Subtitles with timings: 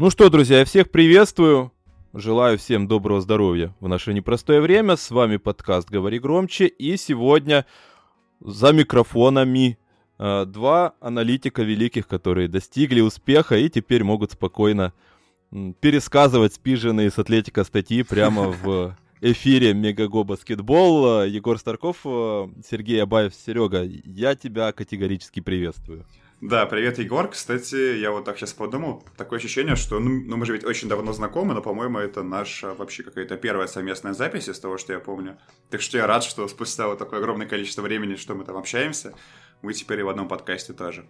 [0.00, 1.72] Ну что, друзья, я всех приветствую.
[2.14, 4.96] Желаю всем доброго здоровья в наше непростое время.
[4.96, 6.68] С вами подкаст «Говори громче».
[6.68, 7.66] И сегодня
[8.40, 9.78] за микрофонами
[10.18, 14.94] э, два аналитика великих, которые достигли успеха и теперь могут спокойно
[15.80, 21.24] пересказывать спиженные с Атлетика статьи прямо в эфире Мегаго Баскетбол.
[21.24, 26.06] Егор Старков, э, Сергей Абаев, Серега, я тебя категорически приветствую.
[26.40, 27.28] Да, привет, Егор.
[27.28, 30.88] Кстати, я вот так сейчас подумал, такое ощущение, что ну, ну мы же ведь очень
[30.88, 35.00] давно знакомы, но, по-моему, это наша вообще какая-то первая совместная запись из того, что я
[35.00, 35.36] помню.
[35.68, 39.12] Так что я рад, что спустя вот такое огромное количество времени, что мы там общаемся,
[39.60, 41.04] мы теперь и в одном подкасте тоже.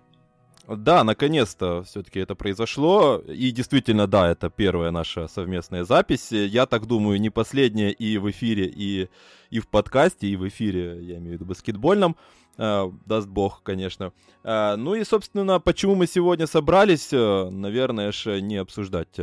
[0.66, 3.18] Да, наконец-то все-таки это произошло.
[3.18, 6.32] И действительно, да, это первая наша совместная запись.
[6.32, 9.08] Я так думаю, не последняя и в эфире, и,
[9.50, 12.16] и в подкасте, и в эфире, я имею в виду баскетбольном.
[12.60, 14.12] Uh, даст бог, конечно.
[14.44, 19.18] Uh, ну и, собственно, почему мы сегодня собрались, uh, наверное, же не обсуждать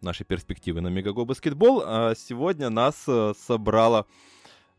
[0.00, 3.06] наши перспективы на Мегаго баскетбол, а сегодня нас
[3.46, 4.06] собрала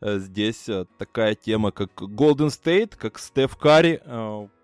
[0.00, 4.02] здесь такая тема, как Golden State, как Стеф Карри,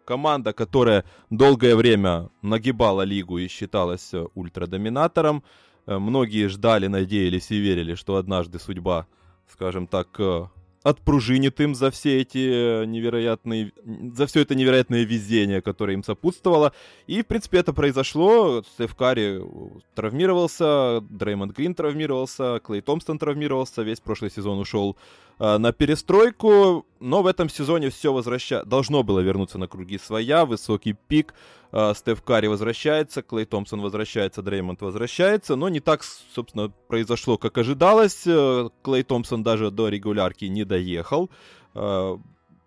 [0.05, 5.45] команда, которая долгое время нагибала лигу и считалась ультрадоминатором.
[5.87, 9.07] Многие ждали, надеялись и верили, что однажды судьба,
[9.47, 10.09] скажем так,
[10.83, 13.73] отпружинит им за все эти невероятные,
[14.15, 16.73] за все это невероятное везение, которое им сопутствовало.
[17.07, 18.63] И, в принципе, это произошло.
[18.75, 19.43] Стеф Карри
[19.95, 24.97] травмировался, Дреймонд Грин травмировался, Клей Томпсон травмировался, весь прошлый сезон ушел
[25.39, 26.87] э, на перестройку.
[27.01, 28.65] Но в этом сезоне все возвраща...
[28.65, 31.35] должно было вернуться на круги своя, высокий пик.
[31.73, 35.57] Э, Стеф Карри возвращается, Клей Томпсон возвращается, Дреймонд возвращается.
[35.57, 36.03] Но не так,
[36.35, 38.27] собственно, произошло, как ожидалось.
[38.27, 41.31] Э, Клей Томпсон даже до регулярки не доехал.
[41.75, 42.17] Э,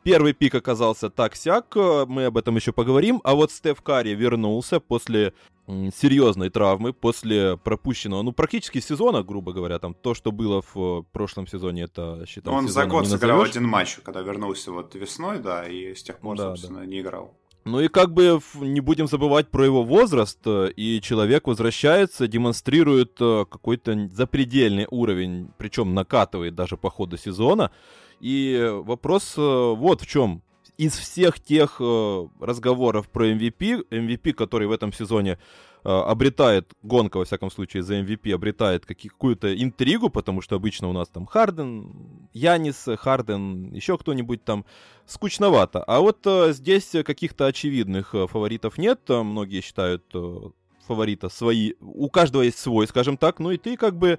[0.04, 3.22] первый пик оказался так-сяк, э, мы об этом еще поговорим.
[3.24, 5.34] А вот Стеф Карри вернулся после
[5.68, 11.04] серьезной травмы после пропущенного, ну, практически сезона, грубо говоря, там, то, что было в э,
[11.12, 15.68] прошлом сезоне, это считал Он за год сыграл один матч, когда вернулся вот весной, да,
[15.68, 16.86] и с тех пор, да, собственно, да.
[16.86, 17.38] не играл.
[17.72, 23.14] Ну и как бы не будем забывать про его возраст, э, и человек возвращается, демонстрирует
[23.22, 27.72] э, какой-то запредельный уровень, причем накатывает даже по ходу сезона.
[28.20, 30.44] И вопрос вот в чем
[30.82, 35.38] из всех тех э, разговоров про MVP, MVP, который в этом сезоне
[35.84, 40.92] э, обретает, гонка, во всяком случае, за MVP обретает какую-то интригу, потому что обычно у
[40.92, 44.66] нас там Харден, Янис, Харден, еще кто-нибудь там,
[45.06, 45.84] скучновато.
[45.84, 50.50] А вот э, здесь каких-то очевидных э, фаворитов нет, многие считают э,
[50.88, 54.18] фаворита свои, у каждого есть свой, скажем так, ну и ты как бы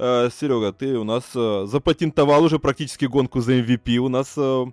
[0.00, 3.98] э, Серега, ты у нас э, запатентовал уже практически гонку за MVP.
[3.98, 4.64] У нас э,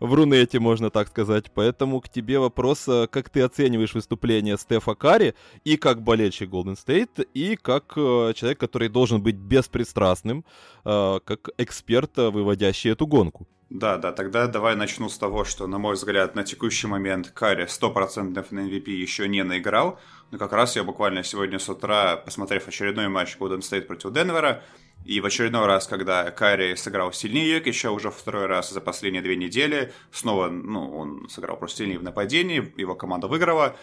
[0.00, 1.50] в Рунете, можно так сказать.
[1.54, 5.34] Поэтому к тебе вопрос, э, как ты оцениваешь выступление Стефа Карри
[5.64, 10.44] и как болельщик Golden State, и как э, человек, который должен быть беспристрастным,
[10.84, 13.46] э, как эксперт, выводящий эту гонку.
[13.68, 17.66] Да, да, тогда давай начну с того, что, на мой взгляд, на текущий момент Карри
[17.66, 19.98] 100% на MVP еще не наиграл,
[20.30, 24.62] но как раз я буквально сегодня с утра, посмотрев очередной матч Golden State против Денвера,
[25.06, 29.36] и в очередной раз, когда Карри сыграл сильнее еще уже второй раз за последние две
[29.36, 33.76] недели, снова, ну, он сыграл просто сильнее в нападении, его команда выиграла,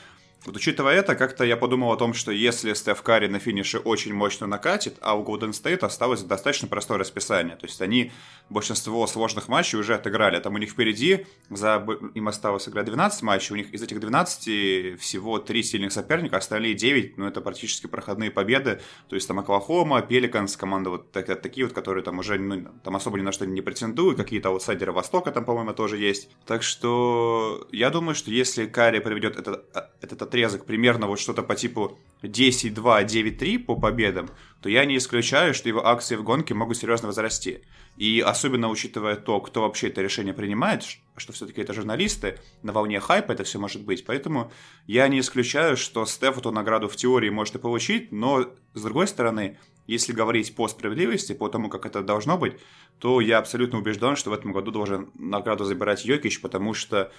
[0.45, 4.13] вот учитывая это, как-то я подумал о том, что если Стеф Карри на финише очень
[4.13, 7.55] мощно накатит, а у Golden State осталось достаточно простое расписание.
[7.55, 8.11] То есть они
[8.53, 10.40] большинство сложных матчей уже отыграли.
[10.40, 15.00] Там у них впереди, за, им осталось играть 12 матчей, у них из этих 12
[15.00, 18.80] всего 3 сильных соперника, остальные 9, ну это практически проходные победы.
[19.09, 22.96] То есть там Оклахома, Пеликанс, команда вот так, такие вот, которые там уже ну, там
[22.96, 26.30] особо ни на что не претендуют, какие-то аутсайдеры Востока там, по-моему, тоже есть.
[26.46, 29.66] Так что я думаю, что если Карри проведет этот,
[30.02, 34.29] этот отрезок примерно вот что-то по типу 10-2, 9-3 по победам,
[34.63, 37.63] то я не исключаю, что его акции в гонке могут серьезно возрасти.
[37.97, 40.85] И особенно учитывая то, кто вообще это решение принимает,
[41.17, 44.05] что все-таки это журналисты, на волне хайпа это все может быть.
[44.05, 44.53] Поэтому
[44.87, 49.09] я не исключаю, что Стеф эту награду в теории может и получить, но с другой
[49.09, 52.53] стороны, если говорить по справедливости, по тому, как это должно быть,
[52.99, 57.11] то я абсолютно убежден, что в этом году должен награду забирать Йокич, потому что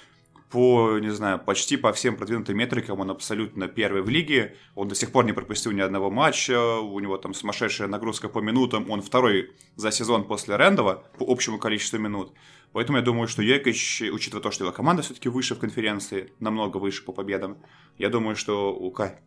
[0.50, 4.56] по, не знаю, почти по всем продвинутым метрикам он абсолютно первый в лиге.
[4.75, 6.79] Он до сих пор не пропустил ни одного матча.
[6.79, 8.91] У него там сумасшедшая нагрузка по минутам.
[8.91, 12.32] Он второй за сезон после Рэндова по общему количеству минут.
[12.73, 16.79] Поэтому я думаю, что Йекич, учитывая то, что его команда все-таки выше в конференции, намного
[16.79, 17.58] выше по победам,
[17.99, 19.20] я думаю, что у Ка...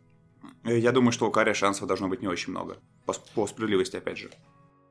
[0.64, 2.78] Я думаю, что у Каря шансов должно быть не очень много.
[3.06, 4.30] По, по справедливости, опять же.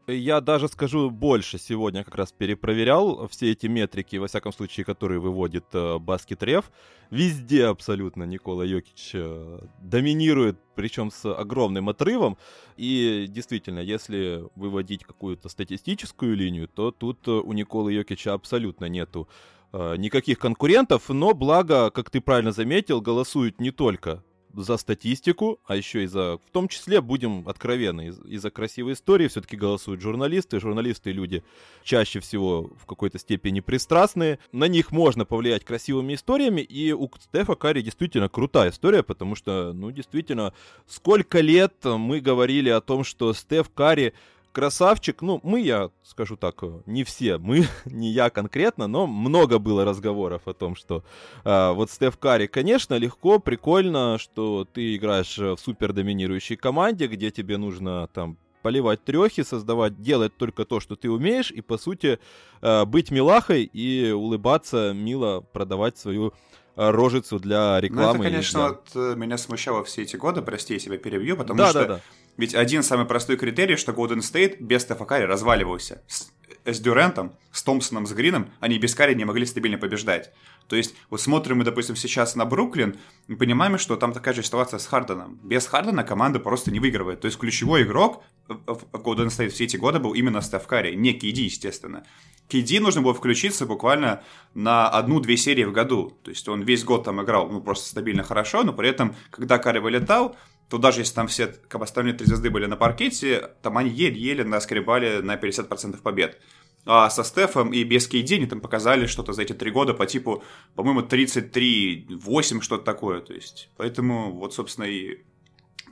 [0.10, 1.58] Я даже скажу больше.
[1.58, 6.72] Сегодня как раз перепроверял все эти метрики, во всяком случае, которые выводит э, Баскетрев.
[7.12, 12.38] Везде абсолютно Никола Йокич э, доминирует, причем с огромным отрывом.
[12.78, 19.28] И действительно, если выводить какую-то статистическую линию, то тут э, у Николы Йокича абсолютно нету
[19.74, 21.10] э, никаких конкурентов.
[21.10, 24.24] Но благо, как ты правильно заметил, голосуют не только
[24.58, 29.28] за статистику, а еще и за, в том числе, будем откровенны, и за красивые истории
[29.28, 30.60] все-таки голосуют журналисты.
[30.60, 31.44] Журналисты люди
[31.84, 34.40] чаще всего в какой-то степени пристрастные.
[34.52, 39.74] На них можно повлиять красивыми историями, и у Стефа Карри действительно крутая история, потому что,
[39.74, 40.54] ну, действительно,
[40.88, 44.14] сколько лет мы говорили о том, что Стеф Карри
[44.58, 45.22] красавчик.
[45.22, 49.86] Ну, мы, я скажу так, э, не все, мы, не я конкретно, но много было
[49.86, 51.04] разговоров о том, что
[51.46, 57.30] э, вот Стеф Карри, конечно, легко, прикольно, что ты играешь в супер доминирующей команде, где
[57.30, 62.18] тебе нужно там поливать трехи, создавать, делать только то, что ты умеешь, и, по сути,
[62.62, 66.34] э, быть милахой и улыбаться, мило продавать свою
[66.76, 68.18] э, рожицу для рекламы.
[68.18, 68.70] Ну, это, конечно, для...
[68.70, 71.88] вот э, меня смущало все эти годы, прости, я себя перебью, потому да, что да,
[71.88, 72.02] да.
[72.38, 76.04] Ведь один самый простой критерий, что Golden State без Стефа Карри разваливался.
[76.08, 76.32] С,
[76.66, 80.32] с Дюрентом, с Томпсоном, с Грином они без Карри не могли стабильно побеждать.
[80.68, 82.98] То есть, вот смотрим мы, допустим, сейчас на Бруклин,
[83.28, 85.40] и понимаем, что там такая же ситуация с Харденом.
[85.44, 87.22] Без Хардена команда просто не выигрывает.
[87.22, 91.14] То есть, ключевой игрок в Golden State все эти годы был именно Стеф Карри, не
[91.14, 92.06] Кейди, естественно.
[92.50, 94.24] Кейди нужно было включиться буквально
[94.54, 96.18] на одну-две серии в году.
[96.24, 99.58] То есть, он весь год там играл, ну, просто стабильно хорошо, но при этом, когда
[99.58, 100.36] Карри вылетал,
[100.70, 103.90] то даже если там все как бы, остальные три звезды были на паркете, там они
[103.90, 106.40] еле-еле наскребали на 50% побед.
[106.86, 110.06] А со Стефом и без Кейди они там показали что-то за эти три года по
[110.06, 110.44] типу,
[110.76, 113.20] по-моему, 33-8, что-то такое.
[113.20, 115.24] То есть, поэтому вот, собственно, и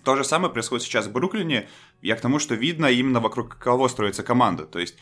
[0.06, 1.68] то же самое происходит сейчас в Бруклине.
[2.02, 4.66] Я к тому, что видно именно вокруг кого строится команда.
[4.66, 4.96] То есть,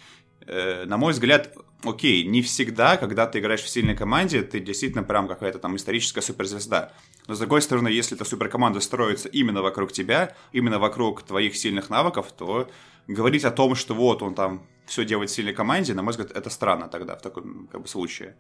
[0.48, 5.04] э, на мой взгляд, окей, не всегда, когда ты играешь в сильной команде, ты действительно
[5.04, 6.94] прям какая-то там историческая суперзвезда.
[7.28, 11.90] Но с другой стороны, если эта суперкоманда строится именно вокруг тебя, именно вокруг твоих сильных
[11.90, 12.70] навыков, то
[13.08, 16.32] говорить о том, что вот он там все делает в сильной команде, на мой взгляд,
[16.32, 18.36] это странно тогда в таком как бы, случае.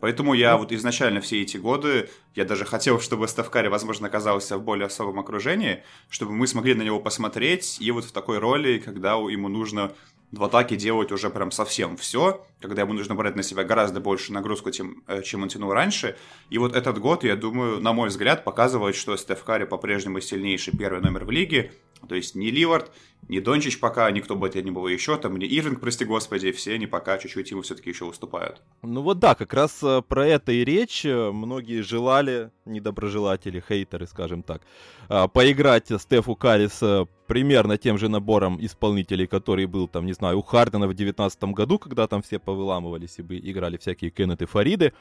[0.00, 4.56] Поэтому я ну, вот изначально все эти годы, я даже хотел, чтобы Ставкари, возможно, оказался
[4.56, 8.78] в более особом окружении, чтобы мы смогли на него посмотреть, и вот в такой роли,
[8.78, 9.92] когда ему нужно
[10.32, 14.32] в атаке делать уже прям совсем все, когда ему нужно брать на себя гораздо больше
[14.32, 16.16] нагрузку, чем, э, чем он тянул раньше.
[16.48, 20.76] И вот этот год, я думаю, на мой взгляд, показывает, что Стеф Карри по-прежнему сильнейший
[20.76, 21.72] первый номер в лиге.
[22.08, 22.90] То есть ни Ливард,
[23.28, 26.74] ни Дончич пока, никто бы это не было еще, там, ни Ирвинг, прости господи, все
[26.74, 28.60] они пока чуть-чуть ему все-таки еще уступают.
[28.82, 31.04] Ну вот да, как раз э, про это и речь.
[31.04, 34.62] Многие желали, недоброжелатели, хейтеры, скажем так,
[35.08, 36.68] э, поиграть Стефу Карри
[37.26, 41.78] примерно тем же набором исполнителей, который был там, не знаю, у Хардена в 2019 году,
[41.78, 44.92] когда там все повыламывались и бы играли всякие Кеннеты Фариды.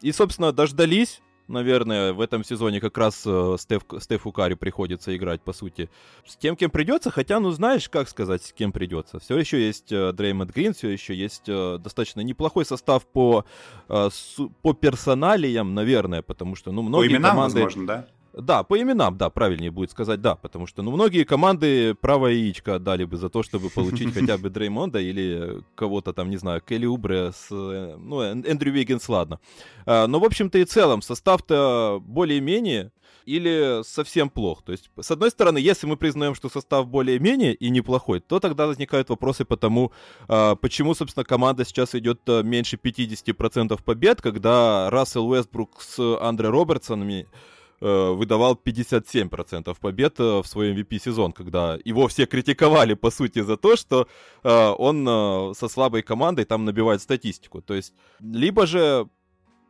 [0.00, 1.20] И, собственно, дождались.
[1.46, 5.90] Наверное, в этом сезоне как раз э, Стеф, Стефу Карри приходится играть, по сути,
[6.26, 7.10] с тем, кем придется.
[7.10, 9.18] Хотя, ну, знаешь, как сказать, с кем придется.
[9.18, 13.44] Все еще есть э, Дреймонд Грин, все еще есть э, достаточно неплохой состав по,
[13.86, 17.54] по персоналиям, наверное, потому что, ну, многие по именам, команды...
[17.54, 18.06] возможно, да?
[18.36, 22.76] Да, по именам, да, правильнее будет сказать да, потому что, ну, многие команды правое яичко
[22.76, 26.86] отдали бы за то, чтобы получить хотя бы Дреймонда или кого-то там, не знаю, Келли
[26.86, 29.38] Убре с, э, ну, Эндрю Виггинс, ладно.
[29.86, 32.90] А, но, в общем-то, и целом, состав-то более-менее
[33.24, 34.62] или совсем плох.
[34.62, 38.66] То есть, с одной стороны, если мы признаем, что состав более-менее и неплохой, то тогда
[38.66, 39.92] возникают вопросы по тому,
[40.28, 46.48] а, почему, собственно, команда сейчас идет э, меньше 50% побед, когда Рассел Уэстбрук с Андре
[46.48, 47.28] Робертсонами
[47.80, 53.56] Э, выдавал 57% побед э, в свой MVP-сезон, когда его все критиковали, по сути, за
[53.56, 54.08] то, что
[54.42, 57.60] э, он со слабой командой там набивает статистику.
[57.60, 59.08] То есть, либо же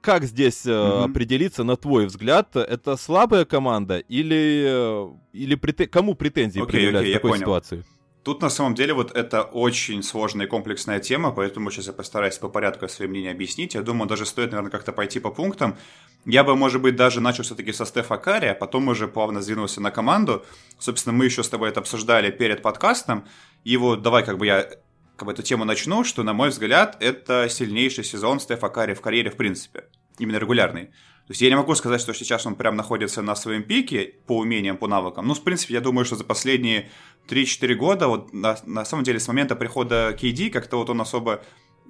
[0.00, 1.11] как здесь mm-hmm.
[1.11, 5.90] определиться, на твой взгляд, это слабая команда или, или прет...
[5.90, 7.84] кому претензии okay, предъявлять okay, в такой ситуации?
[8.25, 12.38] Тут на самом деле вот это очень сложная и комплексная тема, поэтому сейчас я постараюсь
[12.38, 13.75] по порядку свое мнение объяснить.
[13.75, 15.76] Я думаю, даже стоит, наверное, как-то пойти по пунктам.
[16.25, 19.83] Я бы, может быть, даже начал все-таки со Стефа Карри, а потом уже плавно сдвинулся
[19.83, 20.43] на команду.
[20.78, 23.26] Собственно, мы еще с тобой это обсуждали перед подкастом.
[23.62, 24.71] И вот давай как бы я
[25.16, 29.02] как бы эту тему начну, что, на мой взгляд, это сильнейший сезон Стефа Карри в
[29.02, 29.85] карьере в принципе.
[30.19, 30.90] Именно регулярный.
[31.26, 34.38] То есть я не могу сказать, что сейчас он прям находится на своем пике по
[34.38, 35.26] умениям, по навыкам.
[35.26, 36.90] Ну, в принципе, я думаю, что за последние
[37.28, 41.43] 3-4 года, вот на, на самом деле с момента прихода KD, как-то вот он особо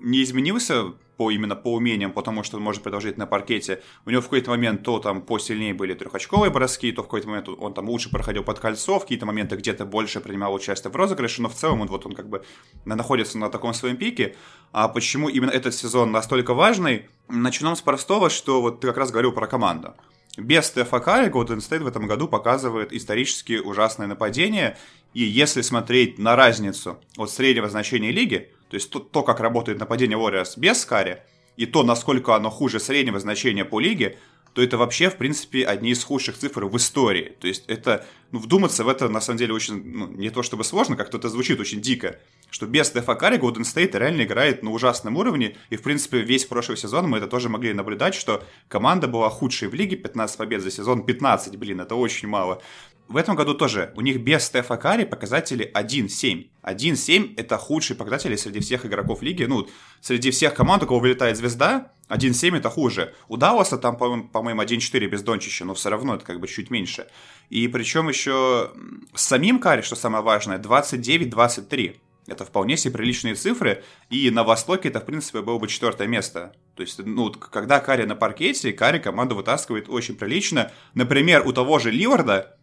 [0.05, 3.83] не изменился по именно по умениям, потому что он может продолжить на паркете.
[4.05, 7.49] У него в какой-то момент то там посильнее были трехочковые броски, то в какой-то момент
[7.49, 11.41] он там лучше проходил под кольцо, в какие-то моменты где-то больше принимал участие в розыгрыше,
[11.43, 12.45] но в целом он вот он как бы
[12.85, 14.37] находится на таком своем пике.
[14.73, 17.09] А почему именно этот сезон настолько важный?
[17.29, 19.95] Начнем с простого, что вот ты как раз говорил про команду.
[20.37, 24.77] Без Стефа Карри Golden State в этом году показывает исторически ужасное нападение,
[25.13, 29.78] и если смотреть на разницу от среднего значения лиги, то есть то, то как работает
[29.78, 31.23] нападение Warriors без Карри,
[31.57, 34.19] и то, насколько оно хуже среднего значения по лиге,
[34.52, 37.37] то это вообще, в принципе, одни из худших цифр в истории.
[37.40, 40.64] То есть это, ну, вдуматься в это, на самом деле, очень, ну, не то чтобы
[40.64, 42.19] сложно, как-то это звучит очень дико,
[42.50, 46.45] что без Стефа Карри Golden State реально играет на ужасном уровне, и, в принципе, весь
[46.45, 50.62] прошлый сезон мы это тоже могли наблюдать, что команда была худшей в лиге, 15 побед
[50.62, 52.61] за сезон, 15, блин, это очень мало.
[53.07, 56.49] В этом году тоже у них без Стефа Карри показатели 1-7.
[56.63, 59.45] 1-7 это худшие показатели среди всех игроков лиги.
[59.45, 59.69] Ну,
[60.01, 63.15] среди всех команд, у кого вылетает звезда, 1-7 это хуже.
[63.29, 67.07] У Далласа там, по-моему, 1-4 без Дончича, но все равно это как бы чуть меньше.
[67.51, 68.73] И причем еще
[69.15, 71.97] с самим Карри, что самое важное, 29-23.
[72.27, 76.55] Это вполне себе приличные цифры, и на Востоке это, в принципе, было бы четвертое место.
[76.75, 80.73] То есть, ну, когда Карри на паркете, Карри команду вытаскивает очень прилично.
[80.95, 82.57] Например, у того же Ливарда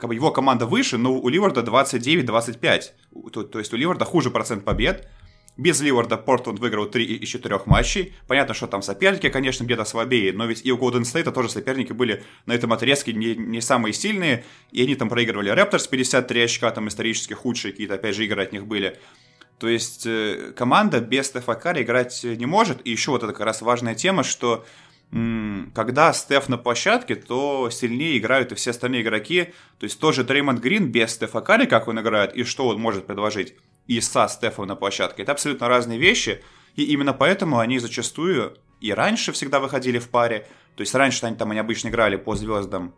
[0.00, 2.82] как бы его команда выше, но у Ливарда 29-25.
[3.32, 5.08] То, то есть у Ливарда хуже процент побед.
[5.56, 8.14] Без Ливарда Портленд выиграл 3 из 4 матчей.
[8.26, 11.92] Понятно, что там соперники, конечно, где-то слабее, но ведь и у Голден Стейта тоже соперники
[11.92, 16.70] были на этом отрезке не, не самые сильные, и они там проигрывали Рапторс 53 очка,
[16.70, 18.98] там исторически худшие какие-то, опять же, игры от них были.
[19.58, 23.44] То есть э, команда без Стефа Карри играть не может, и еще вот это как
[23.44, 24.64] раз важная тема, что
[25.12, 29.52] когда Стеф на площадке, то сильнее играют и все остальные игроки.
[29.78, 33.06] То есть тоже Дреймонд Грин без Стефа Карри, как он играет, и что он может
[33.06, 33.54] предложить,
[33.88, 35.22] и со Стефом на площадке.
[35.22, 36.42] Это абсолютно разные вещи,
[36.76, 40.46] и именно поэтому они зачастую и раньше всегда выходили в паре.
[40.76, 42.94] То есть раньше они там они обычно играли по звездам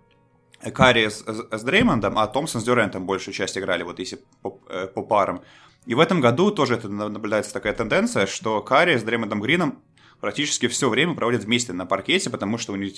[0.75, 4.87] Карри с, с Дреймондом, а Томпсон с Дюрентом большую часть играли, вот если по, э,
[4.87, 5.43] по парам.
[5.87, 9.83] И в этом году тоже это наблюдается такая тенденция, что Карри с Дреймондом Грином
[10.23, 12.95] практически все время проводят вместе на паркете, потому что у них,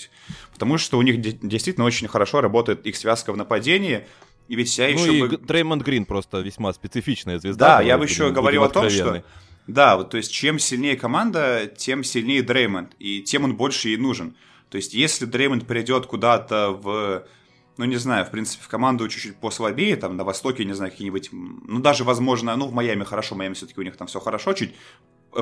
[0.52, 4.06] потому что у них действительно очень хорошо работает их связка в нападении.
[4.46, 5.38] И ведь я ну еще и бы...
[5.38, 7.78] Дреймонд Грин просто весьма специфичная звезда.
[7.78, 9.24] Да, я бы еще говорил о том, что...
[9.66, 13.96] Да, вот, то есть чем сильнее команда, тем сильнее Дреймонд, и тем он больше ей
[13.96, 14.36] нужен.
[14.68, 17.24] То есть если Дреймонд придет куда-то в
[17.76, 21.30] ну, не знаю, в принципе, в команду чуть-чуть послабее, там, на Востоке, не знаю, какие-нибудь,
[21.32, 24.52] ну, даже, возможно, ну, в Майами хорошо, в Майами все-таки у них там все хорошо,
[24.52, 24.74] чуть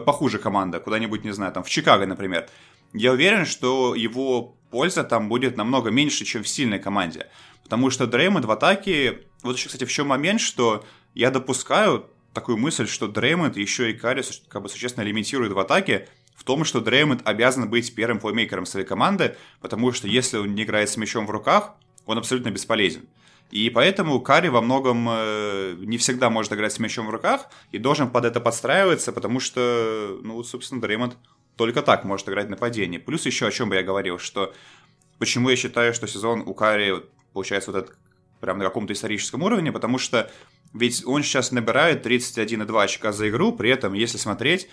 [0.00, 2.48] похуже команда, куда-нибудь, не знаю, там в Чикаго, например,
[2.92, 7.28] я уверен, что его польза там будет намного меньше, чем в сильной команде.
[7.62, 9.20] Потому что Дреймонд в атаке...
[9.42, 10.84] Вот еще, кстати, в чем момент, что
[11.14, 16.08] я допускаю такую мысль, что Дреймонд еще и Карри как бы существенно лимитирует в атаке,
[16.34, 20.64] в том, что Дреймонд обязан быть первым плеймейкером своей команды, потому что если он не
[20.64, 21.74] играет с мячом в руках,
[22.06, 23.08] он абсолютно бесполезен.
[23.52, 27.76] И поэтому Карри во многом э, не всегда может играть с мячом в руках и
[27.76, 31.18] должен под это подстраиваться, потому что, ну, собственно, Дреймонд
[31.56, 32.98] только так может играть нападение.
[32.98, 34.54] Плюс еще о чем бы я говорил, что
[35.18, 37.02] почему я считаю, что сезон у Карри
[37.34, 37.98] получается вот этот
[38.40, 40.30] прям на каком-то историческом уровне, потому что
[40.72, 44.66] ведь он сейчас набирает 31,2 очка за игру, при этом, если смотреть,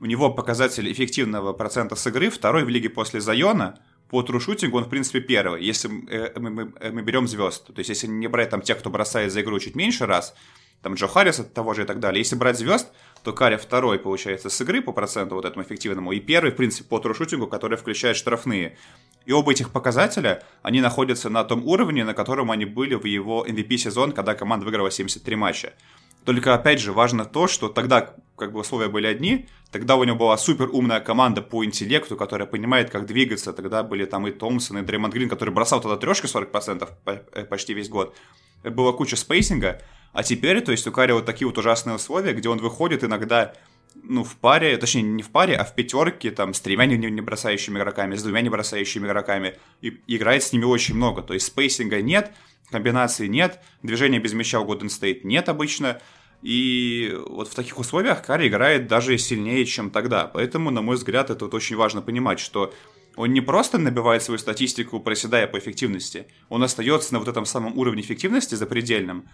[0.00, 4.84] у него показатель эффективного процента с игры второй в лиге после Зайона– по трушутингу он,
[4.84, 7.66] в принципе, первый, если э, мы, мы, мы берем звезд.
[7.66, 10.34] То есть, если не брать там тех, кто бросает за игру чуть меньше раз,
[10.84, 12.20] там Джо Харриса того же и так далее.
[12.20, 12.92] Если брать звезд,
[13.22, 16.86] то Карри второй, получается, с игры по проценту вот этому эффективному, и первый, в принципе,
[16.86, 18.76] по трушутингу, который включает штрафные.
[19.24, 23.46] И оба этих показателя, они находятся на том уровне, на котором они были в его
[23.46, 25.72] MVP сезон, когда команда выиграла 73 матча.
[26.26, 30.16] Только, опять же, важно то, что тогда как бы условия были одни, тогда у него
[30.16, 34.78] была супер умная команда по интеллекту, которая понимает, как двигаться, тогда были там и Томпсон,
[34.78, 38.14] и Дреймонд Грин, который бросал тогда трешки 40% э, почти весь год.
[38.62, 42.48] Была куча спейсинга, а теперь, то есть у Карри вот такие вот ужасные условия, где
[42.48, 43.52] он выходит иногда
[44.00, 47.20] ну, в паре, точнее, не в паре, а в пятерке, там, с тремя не, не
[47.20, 51.20] бросающими игроками, с двумя не бросающими игроками, и играет с ними очень много.
[51.22, 52.30] То есть спейсинга нет,
[52.70, 56.00] комбинации нет, движения без мяча у Golden State нет обычно,
[56.44, 60.26] и вот в таких условиях Карри играет даже сильнее, чем тогда.
[60.26, 62.70] Поэтому, на мой взгляд, это вот очень важно понимать, что
[63.16, 67.78] он не просто набивает свою статистику, проседая по эффективности, он остается на вот этом самом
[67.78, 69.26] уровне эффективности запредельном,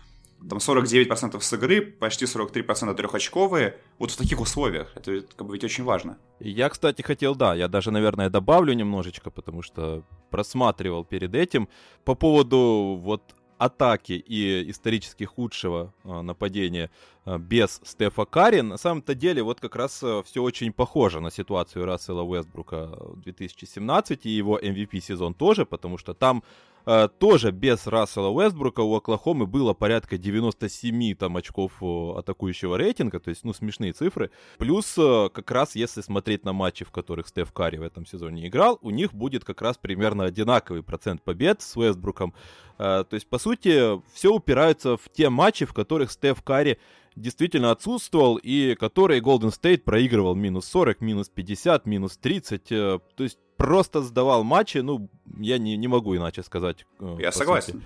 [0.48, 4.92] там 49% с игры, почти 43% трехочковые, вот в таких условиях.
[4.94, 6.16] Это как бы ведь очень важно.
[6.38, 11.68] Я, кстати, хотел, да, я даже, наверное, добавлю немножечко, потому что просматривал перед этим
[12.04, 16.90] по поводу вот атаки и исторически худшего а, нападения.
[17.26, 18.60] без Стефа Карри.
[18.60, 24.26] На самом-то деле, вот как раз все очень похоже на ситуацию Рассела Уэстбрука в 2017
[24.26, 26.42] и его MVP сезон тоже, потому что там
[26.86, 33.30] Э, тоже без Рассела Уэстбрука у Оклахомы было порядка 97 там очков атакующего рейтинга, то
[33.30, 34.30] есть, ну, смешные цифры.
[34.58, 38.48] Плюс, э, как раз, если смотреть на матчи, в которых Стеф Карри в этом сезоне
[38.48, 42.34] играл, у них будет как раз примерно одинаковый процент побед с Уэстбруком.
[42.78, 46.78] Э, то есть, по сути, все упирается в те матчи, в которых Стеф Карри
[47.16, 52.64] действительно отсутствовал и которые Golden State проигрывал минус 40, минус 50, минус 30.
[52.68, 56.86] То есть просто сдавал матчи, ну, я не, не могу иначе сказать.
[56.98, 57.74] Э, я согласен.
[57.74, 57.84] Сути.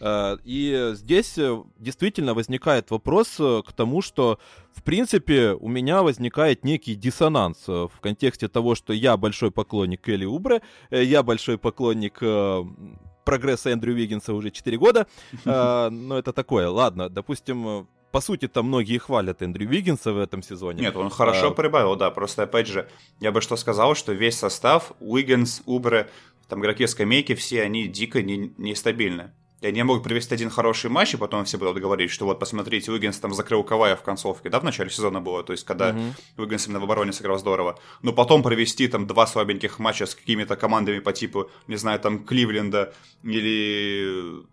[0.00, 4.38] Э, и здесь э, действительно возникает вопрос к тому, что,
[4.72, 10.26] в принципе, у меня возникает некий диссонанс в контексте того, что я большой поклонник Элли
[10.26, 12.20] Убре, я большой поклонник
[13.26, 15.06] прогресса Эндрю Виггинса уже 4 года,
[15.44, 20.80] но это такое, ладно, допустим, по сути, там многие хвалят Эндрю Виггинса в этом сезоне.
[20.80, 21.50] Нет, он хорошо а...
[21.50, 22.10] прибавил, да.
[22.10, 22.88] Просто, опять же,
[23.20, 26.08] я бы что сказал, что весь состав, Уиггинс, Убре,
[26.48, 29.32] там игроки скамейки, все они дико не, нестабильны.
[29.66, 32.92] И они могут привести один хороший матч, и потом все будут говорить, что вот, посмотрите,
[32.92, 36.12] Уиггинс там закрыл Кавая в концовке, да, в начале сезона было, то есть, когда uh-huh.
[36.36, 37.76] Уиггинс именно в обороне сыграл здорово.
[38.00, 42.24] Но потом провести там два слабеньких матча с какими-то командами по типу, не знаю, там,
[42.24, 42.94] Кливленда
[43.24, 44.44] или,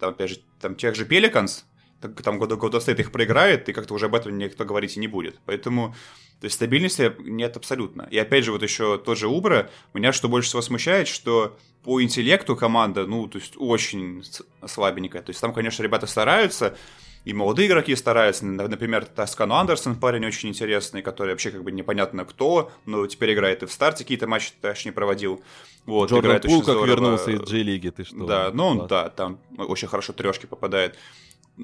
[0.00, 1.64] там, опять же, там, тех же Пеликанс,
[2.00, 5.06] там года года стоит их проиграет, и как-то уже об этом никто говорить и не
[5.06, 5.38] будет.
[5.46, 5.94] Поэтому
[6.40, 8.06] то есть стабильности нет абсолютно.
[8.10, 12.02] И опять же, вот еще тот же Убра, меня что больше всего смущает, что по
[12.02, 14.22] интеллекту команда, ну, то есть очень
[14.66, 15.22] слабенькая.
[15.22, 16.76] То есть там, конечно, ребята стараются,
[17.24, 18.44] и молодые игроки стараются.
[18.44, 23.62] Например, Таскану Андерсон, парень очень интересный, который вообще как бы непонятно кто, но теперь играет
[23.62, 25.42] и в старте какие-то матчи точнее проводил.
[25.86, 28.26] Вот, Джордан играет Пул как вернулся из G-лиги, ты что?
[28.26, 30.96] Да, ну он, да, там очень хорошо трешки попадает.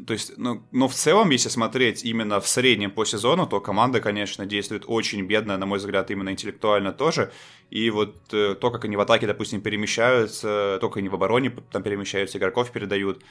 [0.06, 4.00] То есть, ну, но в целом, если смотреть именно в среднем по сезону, то команда,
[4.00, 7.30] конечно, действует очень бедно, на мой взгляд, именно интеллектуально тоже.
[7.68, 11.82] И вот э, то, как они в атаке, допустим, перемещаются, только они в обороне там
[11.82, 13.22] перемещаются, игроков передают,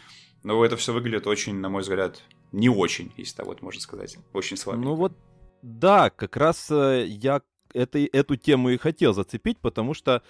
[0.44, 2.22] ну, это все выглядит очень, на мой взгляд,
[2.52, 4.18] не очень, если так вот можно сказать.
[4.34, 4.80] Очень слабо.
[4.80, 5.14] Ну вот,
[5.64, 7.42] да, как раз э, я
[7.74, 10.22] это, эту тему и хотел зацепить, потому что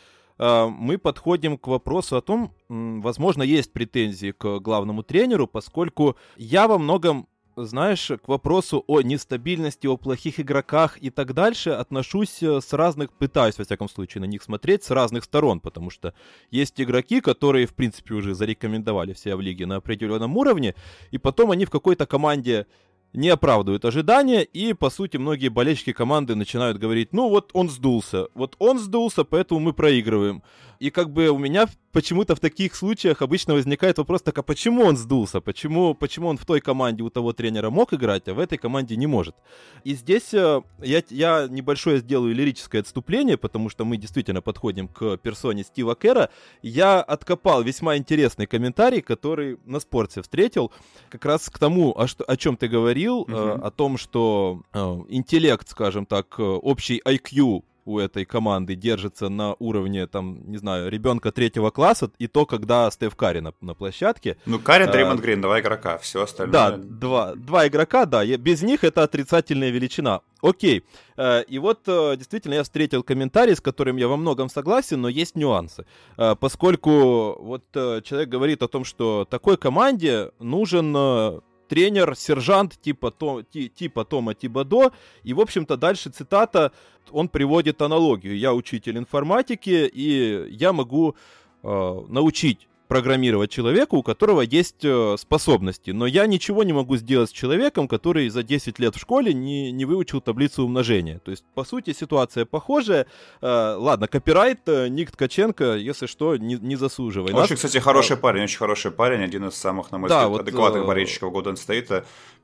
[0.42, 6.80] мы подходим к вопросу о том, возможно, есть претензии к главному тренеру, поскольку я во
[6.80, 12.74] многом знаешь, к вопросу о нестабильности, о плохих игроках и так дальше отношусь э, с
[12.74, 16.14] разных, пытаюсь, во всяком случае, на них смотреть с разных сторон, потому что
[16.50, 20.76] есть игроки, которые, в принципе, уже зарекомендовали себя в лиге на определенном уровне,
[21.12, 22.68] и потом они в какой-то команде
[23.14, 28.28] не оправдывают ожидания, и, по сути, многие болельщики команды начинают говорить, ну вот он сдулся,
[28.34, 30.44] вот он сдулся, поэтому мы проигрываем.
[30.82, 34.82] И как бы у меня почему-то в таких случаях обычно возникает вопрос, так а почему
[34.82, 35.40] он сдулся?
[35.40, 38.96] Почему, почему он в той команде у того тренера мог играть, а в этой команде
[38.96, 39.36] не может?
[39.84, 45.18] И здесь э, я, я небольшое сделаю лирическое отступление, потому что мы действительно подходим к
[45.18, 46.32] персоне Стива Кера.
[46.64, 50.72] Я откопал весьма интересный комментарий, который на спорте встретил,
[51.12, 53.32] как раз к тому, о, что, о чем ты говорил, угу.
[53.32, 59.56] э, о том, что э, интеллект, скажем так, общий IQ у этой команды держится на
[59.60, 64.38] уровне, там, не знаю, ребенка третьего класса, и то, когда Стеф Карри на, на площадке.
[64.46, 66.54] Ну, Карри, Дреймонд а, Грин, два игрока, все остальное.
[66.54, 70.22] Да, два, два игрока, да, без них это отрицательная величина.
[70.42, 70.84] Окей,
[71.18, 75.10] э, и вот э, действительно я встретил комментарий, с которым я во многом согласен, но
[75.10, 75.86] есть нюансы.
[76.16, 81.42] Поскольку вот человек говорит о том, что такой команде нужен
[81.72, 84.92] тренер, сержант типа, то, типа Тома Тибадо.
[85.24, 86.74] И, в общем-то, дальше цитата,
[87.12, 88.38] он приводит аналогию.
[88.38, 91.16] Я учитель информатики, и я могу
[91.64, 95.92] э, научить программировать человека, у которого есть э, способности.
[95.92, 99.72] Но я ничего не могу сделать с человеком, который за 10 лет в школе не,
[99.72, 101.20] не выучил таблицу умножения.
[101.20, 103.08] То есть, по сути, ситуация похожая.
[103.42, 107.32] Э, ладно, копирайт, э, Ник Ткаченко, если что, не, не заслуживай.
[107.32, 107.52] Очень, Нас...
[107.52, 110.86] кстати, хороший парень, очень хороший парень, один из самых, на мой да, взгляд, вот, адекватных
[110.86, 112.04] болельщиков Golden State.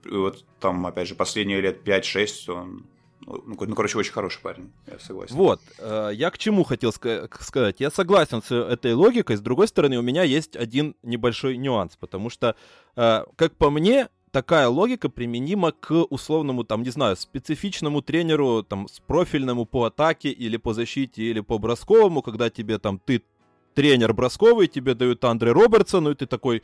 [0.09, 2.85] Вот там, опять же, последние лет 5-6 он
[3.25, 5.35] ну, ну, короче, очень хороший парень, я согласен.
[5.35, 7.79] Вот, э, я к чему хотел ска- сказать.
[7.79, 9.37] Я согласен с этой логикой.
[9.37, 12.55] С другой стороны, у меня есть один небольшой нюанс, потому что,
[12.95, 18.87] э, как по мне, такая логика применима к условному, там, не знаю, специфичному тренеру, там,
[18.87, 23.23] с профильному по атаке или по защите, или по бросковому, когда тебе там, ты
[23.73, 26.61] тренер бросковый, тебе дают Андре Робертсону, и ты такой,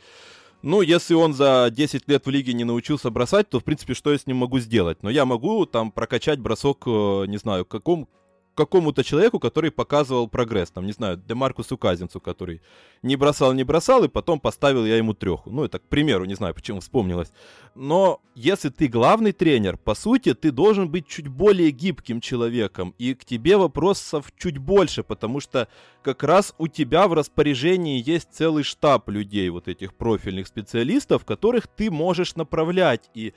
[0.63, 4.11] ну, если он за 10 лет в лиге не научился бросать, то, в принципе, что
[4.11, 5.03] я с ним могу сделать?
[5.03, 8.07] Но я могу там прокачать бросок, э, не знаю, каком,
[8.55, 10.71] какому-то человеку, который показывал прогресс.
[10.71, 12.61] Там, не знаю, Демаркусу Казинцу, который
[13.01, 15.49] не бросал, не бросал, и потом поставил я ему треху.
[15.49, 17.31] Ну, это к примеру, не знаю, почему вспомнилось.
[17.75, 23.13] Но если ты главный тренер, по сути, ты должен быть чуть более гибким человеком, и
[23.15, 25.67] к тебе вопросов чуть больше, потому что
[26.03, 31.67] как раз у тебя в распоряжении есть целый штаб людей, вот этих профильных специалистов, которых
[31.67, 33.33] ты можешь направлять, и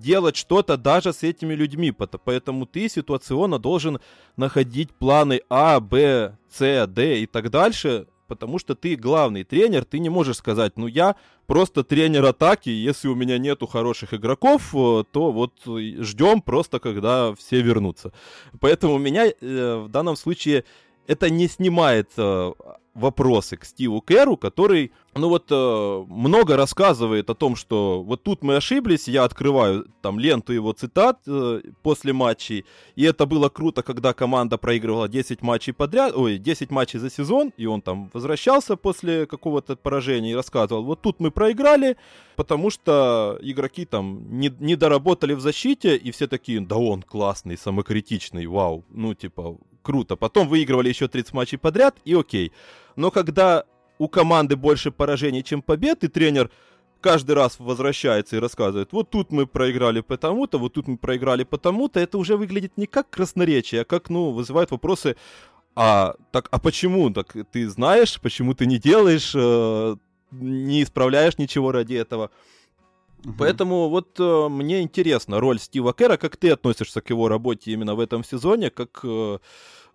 [0.00, 1.92] делать что-то даже с этими людьми.
[2.24, 4.00] Поэтому ты ситуационно должен
[4.36, 9.98] находить планы А, Б, С, Д и так дальше, потому что ты главный тренер, ты
[9.98, 15.04] не можешь сказать, ну я просто тренер атаки, если у меня нету хороших игроков, э,
[15.10, 18.12] то вот ждем просто, когда все вернутся.
[18.60, 20.64] Поэтому у меня э, в данном случае
[21.08, 22.52] это не снимает э,
[22.94, 28.42] вопросы к Стиву Кэру, который, ну вот, э, много рассказывает о том, что вот тут
[28.42, 32.64] мы ошиблись, я открываю там ленту его цитат э, после матчей,
[32.96, 37.52] и это было круто, когда команда проигрывала 10 матчей подряд, ой, 10 матчей за сезон,
[37.56, 41.96] и он там возвращался после какого-то поражения и рассказывал, вот тут мы проиграли,
[42.36, 47.56] потому что игроки там не, не доработали в защите, и все такие, да он классный,
[47.56, 50.16] самокритичный, вау, ну типа, круто.
[50.16, 52.52] Потом выигрывали еще 30 матчей подряд, и окей.
[52.96, 53.64] Но когда
[53.98, 56.50] у команды больше поражений, чем побед, и тренер
[57.00, 62.00] каждый раз возвращается и рассказывает, вот тут мы проиграли потому-то, вот тут мы проиграли потому-то,
[62.00, 65.16] это уже выглядит не как красноречие, а как, ну, вызывает вопросы,
[65.74, 67.10] а, так, а почему?
[67.10, 69.96] Так ты знаешь, почему ты не делаешь, э,
[70.30, 72.30] не исправляешь ничего ради этого?
[73.24, 73.34] Угу.
[73.38, 77.94] Поэтому вот э, мне интересна роль Стива Кэра, как ты относишься к его работе именно
[77.94, 79.38] в этом сезоне, как э,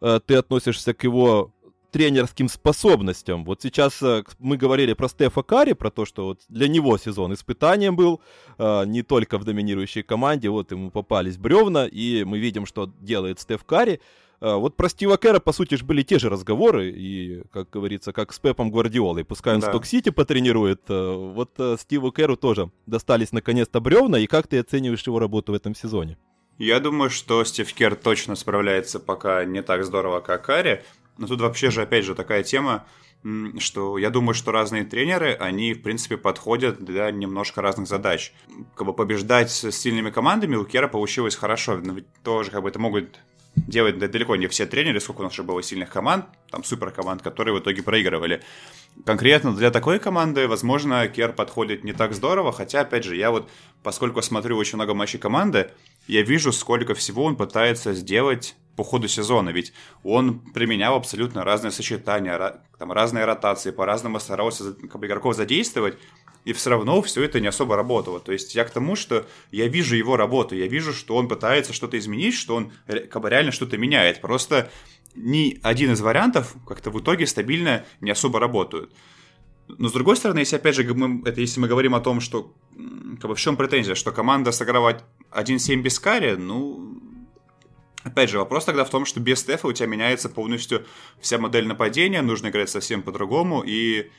[0.02, 1.52] э, ты относишься к его
[1.96, 3.46] тренерским способностям.
[3.46, 7.34] Вот сейчас э, мы говорили про Стефа Карри, про то, что вот для него сезон
[7.34, 8.20] испытанием был,
[8.58, 13.40] э, не только в доминирующей команде, вот ему попались бревна, и мы видим, что делает
[13.40, 14.02] Стеф Карри.
[14.42, 18.34] А, вот про Стива Кэра, по сути, были те же разговоры, и, как говорится, как
[18.34, 19.24] с Пепом Гвардиолой.
[19.24, 19.68] Пускай он да.
[19.70, 25.06] Сток-Сити потренирует, а, вот а, Стиву Кэру тоже достались наконец-то бревна, и как ты оцениваешь
[25.06, 26.18] его работу в этом сезоне?
[26.58, 30.84] Я думаю, что Стив Кер точно справляется пока не так здорово, как Карри,
[31.18, 32.86] но тут вообще же, опять же, такая тема,
[33.58, 38.34] что я думаю, что разные тренеры, они, в принципе, подходят для немножко разных задач.
[38.76, 42.70] Как бы побеждать с сильными командами у Кера получилось хорошо, но ведь тоже как бы
[42.70, 43.20] это могут
[43.56, 47.22] делать далеко не все тренеры, сколько у нас уже было сильных команд, там супер команд,
[47.22, 48.42] которые в итоге проигрывали.
[49.06, 53.50] Конкретно для такой команды, возможно, Кер подходит не так здорово, хотя, опять же, я вот,
[53.84, 55.72] поскольку смотрю очень много матчей команды,
[56.08, 61.72] я вижу, сколько всего он пытается сделать по ходу сезона, ведь он применял абсолютно разные
[61.72, 65.98] сочетания, там, разные ротации, по-разному старался как бы, игроков задействовать,
[66.46, 68.20] и все равно все это не особо работало.
[68.20, 71.74] То есть я к тому, что я вижу его работу, я вижу, что он пытается
[71.74, 74.22] что-то изменить, что он как бы реально что-то меняет.
[74.22, 74.72] Просто
[75.16, 78.94] ни один из вариантов как-то в итоге стабильно не особо работают.
[79.68, 82.54] Но с другой стороны, если опять же мы, это если мы говорим о том, что
[83.20, 87.02] как бы в чем претензия, что команда сыграла 1-7 без кари, ну,
[88.04, 90.86] Опять же, вопрос тогда в том, что без Стефа у тебя меняется полностью
[91.20, 94.12] вся модель нападения, нужно играть совсем по-другому, и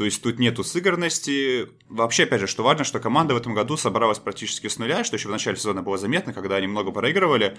[0.00, 1.68] то есть тут нету сыгранности.
[1.90, 5.16] Вообще, опять же, что важно, что команда в этом году собралась практически с нуля, что
[5.16, 7.58] еще в начале сезона было заметно, когда они много проигрывали,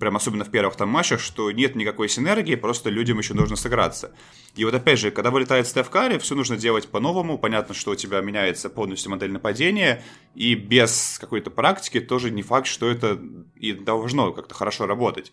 [0.00, 4.14] прям особенно в первых там матчах, что нет никакой синергии, просто людям еще нужно сыграться.
[4.54, 7.94] И вот опять же, когда вылетает Стеф Карри, все нужно делать по-новому, понятно, что у
[7.94, 10.02] тебя меняется полностью модель нападения,
[10.34, 13.20] и без какой-то практики тоже не факт, что это
[13.54, 15.30] и должно как-то хорошо работать.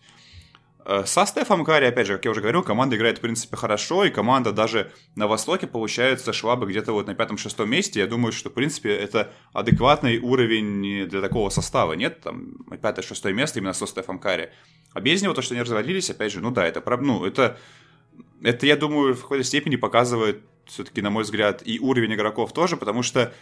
[0.84, 4.04] Э, со Стефом Карри, опять же, как я уже говорил, команда играет, в принципе, хорошо,
[4.04, 8.00] и команда даже на Востоке, получается, шла бы где-то вот на пятом-шестом месте.
[8.00, 11.94] Я думаю, что, в принципе, это адекватный уровень для такого состава.
[11.94, 14.50] Нет, там, пятое-шестое место именно со Стефом Карри.
[14.92, 17.58] А без него то, что они развалились, опять же, ну да, это, ну, это,
[18.42, 22.76] это, я думаю, в какой-то степени показывает все-таки, на мой взгляд, и уровень игроков тоже,
[22.76, 23.32] потому что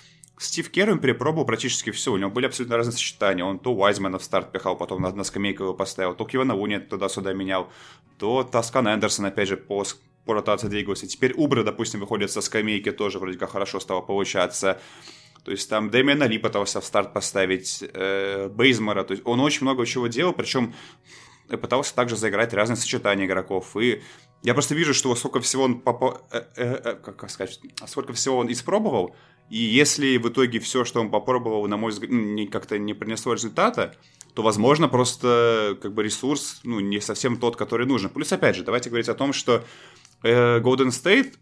[0.42, 2.12] Стив Кервин перепробовал практически все.
[2.12, 3.44] У него были абсолютно разные сочетания.
[3.44, 6.78] Он то Уайзмана в старт пихал, потом на, на скамейку его поставил, то Кивана Уни
[6.78, 7.70] туда-сюда менял,
[8.18, 9.84] то Таскан Эндерсон, опять же, по,
[10.24, 11.06] по ротации двигался.
[11.06, 14.80] Теперь Убра, допустим, выходит со скамейки, тоже вроде как хорошо стало получаться.
[15.44, 19.04] То есть там Дэмиана Ли пытался в старт поставить, э, Бейзмара.
[19.04, 20.74] То есть он очень много чего делал, причем
[21.48, 23.76] пытался также заиграть разные сочетания игроков.
[23.76, 24.02] И
[24.42, 26.20] я просто вижу, что сколько всего он попо...
[26.30, 29.14] э, э, э, как сказать, сколько всего он испробовал,
[29.50, 33.34] и если в итоге все, что он попробовал, на мой взгляд, ну, как-то не принесло
[33.34, 33.94] результата,
[34.34, 38.10] то, возможно, просто как бы ресурс ну, не совсем тот, который нужен.
[38.10, 39.62] Плюс, опять же, давайте говорить о том, что
[40.22, 41.34] э, Golden State,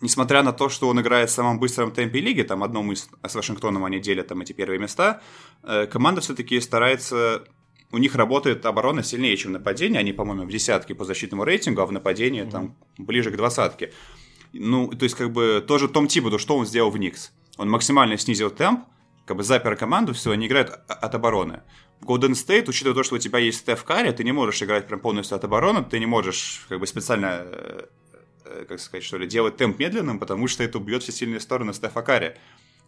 [0.00, 3.34] несмотря на то, что он играет в самом быстром темпе лиги, там одном из с
[3.34, 5.20] Вашингтоном они делят там эти первые места,
[5.64, 7.44] э, команда все-таки старается
[7.94, 10.00] у них работает оборона сильнее, чем нападение.
[10.00, 12.50] Они, по-моему, в десятке по защитному рейтингу, а в нападении mm-hmm.
[12.50, 13.92] там ближе к двадцатке.
[14.56, 17.32] Ну, то есть, как бы, тоже Том Тибуду, что он сделал в Никс?
[17.56, 18.84] Он максимально снизил темп,
[19.26, 21.62] как бы запер команду, все, они играют от обороны.
[22.00, 25.00] Golden State, учитывая то, что у тебя есть Стеф Карри, ты не можешь играть прям
[25.00, 27.86] полностью от обороны, ты не можешь как бы специально, э,
[28.44, 31.72] э, как сказать, что ли, делать темп медленным, потому что это убьет все сильные стороны
[31.72, 32.36] Стефа Карри.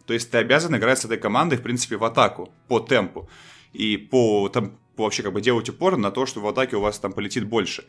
[0.05, 3.29] То есть ты обязан играть с этой командой, в принципе, в атаку, по темпу.
[3.73, 6.99] И по, там, вообще как бы делать упор на то, что в атаке у вас
[6.99, 7.85] там полетит больше.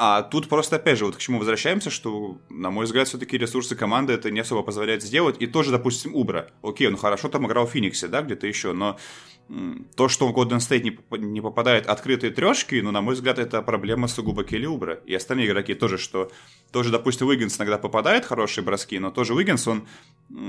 [0.00, 3.74] А тут просто, опять же, вот к чему возвращаемся, что, на мой взгляд, все-таки ресурсы
[3.74, 5.34] команды это не особо позволяет сделать.
[5.40, 6.46] И тоже, допустим, Убра.
[6.62, 8.96] Окей, он хорошо там играл в Фениксе, да, где-то еще, но
[9.96, 13.60] то, что в Golden State не, не попадает открытые трешки, ну, на мой взгляд, это
[13.60, 15.00] проблема сугубо Келли Убра.
[15.04, 16.30] И остальные игроки тоже, что
[16.70, 19.88] тоже, допустим, Уиггинс иногда попадает хорошие броски, но тоже Уиггинс, он,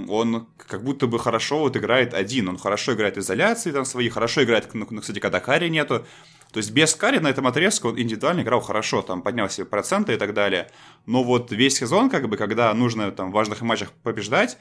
[0.09, 2.49] он как будто бы хорошо вот играет один.
[2.49, 6.05] Он хорошо играет изоляции там свои, хорошо играет, ну, кстати, когда Карри нету.
[6.51, 10.13] То есть без Карри на этом отрезке он индивидуально играл хорошо, там поднял себе проценты
[10.13, 10.69] и так далее.
[11.05, 14.57] Но вот весь сезон, как бы, когда нужно там в важных матчах побеждать,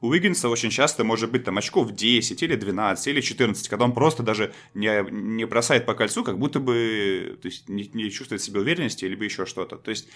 [0.00, 3.92] у Уиггинса очень часто может быть там очков 10 или 12 или 14, когда он
[3.92, 8.42] просто даже не, не бросает по кольцу, как будто бы то есть, не, не чувствует
[8.42, 9.76] себе уверенности, либо еще что-то.
[9.76, 10.08] То есть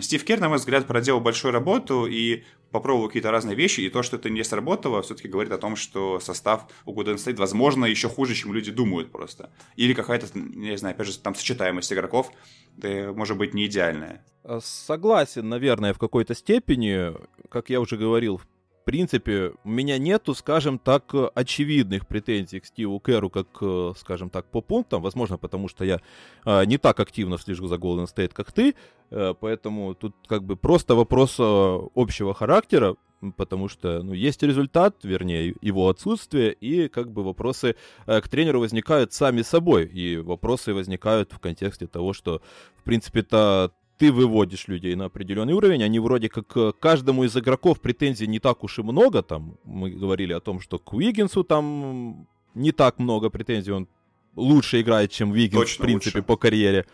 [0.00, 4.02] Стив Кер, на мой взгляд, проделал большую работу и попробовал какие-то разные вещи, и то,
[4.02, 8.08] что это не сработало, все-таки говорит о том, что состав у Golden State, возможно, еще
[8.08, 9.52] хуже, чем люди думают просто.
[9.76, 12.32] Или какая-то, не знаю, опять же, там сочетаемость игроков,
[12.76, 14.24] да, может быть, не идеальная.
[14.60, 17.12] Согласен, наверное, в какой-то степени.
[17.48, 18.40] Как я уже говорил
[18.84, 24.28] в принципе, у меня нету, скажем так, очевидных претензий к Стиву Кэру, как, э, скажем
[24.28, 25.00] так, по пунктам.
[25.00, 26.00] Возможно, потому что я
[26.44, 28.74] э, не так активно слежу за Golden State, как ты.
[29.10, 32.96] Э, поэтому тут как бы просто вопрос общего характера,
[33.38, 39.14] потому что ну, есть результат, вернее, его отсутствие, и как бы вопросы к тренеру возникают
[39.14, 39.86] сами собой.
[39.86, 42.42] И вопросы возникают в контексте того, что,
[42.76, 47.36] в принципе, это ты выводишь людей на определенный уровень, они вроде как к каждому из
[47.36, 51.44] игроков претензий не так уж и много, там мы говорили о том, что к Уиггинсу
[51.44, 53.88] там не так много претензий, он
[54.36, 56.26] лучше играет, чем Уиггинс, Точно в принципе, лучше.
[56.26, 56.86] по карьере.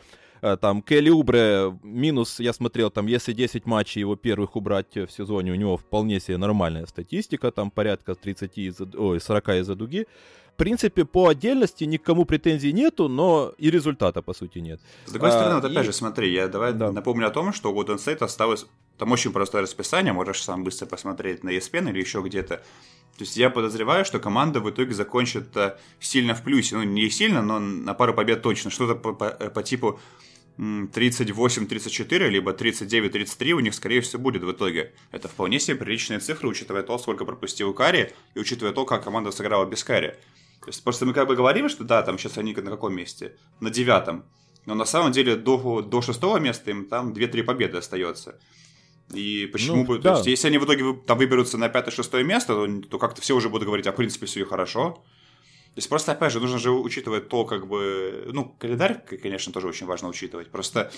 [0.43, 5.09] А, там Келли Убре минус, я смотрел, там если 10 матчей его первых убрать в
[5.09, 10.07] сезоне, у него вполне себе нормальная статистика, там порядка 30 из ой, 40 из-за дуги
[10.61, 14.79] принципе, по отдельности никому претензий нету, но и результата, по сути, нет.
[15.07, 15.87] С другой а, стороны, вот опять и...
[15.87, 16.93] же, смотри, я давай да.
[16.93, 18.67] напомню о том, что у Golden State осталось
[18.99, 22.57] там очень простое расписание, можешь сам быстро посмотреть на ESPN или еще где-то.
[22.57, 26.77] То есть я подозреваю, что команда в итоге закончит э, сильно в плюсе.
[26.77, 28.71] Ну, не сильно, но на пару побед точно.
[28.71, 29.99] Что-то по, по, э, по типу
[30.59, 34.93] 38-34, либо 39-33 у них, скорее всего, будет в итоге.
[35.11, 39.31] Это вполне себе приличные цифры, учитывая то, сколько пропустил Карри, и учитывая то, как команда
[39.31, 40.17] сыграла без Карри.
[40.71, 43.37] Есть просто мы как бы говорим, что да, там сейчас они на каком месте?
[43.61, 44.25] На девятом.
[44.67, 48.39] Но на самом деле до, до шестого места им там 2-3 победы остается.
[49.13, 49.99] И почему ну, бы...
[49.99, 50.11] Да.
[50.11, 53.35] То есть, если они в итоге там выберутся на пятое-шестое место, то, то как-то все
[53.35, 55.03] уже будут говорить, а в принципе все и хорошо.
[55.75, 58.29] То есть просто, опять же, нужно же учитывать то, как бы...
[58.33, 60.51] Ну, календарь, конечно, тоже очень важно учитывать.
[60.51, 60.91] Просто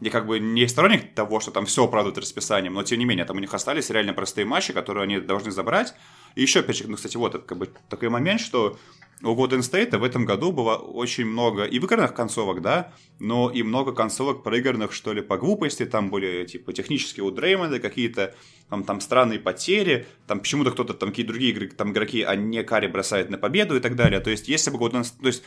[0.00, 3.24] я как бы не сторонник того, что там все оправдывает расписанием, но тем не менее,
[3.24, 5.94] там у них остались реально простые матчи, которые они должны забрать.
[6.36, 8.78] И еще, ну, кстати, вот как бы такой момент, что
[9.22, 13.62] у Golden State в этом году было очень много и выигранных концовок, да, но и
[13.62, 18.34] много концовок проигранных, что ли, по глупости, там были, типа, технические у Дреймонда какие-то,
[18.68, 22.62] там, там странные потери, там почему-то кто-то, там, какие другие игры, там, игроки, а не
[22.62, 24.20] Карри бросают на победу и так далее.
[24.20, 25.42] То есть, если бы Golden State, то есть,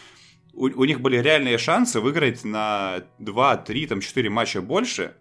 [0.54, 5.14] у, у них были реальные шансы выиграть на 2, 3, там, 4 матча больше,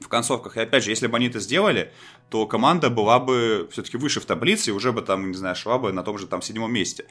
[0.00, 0.56] в концовках.
[0.56, 1.92] И опять же, если бы они это сделали,
[2.30, 5.78] то команда была бы все-таки выше в таблице и уже бы там, не знаю, шла
[5.78, 7.06] бы на том же там седьмом месте.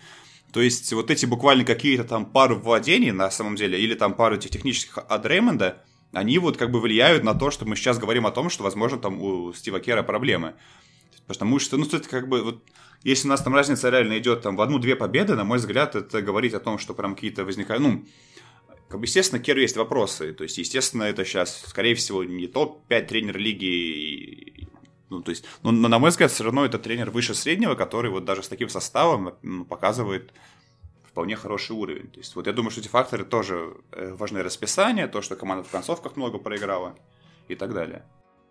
[0.53, 4.35] То есть вот эти буквально какие-то там пару владений на самом деле, или там пару
[4.35, 8.25] этих технических от Реймонда, они вот как бы влияют на то, что мы сейчас говорим
[8.25, 10.53] о том, что, возможно, там у Стива Кера проблемы.
[11.27, 12.63] Потому что, ну, это как бы, вот,
[13.03, 16.21] если у нас там разница реально идет там в одну-две победы, на мой взгляд, это
[16.21, 18.05] говорит о том, что прям какие-то возникают, ну,
[18.87, 20.33] как бы, естественно, Керу есть вопросы.
[20.33, 24.69] То есть, естественно, это сейчас, скорее всего, не топ-5 тренер лиги.
[25.09, 28.25] Ну, то есть, но, на мой взгляд, все равно это тренер выше среднего, который вот
[28.25, 30.33] даже с таким составом ну, показывает
[31.05, 32.09] вполне хороший уровень.
[32.09, 34.43] То есть, вот я думаю, что эти факторы тоже э, важны.
[34.43, 36.95] Расписание, то, что команда в концовках много проиграла
[37.47, 38.03] и так далее.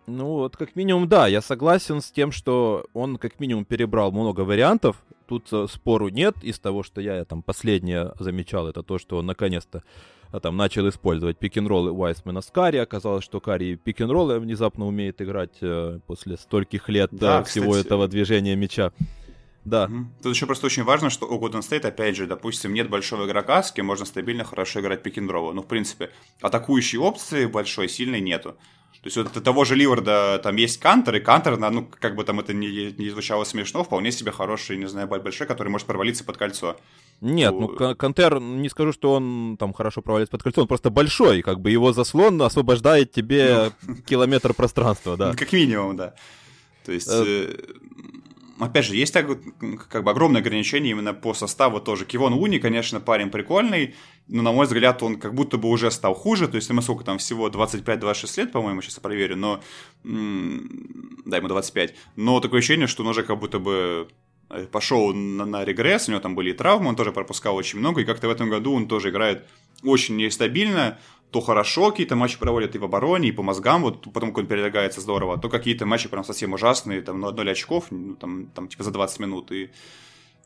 [0.07, 4.41] Ну вот, как минимум, да, я согласен с тем, что он как минимум перебрал много
[4.41, 4.95] вариантов.
[5.27, 6.35] Тут э, спору нет.
[6.41, 9.83] Из того, что я там последнее замечал, это то, что он наконец-то
[10.31, 12.77] а, там начал использовать пик-н-роллы Уайсмена с Карри.
[12.77, 17.85] Оказалось, что Карри пик-н-роллы внезапно умеет играть э, после стольких лет да, э, всего кстати...
[17.85, 18.91] этого движения мяча.
[19.65, 19.89] Да.
[20.23, 23.61] Тут еще просто очень важно, что у Golden State, опять же, допустим, нет большого игрока,
[23.61, 25.51] с кем можно стабильно хорошо играть пик-н-ролла.
[25.51, 26.09] Ну, в принципе,
[26.41, 28.55] атакующей опции большой, сильной нету.
[29.07, 32.41] То есть вот того же Ливарда там есть Кантер, и Кантер, ну, как бы там
[32.41, 36.35] это не, не звучало смешно, вполне себе хороший, не знаю, большой, который может провалиться под
[36.35, 36.75] кольцо.
[37.21, 40.89] Нет, ну, ну Кантер, не скажу, что он там хорошо провалится под кольцо, он просто
[40.89, 43.95] большой, как бы его заслон освобождает тебе ну.
[43.95, 45.33] километр пространства, да.
[45.35, 46.13] Как минимум, да.
[46.85, 47.55] То есть, э, э,
[48.59, 49.27] опять же, есть так,
[49.89, 52.05] как бы огромное ограничение именно по составу тоже.
[52.05, 53.95] Кивон Уни, конечно, парень прикольный,
[54.27, 56.47] но, на мой взгляд, он как будто бы уже стал хуже.
[56.47, 59.61] То есть, ему сколько там всего, 25-26 лет, по-моему, сейчас проверю, но...
[60.03, 61.95] Да, ему 25.
[62.15, 64.07] Но такое ощущение, что он уже как будто бы
[64.49, 67.79] э, пошел на, на регресс, у него там были и травмы, он тоже пропускал очень
[67.79, 69.45] много, и как-то в этом году он тоже играет
[69.83, 70.99] очень нестабильно,
[71.31, 75.01] то хорошо какие-то матчи проводят и в обороне, и по мозгам, вот потом, он передвигается
[75.01, 78.83] здорово, то какие-то матчи прям совсем ужасные, там, ну, 0 очков, ну, там, там, типа,
[78.83, 79.69] за 20 минут, и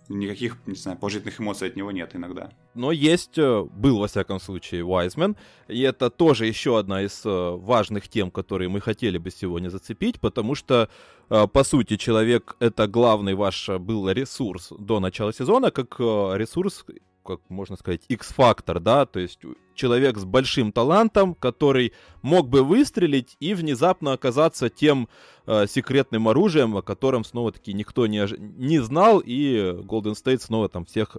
[0.10, 2.50] никаких, не знаю, положительных эмоций от него нет иногда.
[2.74, 5.36] Но есть, э, был, во всяком случае, Вайзмен,
[5.67, 10.20] и это тоже еще одна из э, важных тем, которые мы хотели бы сегодня зацепить,
[10.20, 10.89] потому что,
[11.30, 16.86] э, по сути, человек— это главный ваш был ресурс до начала сезона, как ресурс
[17.24, 19.40] как можно сказать, X-фактор, да, то есть
[19.76, 25.10] человек с большим талантом, который мог бы выстрелить и внезапно оказаться тем
[25.46, 30.86] э, секретным оружием, о котором снова-таки никто не, не знал, и Golden State снова там
[30.86, 31.18] всех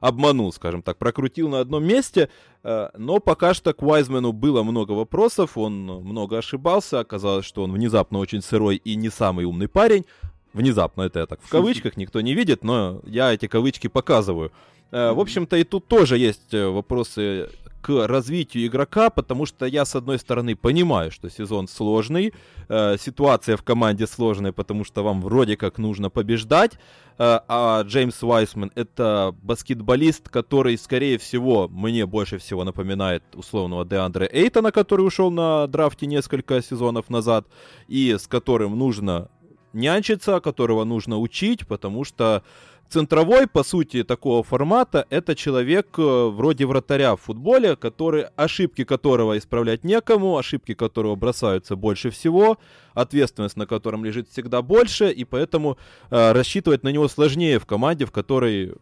[0.00, 2.30] обманул, скажем так, прокрутил на одном месте,
[2.62, 7.72] э, но пока что к Уайзмену было много вопросов, он много ошибался, оказалось, что он
[7.72, 10.04] внезапно очень сырой и не самый умный парень,
[10.52, 14.52] внезапно это я так в кавычках, никто не видит, но я эти кавычки показываю.
[14.90, 17.48] Э, в общем-то, и тут тоже есть э, вопросы
[17.80, 22.34] к развитию игрока, потому что я, с одной стороны, понимаю, что сезон сложный,
[22.68, 26.78] э, ситуация в команде сложная, потому что вам вроде как нужно побеждать, э,
[27.18, 34.72] а Джеймс Вайсман— это баскетболист, который, скорее всего, мне больше всего напоминает условного Деандре Эйтона,
[34.72, 37.46] который ушел на драфте несколько сезонов назад,
[37.86, 39.30] и с которым нужно
[39.72, 42.42] нянчиться, которого нужно учить, потому что
[42.88, 49.36] Центровой, по сути, такого формата, это человек э, вроде вратаря в футболе, который, ошибки которого
[49.36, 52.56] исправлять некому, ошибки которого бросаются больше всего,
[52.94, 55.76] ответственность на котором лежит всегда больше, и поэтому
[56.10, 58.74] э, рассчитывать на него сложнее в команде, в которой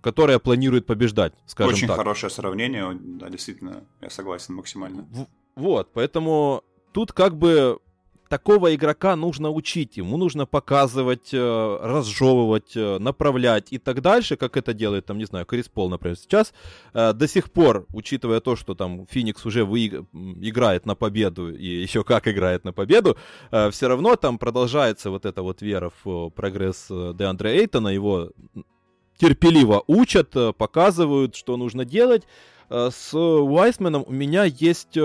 [0.00, 1.96] которая планирует побеждать, скажем Очень так.
[1.96, 5.06] хорошее сравнение, да, действительно, я согласен максимально.
[5.10, 7.78] В- вот, поэтому тут как бы
[8.30, 14.56] такого игрока нужно учить, ему нужно показывать, э, разжевывать, э, направлять и так дальше, как
[14.56, 16.54] это делает, там, не знаю, Крис Пол, например, сейчас.
[16.94, 19.86] Э, до сих пор, учитывая то, что там Феникс уже вы...
[19.86, 23.16] играет на победу и еще как играет на победу,
[23.70, 28.30] все равно там продолжается вот эта вот вера в прогресс Деандре Эйтона, его
[29.18, 32.22] терпеливо учат, показывают, что нужно делать.
[32.70, 34.96] С Уайсменом у меня есть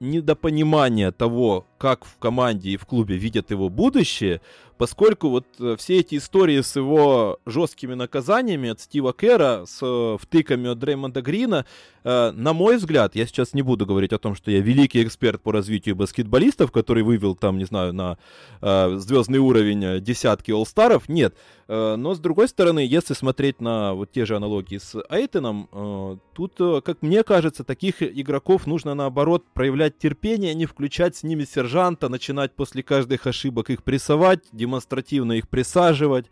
[0.00, 4.40] недопонимание того, как в команде и в клубе видят его будущее,
[4.78, 10.16] поскольку вот э, все эти истории с его жесткими наказаниями от Стива Кэра, с э,
[10.18, 11.66] втыками от Дреймонда Грина,
[12.04, 15.42] э, на мой взгляд, я сейчас не буду говорить о том, что я великий эксперт
[15.42, 18.16] по развитию баскетболистов, который вывел там, не знаю, на
[18.60, 21.34] звездный уровень десятки олл-старов, нет.
[21.66, 27.02] Но, с другой стороны, если смотреть на вот те же аналогии с Эйтоном, тут, как
[27.02, 32.52] мне кажется, таких игроков нужно, наоборот, проявлять терпение, а не включать с ними сержанта, начинать
[32.54, 36.26] после каждых ошибок их прессовать, демонстративно их присаживать,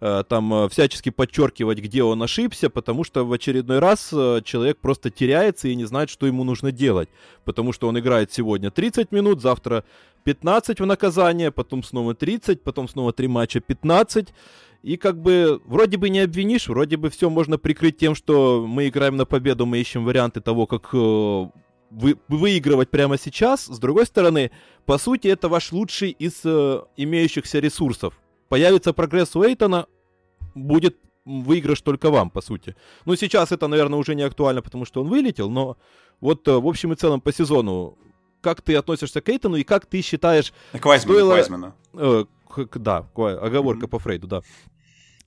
[0.00, 4.78] э, там э, всячески подчеркивать, где он ошибся, потому что в очередной раз э, человек
[4.78, 7.08] просто теряется и не знает, что ему нужно делать.
[7.44, 9.84] Потому что он играет сегодня 30 минут, завтра
[10.24, 14.28] 15 в наказание, потом снова 30, потом снова 3 матча 15.
[14.82, 18.88] И как бы вроде бы не обвинишь, вроде бы все можно прикрыть тем, что мы
[18.88, 20.94] играем на победу, мы ищем варианты того, как
[21.90, 23.66] вы, выигрывать прямо сейчас.
[23.66, 24.50] С другой стороны,
[24.86, 28.14] по сути, это ваш лучший из э, имеющихся ресурсов.
[28.48, 29.86] Появится прогресс у Эйтона,
[30.54, 32.74] будет выигрыш только вам, по сути.
[33.04, 35.76] Ну, сейчас это, наверное, уже не актуально, потому что он вылетел, но
[36.20, 37.98] вот э, в общем и целом по сезону,
[38.40, 40.52] как ты относишься к Эйтону и как ты считаешь...
[40.72, 41.14] К Вайсману.
[41.14, 41.30] Стоило...
[41.30, 41.74] Вайсману.
[41.94, 43.88] Э, к, да, оговорка mm-hmm.
[43.88, 44.42] по Фрейду, да.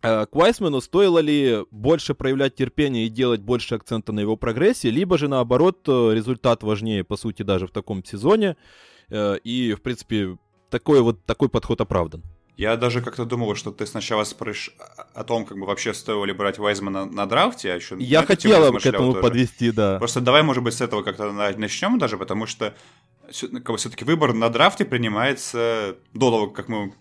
[0.04, 4.90] Э, к Вайсмену стоило ли больше проявлять терпение и делать больше акцента на его прогрессе,
[4.90, 8.58] либо же наоборот э, результат важнее, по сути, даже в таком сезоне.
[9.10, 10.38] Э, и, в принципе,
[10.70, 12.22] такой вот такой подход оправдан.
[12.58, 14.76] Я даже как-то думал, что ты сначала спрашиваешь
[15.16, 17.96] о том, как бы вообще стоило ли брать Вайзмана на драфте, а еще...
[17.98, 19.22] Я хотел к этому тоже.
[19.22, 19.98] подвести, да.
[19.98, 22.76] Просто давай, может быть, с этого как-то начнем даже, потому что
[23.32, 26.94] все-таки выбор на драфте принимается до того, как мы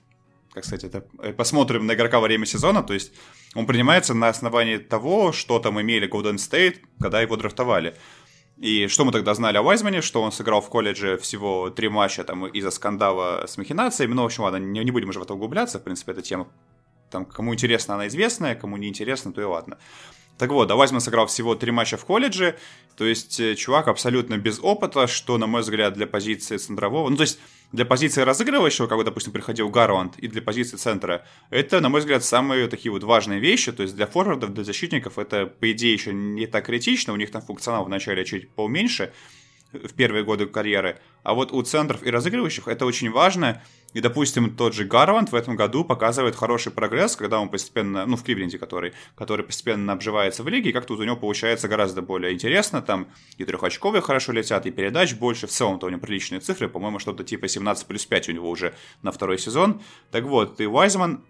[0.52, 3.12] как сказать, это э, посмотрим на игрока во время сезона, то есть
[3.54, 7.96] он принимается на основании того, что там имели Golden State, когда его драфтовали.
[8.58, 12.22] И что мы тогда знали о Вайзмане, что он сыграл в колледже всего три матча
[12.22, 15.34] там из-за скандала с махинациями, ну, в общем, ладно, не, не будем уже в это
[15.34, 16.48] углубляться, в принципе, эта тема,
[17.10, 19.78] там, кому интересно, она известная, кому не интересно, то и ладно.
[20.38, 22.58] Так вот, да, Вайзман сыграл всего три матча в колледже,
[22.96, 27.16] то есть э, чувак абсолютно без опыта, что, на мой взгляд, для позиции центрового, ну,
[27.16, 27.38] то есть
[27.72, 32.22] для позиции разыгрывающего, как, допустим, приходил Гарланд, и для позиции центра, это, на мой взгляд,
[32.22, 33.72] самые такие вот важные вещи.
[33.72, 37.14] То есть для форвардов, для защитников это, по идее, еще не так критично.
[37.14, 39.12] У них там функционал вначале чуть поменьше,
[39.72, 40.98] в первые годы карьеры.
[41.22, 43.62] А вот у центров и разыгрывающих это очень важно.
[43.94, 48.16] И, допустим, тот же Гарванд в этом году показывает хороший прогресс, когда он постепенно, ну,
[48.16, 52.32] в Кливленде который, который постепенно обживается в лиге, и как-то у него получается гораздо более
[52.32, 56.68] интересно, там и трехочковые хорошо летят, и передач больше, в целом-то у него приличные цифры,
[56.68, 59.80] по-моему, что-то типа 17 плюс 5 у него уже на второй сезон.
[60.10, 61.24] Так вот, и Вайзман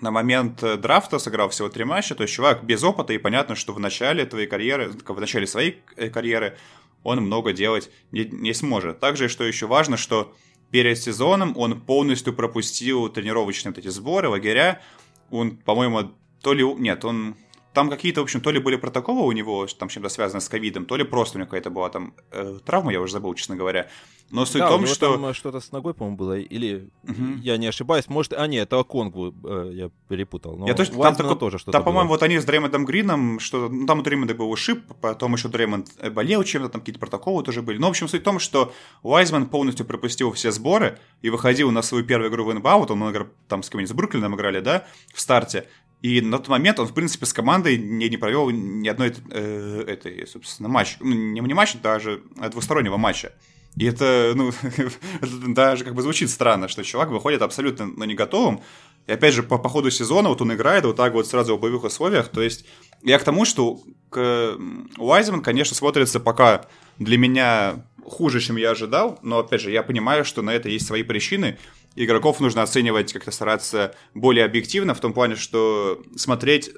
[0.00, 3.54] на момент э, драфта сыграл всего три матча, то есть чувак без опыта, и понятно,
[3.54, 6.56] что в начале твоей карьеры, в начале своей э, карьеры
[7.02, 8.98] он много делать не, не сможет.
[8.98, 10.34] Также, что еще важно, что
[10.74, 14.82] перед сезоном он полностью пропустил тренировочные вот эти сборы, лагеря.
[15.30, 16.10] Он, по-моему,
[16.42, 16.64] то ли...
[16.64, 17.36] Нет, он...
[17.74, 20.86] Там какие-то, в общем, то ли были протоколы у него, там чем-то связано с ковидом,
[20.86, 23.88] то ли просто у него какая-то была там э, травма, я уже забыл, честно говоря.
[24.30, 25.12] Но суть да, в том, что...
[25.14, 27.38] Там э, что-то с ногой, по-моему, было, или угу.
[27.42, 30.56] я не ошибаюсь, может, а нет, это Конгу э, я перепутал.
[30.56, 31.34] Но я точно, там тако...
[31.34, 31.72] тоже что-то.
[31.72, 35.34] Там, по-моему, вот они с Дреймондом Грином, что ну, там у Дреймонда был ушиб, потом
[35.34, 37.78] еще Дреймонд э, болел чем-то, там какие-то протоколы тоже были.
[37.78, 38.72] Но, в общем, суть в том, что
[39.02, 43.10] Уайзман полностью пропустил все сборы и выходил на свою первую игру в НБА, вот он
[43.10, 45.68] играл, там с кем-нибудь с Бруклином играли, да, в старте,
[46.04, 49.84] и на тот момент он, в принципе, с командой не, не провел ни одной э,
[49.88, 53.32] этой, собственно, матч, ну, не, не матч, даже двустороннего матча.
[53.74, 54.52] И это, ну,
[55.54, 58.60] даже как бы звучит странно, что чувак выходит абсолютно ну, не готовым.
[59.06, 61.60] И опять же, по, по ходу сезона вот он играет вот так вот сразу в
[61.60, 62.28] боевых условиях.
[62.28, 62.66] То есть
[63.02, 63.80] я к тому, что
[64.10, 64.58] к...
[64.98, 66.66] Уайзман, конечно, смотрится пока
[66.98, 69.18] для меня хуже, чем я ожидал.
[69.22, 71.56] Но опять же, я понимаю, что на это есть свои причины.
[71.96, 76.70] Игроков нужно оценивать, как-то стараться более объективно, в том плане, что смотреть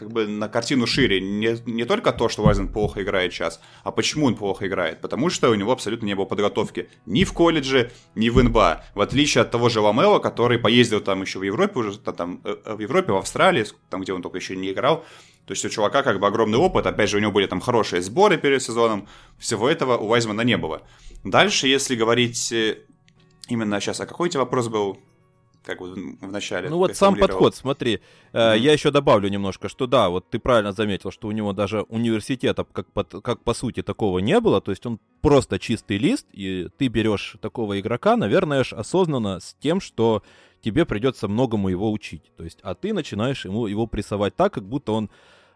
[0.00, 1.20] как бы на картину шире.
[1.20, 5.00] Не, не только то, что Вайзен плохо играет сейчас, а почему он плохо играет.
[5.00, 8.84] Потому что у него абсолютно не было подготовки ни в колледже, ни в НБА.
[8.94, 12.56] В отличие от того же Ламела, который поездил там еще в Европе, уже там э,
[12.64, 15.04] э, в Европе, в Австралии, там, где он только еще не играл.
[15.46, 18.02] То есть у чувака как бы огромный опыт, опять же, у него были там хорошие
[18.02, 19.08] сборы перед сезоном,
[19.38, 20.82] всего этого у Вайзмана не было.
[21.24, 22.78] Дальше, если говорить э,
[23.50, 24.98] именно сейчас, а какой у тебя вопрос был?
[25.62, 26.68] как вот в начале.
[26.68, 28.00] Ну вот сам подход, смотри,
[28.32, 28.58] mm-hmm.
[28.58, 32.64] я еще добавлю немножко, что да, вот ты правильно заметил, что у него даже университета
[32.64, 36.68] как, под, как по сути такого не было, то есть он просто чистый лист, и
[36.78, 40.22] ты берешь такого игрока, наверное, осознанно с тем, что
[40.62, 44.64] тебе придется многому его учить, то есть, а ты начинаешь ему его прессовать так, как
[44.64, 45.10] будто он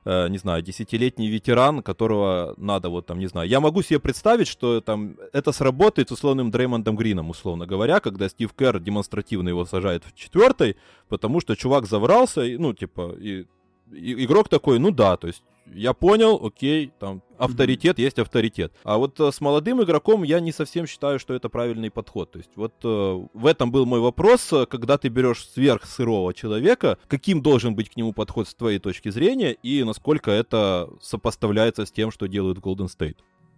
[0.05, 3.49] э, не знаю, десятилетний ветеран, которого надо вот там, не знаю.
[3.49, 8.29] Я могу себе представить, что там это сработает с условным Дреймондом Грином, условно говоря, когда
[8.29, 10.77] Стив Керр демонстративно его сажает в четвертой,
[11.09, 13.47] потому что чувак заврался, и, ну, типа, и,
[13.93, 18.73] и игрок такой, ну да, то есть я понял, окей, там авторитет есть авторитет.
[18.85, 22.31] А вот э, с молодым игроком я не совсем считаю, что это правильный подход.
[22.33, 26.99] То есть вот э, в этом был мой вопрос, э, когда ты берешь сверхсырого человека,
[27.09, 31.93] каким должен быть к нему подход с твоей точки зрения и насколько это сопоставляется с
[31.93, 33.17] тем, что делают Golden State?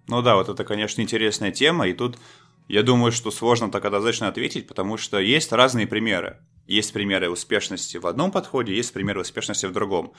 [0.08, 2.16] Ну да, вот это, конечно, интересная тема, и тут
[2.68, 6.38] я думаю, что сложно так однозначно ответить, потому что есть разные примеры.
[6.66, 10.12] Есть примеры успешности в одном подходе, есть примеры успешности в другом.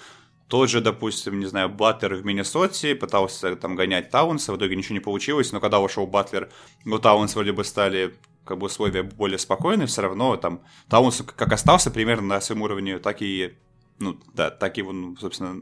[0.48, 4.93] Тот же, допустим, не знаю, Батлер в Миннесоте пытался там гонять Таунса, в итоге ничего
[4.93, 6.50] не получилось, но когда ушел Батлер,
[6.86, 11.52] у Таунс вроде бы стали как бы условия более спокойные, все равно там Таунс как
[11.52, 13.56] остался примерно на своем уровне, так и
[14.00, 15.56] ну, да, так и он, собственно,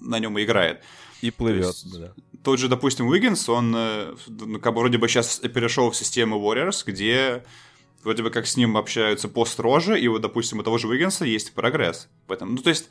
[0.00, 0.82] на нем и играет.
[1.22, 2.12] И плывет, То есть, да.
[2.42, 6.38] Тот же, допустим, Уиггинс, он э, ну, как бы вроде бы сейчас перешел в систему
[6.38, 7.44] Warriors, где
[8.02, 11.54] вроде бы как с ним общаются построже, и вот, допустим, у того же Уиггинса есть
[11.54, 12.54] прогресс в этом.
[12.54, 12.90] Ну, то есть,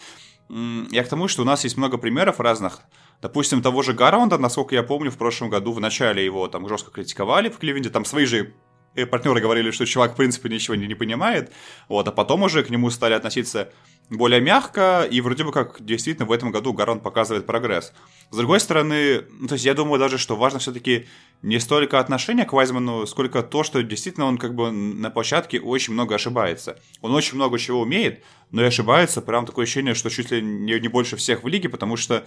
[0.49, 2.82] я к тому, что у нас есть много примеров разных.
[3.22, 6.91] Допустим, того же Гарванда, насколько я помню, в прошлом году в начале его там жестко
[6.91, 8.53] критиковали в Кливенде, там свои же
[8.95, 11.51] э, партнеры говорили, что чувак, в принципе, ничего не, не понимает,
[11.89, 13.72] вот, а потом уже к нему стали относиться
[14.10, 17.93] более мягко, и вроде бы как действительно в этом году Гарон показывает прогресс.
[18.30, 21.05] С другой стороны, ну, то есть я думаю даже, что важно все-таки
[21.41, 25.93] не столько отношение к Вайзману, сколько то, что действительно он как бы на площадке очень
[25.93, 26.78] много ошибается.
[27.01, 30.78] Он очень много чего умеет, но и ошибается, прям такое ощущение, что чуть ли не,
[30.80, 32.25] не больше всех в лиге, потому что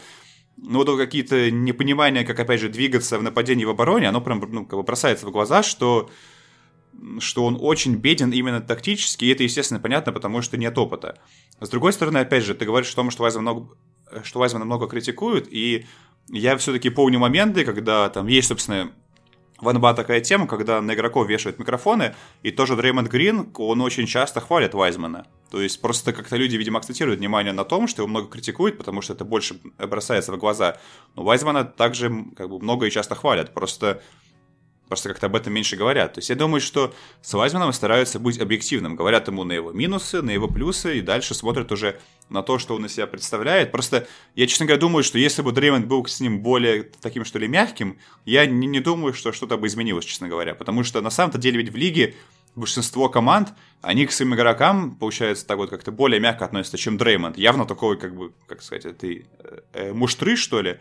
[0.56, 4.64] ну, вот какие-то непонимания, как, опять же, двигаться в нападении в обороне, оно прям, ну,
[4.64, 6.10] как бы бросается в глаза, что
[7.18, 11.18] что он очень беден именно тактически, и это, естественно, понятно, потому что нет опыта.
[11.60, 13.68] С другой стороны, опять же, ты говоришь о том, что Вайзман много,
[14.22, 15.86] что Вайзмана много критикуют, и
[16.28, 18.92] я все-таки помню моменты, когда там есть, собственно,
[19.60, 24.06] в НБА такая тема, когда на игроков вешают микрофоны, и тоже Дреймонд Грин, он очень
[24.06, 25.26] часто хвалит Вайзмана.
[25.50, 29.02] То есть просто как-то люди, видимо, акцентируют внимание на том, что его много критикуют, потому
[29.02, 30.78] что это больше бросается в глаза.
[31.14, 33.52] Но Вайзмана также как бы много и часто хвалят.
[33.52, 34.02] Просто
[34.90, 36.14] Просто как-то об этом меньше говорят.
[36.14, 38.96] То есть я думаю, что с Вайзманом стараются быть объективным.
[38.96, 42.74] Говорят ему на его минусы, на его плюсы, и дальше смотрят уже на то, что
[42.74, 43.70] он из себя представляет.
[43.70, 47.38] Просто я, честно говоря, думаю, что если бы Дреймонд был с ним более таким, что
[47.38, 50.56] ли, мягким, я не, не думаю, что что-то бы изменилось, честно говоря.
[50.56, 52.16] Потому что на самом-то деле ведь в лиге
[52.56, 53.50] большинство команд,
[53.82, 57.38] они к своим игрокам, получается, так вот как-то более мягко относятся, чем Дреймонд.
[57.38, 60.80] Явно такой, как бы, как сказать, этой э, э, муштры, что ли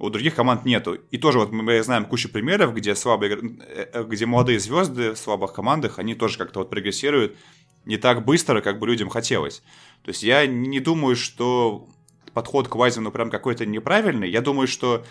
[0.00, 0.94] у других команд нету.
[1.10, 5.18] И тоже вот мы знаем кучу примеров, где слабые, э, э, где молодые звезды в
[5.18, 7.36] слабых командах, они тоже как-то вот прогрессируют
[7.84, 9.62] не так быстро, как бы людям хотелось.
[10.02, 11.86] То есть я не думаю, что
[12.32, 14.30] подход к Вайзену прям какой-то неправильный.
[14.30, 15.04] Я думаю, что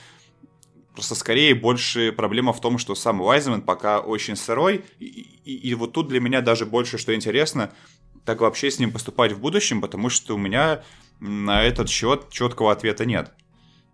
[0.93, 4.85] просто скорее больше проблема в том, что сам Вайзман пока очень сырой.
[4.99, 7.71] И, и, и вот тут для меня даже больше, что интересно,
[8.25, 10.83] так вообще с ним поступать в будущем, потому что у меня
[11.19, 13.31] на этот счет четкого ответа нет.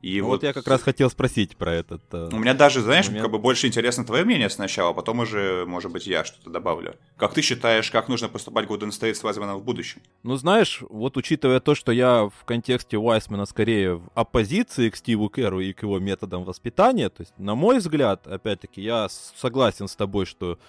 [0.05, 1.99] И ну, вот, вот я как раз хотел спросить про этот.
[2.11, 3.23] Э, У меня даже, знаешь, момент.
[3.23, 6.95] как бы больше интересно твое мнение сначала, а потом уже, может быть, я что-то добавлю.
[7.17, 10.03] Как ты считаешь, как нужно поступать Golden State с Вайсманом в будущем?
[10.21, 15.27] Ну, знаешь, вот учитывая то, что я в контексте Уайсмана скорее в оппозиции к Стиву
[15.27, 19.95] Керу и к его методам воспитания, то есть, на мой взгляд, опять-таки, я согласен с
[19.95, 20.59] тобой, что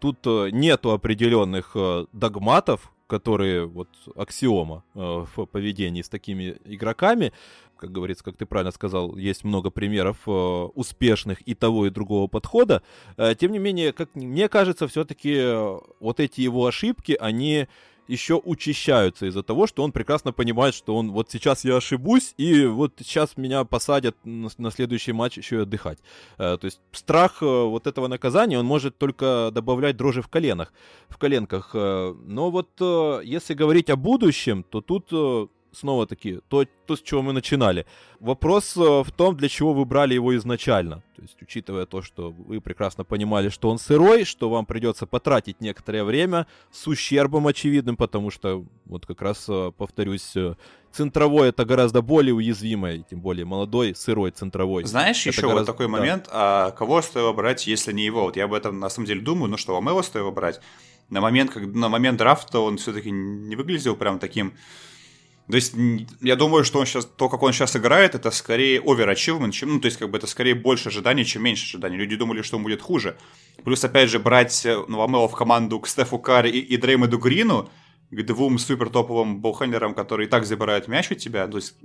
[0.00, 7.32] тут э, нету определенных э, догматов, которые вот аксиома э, в поведении с такими игроками.
[7.76, 12.26] Как говорится, как ты правильно сказал, есть много примеров э, успешных и того, и другого
[12.26, 12.82] подхода.
[13.16, 17.68] Э, тем не менее, как мне кажется, все-таки э, вот эти его ошибки, они
[18.08, 22.66] еще учащаются из-за того, что он прекрасно понимает, что он вот сейчас я ошибусь, и
[22.66, 25.98] вот сейчас меня посадят на, на следующий матч еще и отдыхать.
[26.38, 30.72] Э, то есть страх э, вот этого наказания, он может только добавлять дрожи в коленах,
[31.08, 31.70] в коленках.
[31.74, 37.02] Э, но вот э, если говорить о будущем, то тут э, снова-таки, то, то, с
[37.02, 37.86] чего мы начинали.
[38.20, 41.02] Вопрос э, в том, для чего вы брали его изначально.
[41.16, 45.60] То есть, учитывая то, что вы прекрасно понимали, что он сырой, что вам придется потратить
[45.60, 50.54] некоторое время с ущербом очевидным, потому что, вот как раз э, повторюсь, э,
[50.92, 54.84] центровой это гораздо более уязвимое, тем более молодой, сырой центровой.
[54.84, 55.60] Знаешь, это еще гораздо...
[55.60, 56.66] вот такой момент, да.
[56.66, 58.22] а кого стоило брать, если не его?
[58.22, 60.60] Вот я об этом на самом деле думаю, ну что, Ламела стоило брать.
[61.10, 64.54] На момент, как, на момент драфта он все-таки не выглядел прям таким
[65.48, 65.74] то есть,
[66.20, 69.80] я думаю, что он сейчас, то, как он сейчас играет, это скорее оверачивмент, чем, ну,
[69.80, 71.96] то есть, как бы это скорее больше ожиданий, чем меньше ожиданий.
[71.96, 73.16] Люди думали, что он будет хуже.
[73.64, 77.70] Плюс, опять же, брать э, Новомела в команду к Стефу Карри и, и Дреймоду Грину,
[78.10, 81.46] к двум супер топовым болхендерам, которые и так забирают мяч у тебя.
[81.46, 81.76] То есть,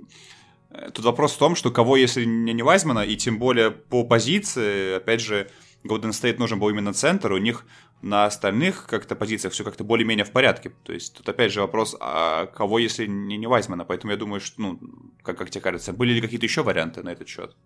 [0.70, 4.02] э, тут вопрос в том, что кого, если не, не Вайзмана, и тем более по
[4.02, 5.48] позиции, опять же,
[5.84, 7.66] Golden State нужен был именно центр, у них
[8.02, 10.72] на остальных как-то позициях все как-то более-менее в порядке.
[10.84, 13.84] То есть тут опять же вопрос, а кого, если не, не Вайзмана?
[13.84, 14.80] Поэтому я думаю, что, ну,
[15.22, 17.56] как, как тебе кажется, были ли какие-то еще варианты на этот счет?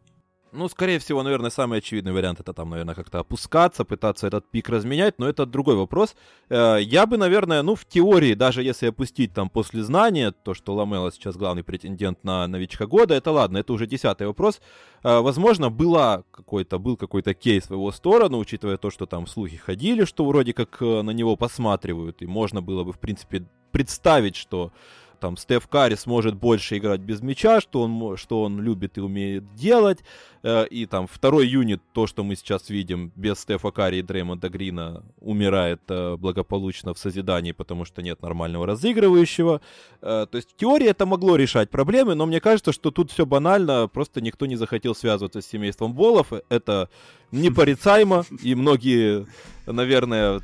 [0.53, 4.69] Ну, скорее всего, наверное, самый очевидный вариант это там, наверное, как-то опускаться, пытаться этот пик
[4.69, 6.15] разменять, но это другой вопрос.
[6.49, 10.75] Э, я бы, наверное, ну, в теории, даже если опустить там после знания, то, что
[10.75, 14.61] Ламела сейчас главный претендент на новичка года, это ладно, это уже десятый вопрос.
[15.03, 19.57] Э, возможно, была какой-то, был какой-то кейс в его сторону, учитывая то, что там слухи
[19.57, 24.37] ходили, что вроде как э, на него посматривают, и можно было бы, в принципе, представить,
[24.37, 24.73] что
[25.19, 29.55] там Стеф Карри сможет больше играть без мяча, что он, что он любит и умеет
[29.55, 29.99] делать.
[30.43, 34.49] Э, и там второй юнит, то, что мы сейчас видим, без Стефа Карри и Дреймонда
[34.49, 39.61] Грина, умирает э, благополучно в созидании, потому что нет нормального разыгрывающего.
[40.03, 43.27] Э, то есть в теории это могло решать проблемы, но мне кажется, что тут все
[43.27, 46.33] банально, просто никто не захотел связываться с семейством Болов.
[46.49, 46.91] Это
[47.33, 49.27] непорицаемо, и многие,
[49.67, 50.43] наверное,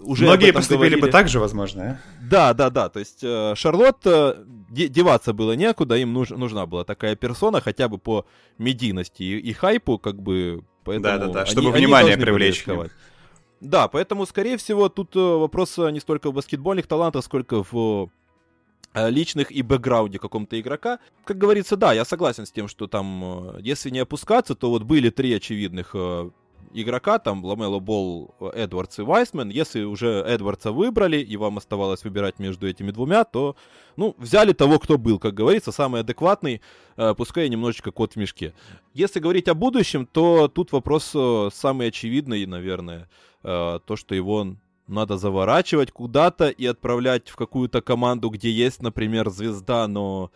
[0.00, 1.00] уже Многие поступили говорили.
[1.00, 2.00] бы так же, возможно, а?
[2.22, 2.88] Да, да, да.
[2.88, 7.88] То есть э, Шарлотт э, деваться было некуда, им нуж, нужна была такая персона хотя
[7.88, 8.26] бы по
[8.58, 10.64] медийности и, и хайпу, как бы.
[10.84, 12.64] Поэтому да, да, да, чтобы они, внимание они привлечь.
[13.60, 18.10] Да, поэтому, скорее всего, тут э, вопрос не столько в баскетбольных талантах, сколько в
[18.92, 20.98] личных и бэкграунде каком-то игрока.
[21.24, 25.10] Как говорится, да, я согласен с тем, что там, если не опускаться, то вот были
[25.10, 25.94] три очевидных
[26.72, 29.48] игрока, там Ламело Болл, Эдвардс и Вайсмен.
[29.48, 33.56] Если уже Эдвардса выбрали, и вам оставалось выбирать между этими двумя, то,
[33.96, 36.60] ну, взяли того, кто был, как говорится, самый адекватный,
[36.96, 38.54] э, пускай немножечко кот в мешке.
[38.94, 43.08] Если говорить о будущем, то тут вопрос э, самый очевидный, наверное,
[43.42, 44.56] э, то, что его
[44.86, 50.30] надо заворачивать куда-то и отправлять в какую-то команду, где есть, например, звезда, но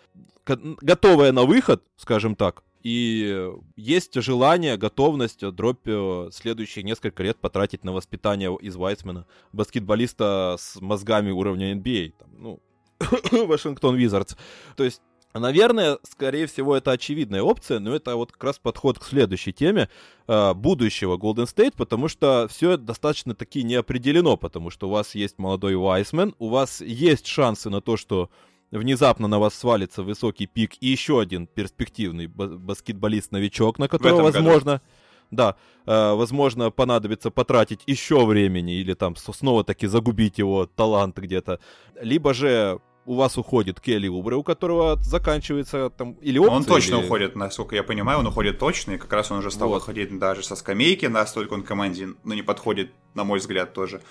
[0.47, 7.83] готовая на выход, скажем так, и есть желание, готовность дробь э, следующие несколько лет потратить
[7.83, 12.61] на воспитание из Вайсмена, баскетболиста с мозгами уровня NBA, там, ну,
[13.47, 14.37] Вашингтон Визардс.
[14.77, 15.01] То есть
[15.37, 19.89] Наверное, скорее всего, это очевидная опция, но это вот как раз подход к следующей теме
[20.29, 25.17] э, будущего Golden State, потому что все достаточно таки не определено, потому что у вас
[25.17, 28.31] есть молодой Вайсмен, у вас есть шансы на то, что
[28.71, 34.85] внезапно на вас свалится высокий пик и еще один перспективный баскетболист-новичок, на которого, возможно, году.
[35.31, 35.57] да,
[35.87, 41.61] э, возможно, понадобится потратить еще времени или там снова-таки загубить его талант где-то.
[42.01, 46.97] Либо же у вас уходит Келли Убре, у которого заканчивается там или опция, Он точно
[46.97, 47.05] или...
[47.05, 49.83] уходит, насколько я понимаю, он уходит точно, и как раз он уже стал вот.
[49.83, 54.03] уходить даже со скамейки, настолько он команде, ну, не подходит, на мой взгляд, тоже.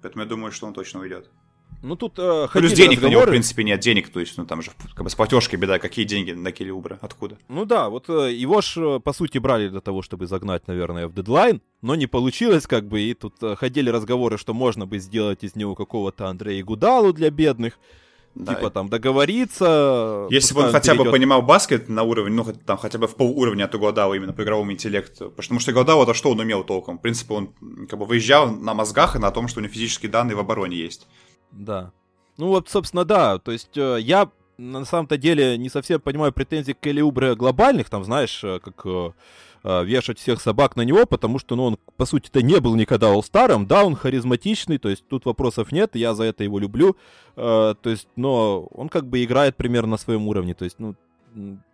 [0.00, 1.30] Поэтому я думаю, что он точно уйдет.
[1.82, 3.02] Ну тут э, Плюс денег разговоры...
[3.02, 5.58] на него, в принципе, нет денег, то есть, ну там же как бы с платежкой
[5.58, 7.38] беда, какие деньги на Келли Убра, откуда?
[7.48, 11.08] Ну да, вот э, его ж, э, по сути, брали для того, чтобы загнать, наверное,
[11.08, 14.98] в дедлайн, но не получилось, как бы, и тут э, ходили разговоры, что можно бы
[14.98, 17.78] сделать из него какого-то Андрея Гудалу для бедных,
[18.34, 18.54] да.
[18.54, 20.26] Типа там договориться.
[20.30, 21.06] Если бы он хотя перейдет...
[21.06, 24.32] бы понимал баскет на уровне, ну там хотя бы в пол уровня от Игуадала именно
[24.32, 25.30] по игровому интеллекту.
[25.30, 26.98] Потому что Игуадал это что он умел толком?
[26.98, 27.48] В принципе, он
[27.90, 30.78] как бы выезжал на мозгах и на том, что у него физические данные в обороне
[30.78, 31.06] есть.
[31.52, 31.92] Да.
[32.38, 33.38] Ну вот, собственно, да.
[33.38, 37.90] То есть э, я на самом-то деле не совсем понимаю претензий к Келли Убре глобальных,
[37.90, 39.12] там, знаешь, э, как э,
[39.84, 43.66] вешать всех собак на него, потому что, ну, он, по сути-то, не был никогда all
[43.66, 46.96] да, он харизматичный, то есть тут вопросов нет, я за это его люблю,
[47.36, 50.96] то есть, но он как бы играет примерно на своем уровне, то есть, ну,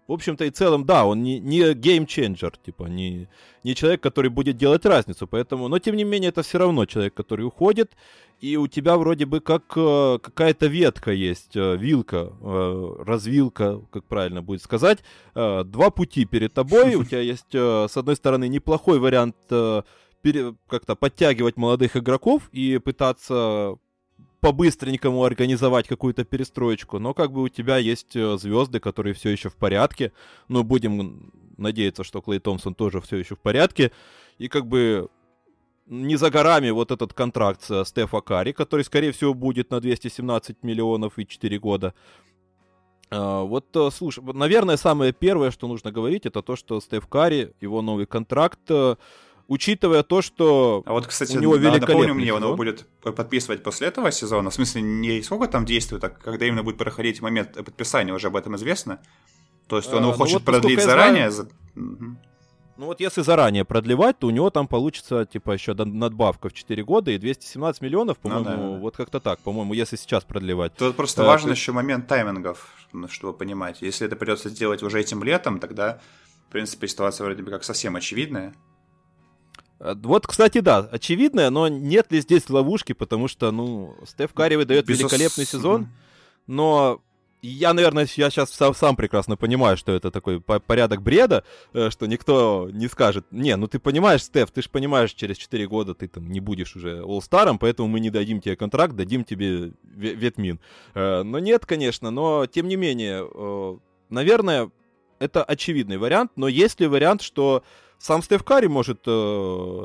[0.09, 3.29] в общем-то и целом, да, он не, не геймченджер, типа, не,
[3.63, 7.13] не человек, который будет делать разницу, поэтому, но тем не менее, это все равно человек,
[7.13, 7.95] который уходит,
[8.41, 14.05] и у тебя вроде бы как э, какая-то ветка есть, э, вилка, э, развилка, как
[14.05, 15.01] правильно будет сказать,
[15.35, 19.83] э, два пути перед тобой, у тебя есть, э, с одной стороны, неплохой вариант э,
[20.23, 23.77] пере, как-то подтягивать молодых игроков и пытаться
[24.41, 29.49] по-быстренькому организовать какую-то перестроечку, но как бы у тебя есть э, звезды, которые все еще
[29.49, 30.13] в порядке,
[30.49, 33.91] но будем надеяться, что Клей Томпсон тоже все еще в порядке,
[34.39, 35.09] и как бы
[35.87, 40.63] не за горами вот этот контракт с Стефа Карри, который, скорее всего, будет на 217
[40.63, 41.95] миллионов и 4 года.
[43.11, 47.55] А, вот, э, слушай, наверное, самое первое, что нужно говорить, это то, что Стеф Карри,
[47.61, 48.97] его новый контракт, э,
[49.49, 53.63] учитывая то, что а вот, кстати, у него великолепный напомню мне, он его будет подписывать
[53.63, 57.55] после этого сезона, в смысле не сколько там действует, а когда именно будет проходить момент
[57.55, 59.01] подписания, уже об этом известно.
[59.67, 61.31] То есть он его а, ну хочет ну вот, продлить заранее.
[61.31, 61.51] Знаю...
[62.79, 66.85] Ну вот если заранее продлевать, то у него там получится, типа, еще надбавка в 4
[66.85, 68.79] года и 217 миллионов, ну по-моему, ну, да.
[68.79, 70.75] вот как-то так, по-моему, если сейчас продлевать.
[70.75, 71.55] Тут просто а, важен ты...
[71.55, 72.73] еще момент таймингов,
[73.11, 73.83] чтобы понимать.
[73.83, 76.01] Если это придется сделать уже этим летом, тогда,
[76.49, 78.55] в принципе, ситуация вроде бы как совсем очевидная.
[79.81, 84.57] Э, вот, кстати, да, очевидно, но нет ли здесь ловушки, потому что, ну, Стеф Карри
[84.57, 85.03] выдает Безус...
[85.03, 85.89] великолепный сезон,
[86.47, 87.01] но
[87.41, 92.07] я, наверное, я сейчас сам, сам прекрасно понимаю, что это такой порядок бреда, э, что
[92.07, 96.09] никто не скажет, не, ну ты понимаешь, Стеф, ты же понимаешь, через 4 года ты
[96.09, 100.59] там не будешь уже олл-старом, поэтому мы не дадим тебе контракт, дадим тебе ветмин.
[100.95, 103.25] Э, но нет, конечно, но тем не менее,
[104.11, 104.71] наверное,
[105.21, 107.63] это очевидный вариант, но есть ли вариант, что
[107.99, 109.11] сам Стеф Карри может э,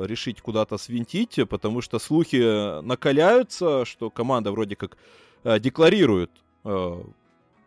[0.05, 4.97] решить куда-то свинтить, потому что слухи накаляются, что команда вроде как
[5.43, 6.30] э, декларирует
[6.64, 7.03] э,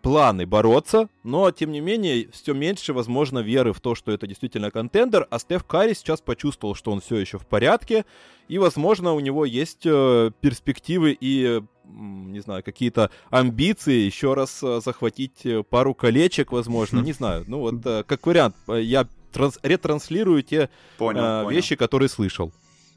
[0.03, 4.70] планы бороться, но, тем не менее, все меньше, возможно, веры в то, что это действительно
[4.70, 8.05] контендер, а Стеф Карри сейчас почувствовал, что он все еще в порядке,
[8.47, 14.80] и, возможно, у него есть э, перспективы и, не знаю, какие-то амбиции еще раз э,
[14.80, 17.44] захватить э, пару колечек, возможно, не знаю.
[17.49, 21.51] Ну вот, э, как вариант, я транс- ретранслирую те понял, э, понял.
[21.51, 22.53] вещи, которые слышал.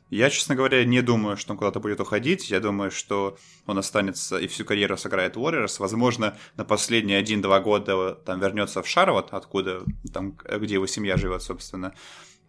[0.10, 2.50] Я, честно говоря, не думаю, что он куда-то будет уходить.
[2.50, 3.38] Я думаю, что
[3.68, 5.76] он останется и всю карьеру сыграет Warriors.
[5.78, 11.44] Возможно, на последние один-два года там вернется в Шарват, откуда, там, где его семья живет,
[11.44, 11.94] собственно.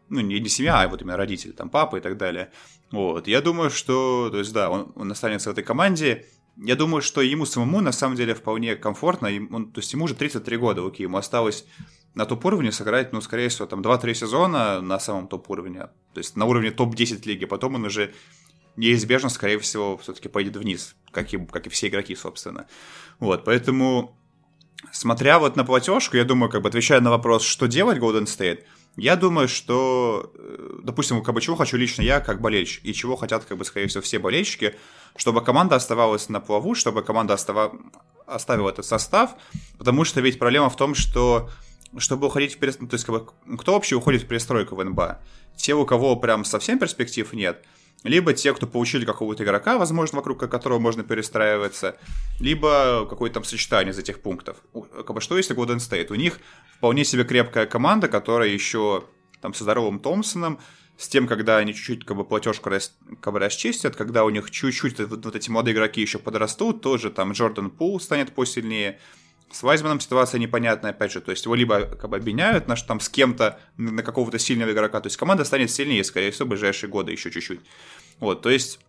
[0.08, 2.50] Ну, не, не семья, а вот именно родители, там, папа и так далее.
[2.90, 3.28] Вот.
[3.28, 6.26] Я думаю, что, то есть, да, он, он останется в этой команде.
[6.56, 9.28] Я думаю, что ему самому, на самом деле, вполне комфортно.
[9.50, 11.66] Он, то есть, ему уже 33 года, окей, ему осталось
[12.14, 16.44] на топ-уровне сыграть, ну, скорее всего, там 2-3 сезона на самом топ-уровне, то есть на
[16.44, 18.12] уровне топ-10 лиги, потом он уже
[18.76, 22.66] неизбежно, скорее всего, все-таки пойдет вниз, как и, как и все игроки, собственно.
[23.18, 24.16] Вот, поэтому,
[24.92, 28.64] смотря вот на платежку, я думаю, как бы отвечая на вопрос, что делать Golden State,
[28.96, 33.16] я думаю, что, э, допустим, как бы чего хочу лично я, как болельщик, и чего
[33.16, 34.74] хотят, как бы, скорее всего, все болельщики,
[35.16, 37.72] чтобы команда оставалась на плаву, чтобы команда остава...
[38.26, 39.36] оставила этот состав,
[39.78, 41.50] потому что ведь проблема в том, что
[41.98, 45.20] чтобы уходить в перестройку, то есть как бы, кто вообще уходит в перестройку в НБА?
[45.56, 47.64] Те, у кого прям совсем перспектив нет,
[48.02, 51.96] либо те, кто получили какого-то игрока, возможно, вокруг которого можно перестраиваться,
[52.38, 54.56] либо какое-то там сочетание из этих пунктов.
[54.72, 56.10] Как бы, что у Golden State?
[56.10, 56.40] У них
[56.76, 59.04] вполне себе крепкая команда, которая еще
[59.40, 60.58] там со здоровым Томпсоном,
[60.96, 64.50] с тем, когда они чуть-чуть как бы платежку рас, как бы расчистят, когда у них
[64.50, 68.98] чуть-чуть вот, вот эти молодые игроки еще подрастут, тоже там Джордан Пул станет посильнее,
[69.52, 73.00] с Вайзманом ситуация непонятная, опять же, то есть его либо как бы обменяют на, там,
[73.00, 76.88] с кем-то, на какого-то сильного игрока, то есть команда станет сильнее, скорее всего, в ближайшие
[76.88, 77.60] годы еще чуть-чуть.
[78.20, 78.80] Вот, то есть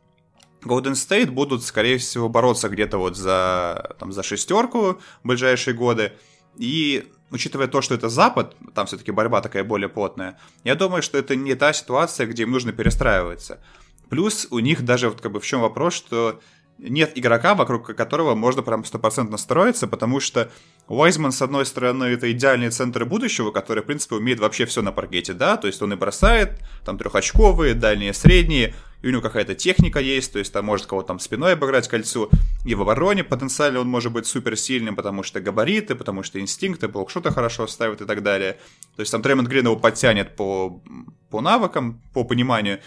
[0.64, 6.14] Golden State будут, скорее всего, бороться где-то вот за, там, за шестерку в ближайшие годы,
[6.58, 11.18] и учитывая то, что это Запад, там все-таки борьба такая более плотная, я думаю, что
[11.18, 13.64] это не та ситуация, где им нужно перестраиваться.
[14.10, 16.42] Плюс у них даже вот как бы в чем вопрос, что
[16.82, 20.52] нет игрока, вокруг которого можно прям стопроцентно строиться, потому что
[20.88, 24.92] Уайзман, с одной стороны, это идеальный центр будущего, который, в принципе, умеет вообще все на
[24.92, 29.56] паркете, да, то есть он и бросает, там трехочковые, дальние, средние, и у него какая-то
[29.56, 32.30] техника есть, то есть там может кого-то там спиной обыграть кольцу,
[32.66, 36.88] и в обороне потенциально он может быть супер сильным, потому что габариты, потому что инстинкты,
[36.88, 38.58] блокшоты хорошо ставит и так далее.
[38.96, 40.82] То есть там Тремонт Грин его подтянет по,
[41.30, 42.80] по навыкам, по пониманию,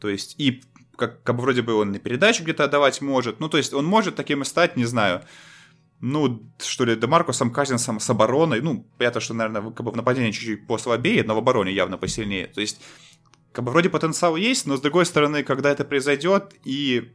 [0.00, 0.62] то есть и
[0.96, 3.40] как, как бы вроде бы он и передачу где-то отдавать может.
[3.40, 5.22] Ну, то есть он может таким и стать, не знаю,
[6.00, 8.60] ну, что ли, Демаркусом Казинсом с обороной.
[8.60, 12.48] Ну, понятно, что, наверное, как бы в нападении чуть-чуть послабее, но в обороне явно посильнее.
[12.48, 12.80] То есть,
[13.52, 17.12] как бы вроде потенциал есть, но с другой стороны, когда это произойдет, и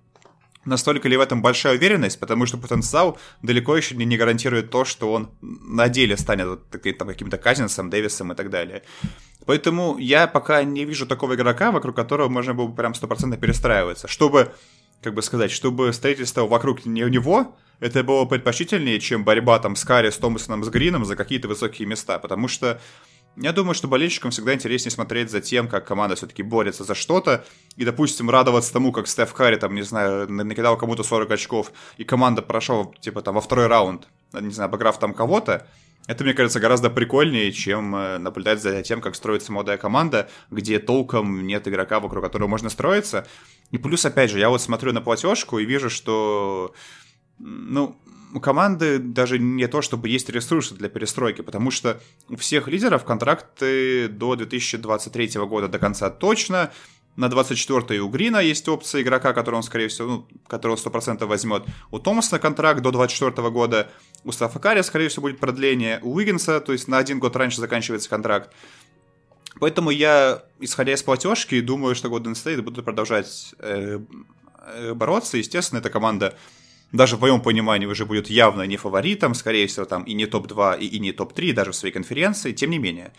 [0.68, 5.12] настолько ли в этом большая уверенность, потому что потенциал далеко еще не, гарантирует то, что
[5.12, 8.84] он на деле станет вот там, каким-то Казинсом, Дэвисом и так далее.
[9.46, 14.08] Поэтому я пока не вижу такого игрока, вокруг которого можно было бы прям стопроцентно перестраиваться.
[14.08, 14.52] Чтобы,
[15.02, 20.10] как бы сказать, чтобы строительство вокруг него, это было предпочтительнее, чем борьба там с Карри,
[20.10, 22.20] с Томасоном, с Грином за какие-то высокие места.
[22.20, 22.82] Потому что
[23.38, 27.46] я думаю, что болельщикам всегда интереснее смотреть за тем, как команда все-таки борется за что-то,
[27.76, 32.04] и, допустим, радоваться тому, как Стеф Карри, там, не знаю, накидал кому-то 40 очков, и
[32.04, 35.68] команда прошла, типа, там, во второй раунд, не знаю, обыграв там кого-то,
[36.08, 40.80] это, мне кажется, гораздо прикольнее, чем э, наблюдать за тем, как строится молодая команда, где
[40.80, 43.28] толком нет игрока, вокруг которого можно строиться.
[43.72, 46.74] И плюс, опять же, я вот смотрю на платежку и вижу, что,
[47.40, 47.98] ну,
[48.34, 52.00] у команды даже не то, чтобы есть ресурсы для перестройки, потому что
[52.30, 56.72] у всех лидеров контракты до 2023 года до конца точно,
[57.18, 61.64] на 24 у Грина есть опция игрока, который он, скорее всего, ну, которого 100% возьмет.
[61.90, 63.90] У Томаса контракт до 24 года.
[64.24, 66.00] У Стафакария, скорее всего, будет продление.
[66.04, 68.52] У Уиггинса, то есть на один год раньше заканчивается контракт.
[69.60, 74.00] Поэтому я, исходя из платежки, думаю, что Golden State будут продолжать э,
[74.76, 75.38] э, бороться.
[75.38, 76.38] Естественно, эта команда
[76.92, 80.80] даже в моем понимании уже будет явно не фаворитом, скорее всего, там и не топ-2,
[80.80, 82.54] и, и не топ-3 даже в своей конференции.
[82.54, 83.12] Тем не менее,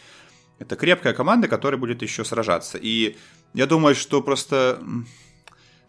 [0.58, 2.78] это крепкая команда, которая будет еще сражаться.
[2.78, 3.16] И
[3.54, 4.80] я думаю, что просто...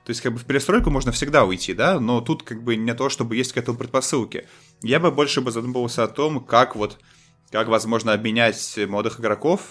[0.06, 2.94] То есть, как бы в перестройку можно всегда уйти, да, но тут как бы не
[2.96, 4.48] то, чтобы есть к этому предпосылки.
[4.82, 6.98] Я бы больше бы задумывался о том, как вот,
[7.52, 9.62] как возможно обменять молодых игроков,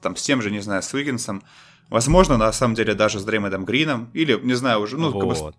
[0.00, 1.42] там, с тем же, не знаю, с Уиггинсом,
[1.90, 5.20] возможно, на самом деле даже с Дреймондом Грином, или, не знаю, уже, ну, вот.
[5.20, 5.54] как бы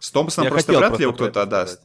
[0.00, 1.80] с Томпсоном Я просто вряд ли его кто-то отдаст.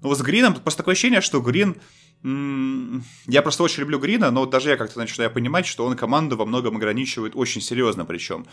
[0.00, 1.76] Ну, вот с Грином, просто такое ощущение, что Грин
[2.24, 6.46] я просто очень люблю Грина, но даже я как-то начинаю понимать, что он команду во
[6.46, 8.46] многом ограничивает очень серьезно причем.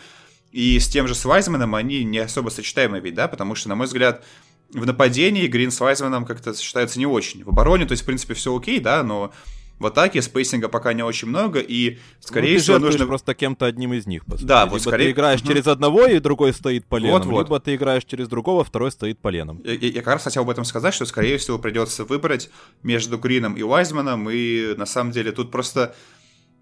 [0.52, 3.86] И с тем же Свайзманом они не особо сочетаемы ведь, да, потому что, на мой
[3.86, 4.24] взгляд,
[4.72, 7.42] в нападении Грин с Вайзманом как-то сочетаются не очень.
[7.44, 9.32] В обороне, то есть, в принципе, все окей, да, но
[9.78, 13.06] в атаке спейсинга пока не очень много, и, скорее ну, всего, нужно...
[13.06, 15.04] просто кем-то одним из них, по Да, вот либо скорее...
[15.04, 15.48] ты играешь угу.
[15.48, 17.46] через одного, и другой стоит поленом, вот, вот.
[17.46, 19.60] либо ты играешь через другого, второй стоит поленом.
[19.64, 22.50] Я, я, я как раз хотел об этом сказать, что, скорее всего, придется выбрать
[22.82, 25.94] между Грином и Уайзманом, и, на самом деле, тут просто...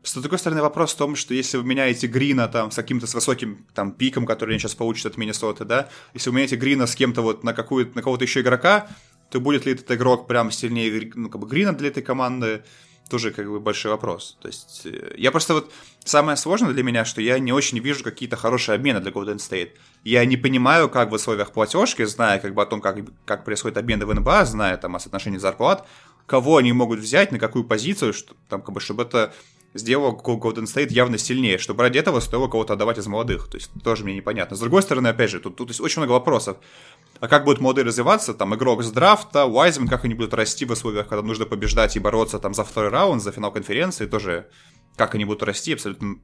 [0.02, 3.14] С другой стороны, вопрос в том, что если вы меняете Грина там с каким-то с
[3.14, 6.94] высоким там пиком, который они сейчас получат от Миннесоты, да, если вы меняете Грина с
[6.94, 8.86] кем-то вот на какую на кого-то еще игрока,
[9.30, 12.64] то будет ли этот игрок прям сильнее ну, как бы Грина для этой команды?
[13.08, 14.36] Тоже как бы большой вопрос.
[14.40, 15.72] То есть э, я просто вот
[16.04, 19.70] самое сложное для меня, что я не очень вижу какие-то хорошие обмены для Golden State.
[20.04, 23.78] Я не понимаю, как в условиях платежки, зная как бы о том, как, как происходит
[23.78, 25.86] обмены в НБА, зная там о соотношении зарплат,
[26.26, 29.32] кого они могут взять, на какую позицию, что, там, как бы, чтобы это
[29.74, 33.48] сделало Golden State явно сильнее, чтобы ради этого стоило кого-то отдавать из молодых.
[33.48, 34.56] То есть тоже мне непонятно.
[34.56, 36.56] С другой стороны, опять же, тут, тут есть очень много вопросов.
[37.24, 38.34] А как будут молодые развиваться?
[38.34, 41.98] Там игрок с драфта, Уайзман, как они будут расти в условиях, когда нужно побеждать и
[41.98, 44.50] бороться там за второй раунд, за финал конференции, тоже
[44.94, 46.16] как они будут расти, абсолютно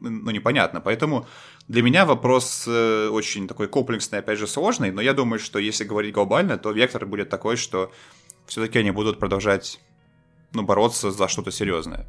[0.00, 0.80] ну, непонятно.
[0.80, 1.28] Поэтому
[1.68, 5.84] для меня вопрос э, очень такой комплексный, опять же, сложный, но я думаю, что если
[5.84, 7.92] говорить глобально, то вектор будет такой, что
[8.46, 9.78] все-таки они будут продолжать
[10.54, 12.08] ну, бороться за что-то серьезное.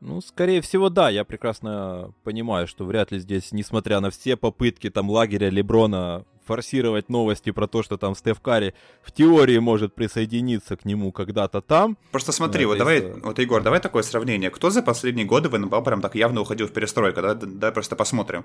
[0.00, 1.10] Ну, скорее всего, да.
[1.10, 7.08] Я прекрасно понимаю, что вряд ли здесь, несмотря на все попытки там лагеря Леброна форсировать
[7.08, 11.98] новости про то, что там Стеф Карри в теории может присоединиться к нему когда-то там.
[12.12, 13.22] Просто смотри, вот давай, из...
[13.22, 14.50] вот, Егор, давай такое сравнение.
[14.50, 17.20] Кто за последние годы в НБА прям так явно уходил в перестройку?
[17.20, 18.44] Давай, давай просто посмотрим.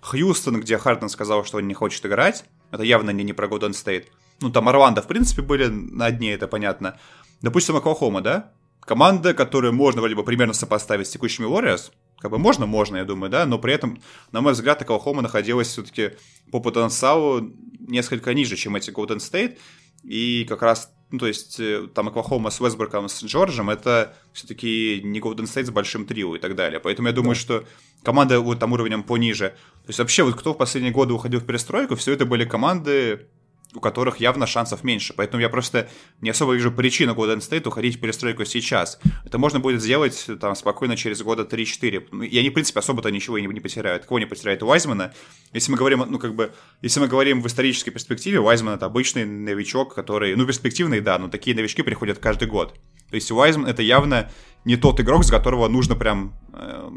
[0.00, 3.74] Хьюстон, где Хартон сказал, что он не хочет играть, это явно не, не про Голден
[3.74, 4.08] Стейт.
[4.40, 6.98] Ну, там Орландо, в принципе, были на дне, это понятно.
[7.42, 8.52] Допустим, Оклахома, да?
[8.80, 13.04] Команда, которую можно вроде бы примерно сопоставить с текущими Warriors, как бы можно, можно, я
[13.04, 14.00] думаю, да, но при этом,
[14.30, 16.12] на мой взгляд, Оклахома находилась все-таки
[16.50, 19.58] по потенциалу несколько ниже, чем эти Golden State,
[20.02, 25.00] и как раз, ну, то есть, э, там Оклахома с Уэсбургом, с Джорджем, это все-таки
[25.04, 26.80] не Golden State с большим трио и так далее.
[26.80, 27.40] Поэтому я думаю, да.
[27.40, 27.64] что
[28.02, 29.50] команда вот там уровнем пониже.
[29.82, 33.28] То есть, вообще, вот кто в последние годы уходил в перестройку, все это были команды,
[33.74, 35.14] у которых явно шансов меньше.
[35.16, 35.88] Поэтому я просто
[36.20, 38.98] не особо вижу причину Golden State уходить в перестройку сейчас.
[39.24, 42.08] Это можно будет сделать там спокойно через года 3-4.
[42.12, 44.06] Ну, и они, в принципе, особо-то ничего не, не потеряют.
[44.06, 44.62] Кого не потеряют?
[44.62, 45.14] Уайзмана.
[45.52, 46.52] Если мы говорим, ну, как бы,
[46.82, 51.28] если мы говорим в исторической перспективе, Уайзман это обычный новичок, который, ну, перспективный, да, но
[51.28, 52.74] такие новички приходят каждый год.
[53.10, 54.30] То есть Уайзман это явно
[54.64, 56.90] не тот игрок, с которого нужно прям э,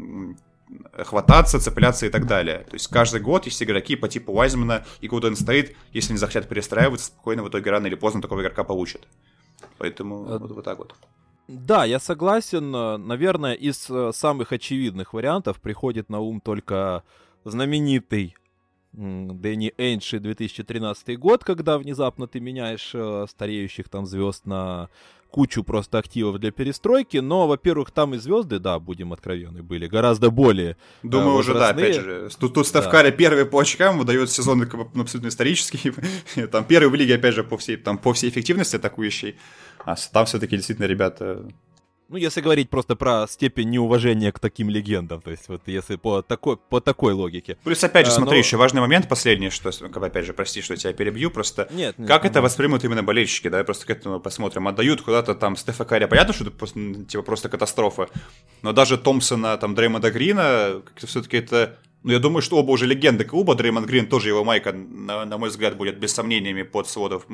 [1.04, 2.58] хвататься, цепляться и так далее.
[2.68, 6.48] То есть каждый год есть игроки по типу Уайзмана и Golden State, если не захотят
[6.48, 9.06] перестраиваться, спокойно в итоге рано или поздно такого игрока получат.
[9.78, 10.38] Поэтому а...
[10.38, 10.94] вот, вот так вот.
[11.48, 12.70] Да, я согласен.
[12.70, 17.04] Наверное, из э, самых очевидных вариантов приходит на ум только
[17.44, 18.36] знаменитый
[18.96, 24.88] Дэнни Эйнши 2013 год, когда внезапно ты меняешь э, стареющих там звезд на
[25.30, 30.30] кучу просто активов для перестройки, но, во-первых, там и звезды, да, будем откровенны, были гораздо
[30.30, 32.30] более э, Думаю, э, уже, да, опять же.
[32.40, 33.16] Тут, тут Ставкари да.
[33.16, 35.92] первый по очкам выдает сезон абсолютно исторический.
[36.46, 39.36] там первый в лиге, опять же, по всей, там, по всей эффективности атакующей.
[39.84, 41.46] А там все-таки действительно ребята
[42.08, 46.22] ну, если говорить просто про степень неуважения к таким легендам, то есть вот если по
[46.22, 47.56] такой, по такой логике.
[47.64, 48.38] Плюс, опять же, а, смотри, но...
[48.38, 52.22] еще важный момент последний, что, опять же, прости, что тебя перебью, просто нет, нет, как
[52.22, 52.32] нет.
[52.32, 54.68] это воспримут именно болельщики, давай просто к этому посмотрим.
[54.68, 58.08] Отдают куда-то там Стефа Карри, понятно, что это просто, типа просто катастрофа,
[58.62, 62.86] но даже Томпсона, там, Дреймонда Грина, как-то все-таки это ну, я думаю, что оба уже
[62.86, 63.56] легенды клуба.
[63.56, 67.26] Дреймонд Грин тоже его майка, на, на мой взгляд, будет без сомнениями под сводов,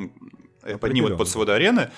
[0.81, 1.91] поднимут под своды арены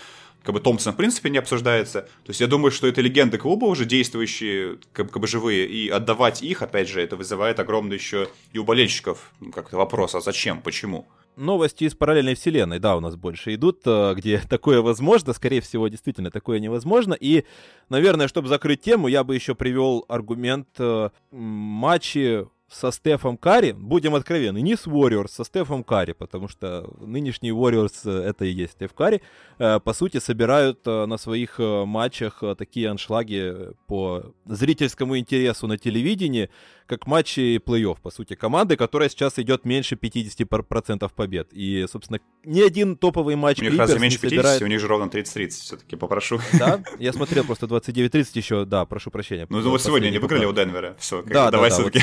[0.45, 2.03] как бы Томпсон в принципе не обсуждается.
[2.03, 5.89] То есть я думаю, что это легенды клуба уже действующие, как, как бы живые, и
[5.89, 10.21] отдавать их, опять же, это вызывает огромный еще и у болельщиков ну, как-то вопрос, а
[10.21, 11.07] зачем, почему?
[11.37, 15.89] Новости из параллельной вселенной, да, у нас больше идут, э, где такое возможно, скорее всего,
[15.89, 17.15] действительно такое невозможно.
[17.15, 17.45] И,
[17.89, 24.15] наверное, чтобы закрыть тему, я бы еще привел аргумент э, матчи со Стефом Карри, будем
[24.15, 28.73] откровенны, не с Warriors, со Стефом Карри, потому что нынешний Warriors э, это и есть
[28.73, 29.23] Стеф Карри,
[29.59, 33.55] э, по сути собирают э, на своих матчах такие аншлаги
[33.87, 36.51] по зрительскому интересу на телевидении,
[36.87, 41.49] как матчи плей-офф, по сути, команды, которая сейчас идет меньше 50% побед.
[41.53, 44.31] И, собственно, ни один топовый матч У них разве меньше 50?
[44.31, 44.63] Собирает...
[44.63, 46.41] У них же ровно 30-30, все-таки попрошу.
[46.59, 46.83] Да?
[46.99, 49.47] Я смотрел просто 29-30 еще, да, прошу прощения.
[49.49, 52.01] Ну, вот сегодня они выиграли у Денвера, все, да, давай да, все-таки.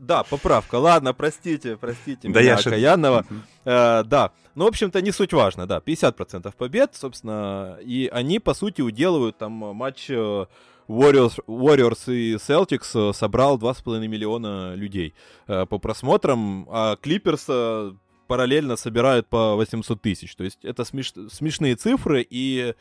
[0.00, 0.76] Да, поправка.
[0.76, 3.26] Ладно, простите, простите да меня, я окаянного.
[3.64, 5.78] Э, да, ну, в общем-то, не суть важно, да.
[5.78, 10.46] 50% побед, собственно, и они, по сути, уделывают там матч э,
[10.88, 15.14] Warriors, Warriors и Celtics э, собрал 2,5 миллиона людей
[15.46, 17.96] э, по просмотрам, а Clippers
[18.26, 20.34] параллельно собирают по 800 тысяч.
[20.34, 21.12] То есть это смеш...
[21.30, 22.74] смешные цифры, и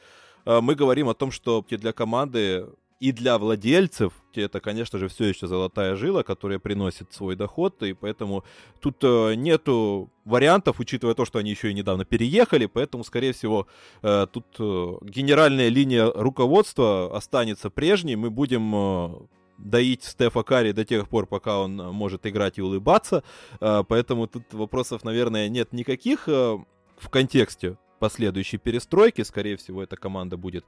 [0.45, 2.68] э, мы говорим о том, что для команды
[3.00, 7.93] и для владельцев это, конечно же, все еще золотая жила, которая приносит свой доход, и
[7.93, 8.43] поэтому
[8.80, 13.68] тут э, нету вариантов, учитывая то, что они еще и недавно переехали, поэтому, скорее всего,
[14.02, 19.28] э, тут э, генеральная линия руководства останется прежней, мы будем
[19.58, 23.24] доить Стефа Карри до тех пор, пока он может играть и улыбаться,
[23.60, 29.24] поэтому тут вопросов, наверное, нет никаких в контексте последующей перестройки.
[29.24, 30.66] Скорее всего, эта команда будет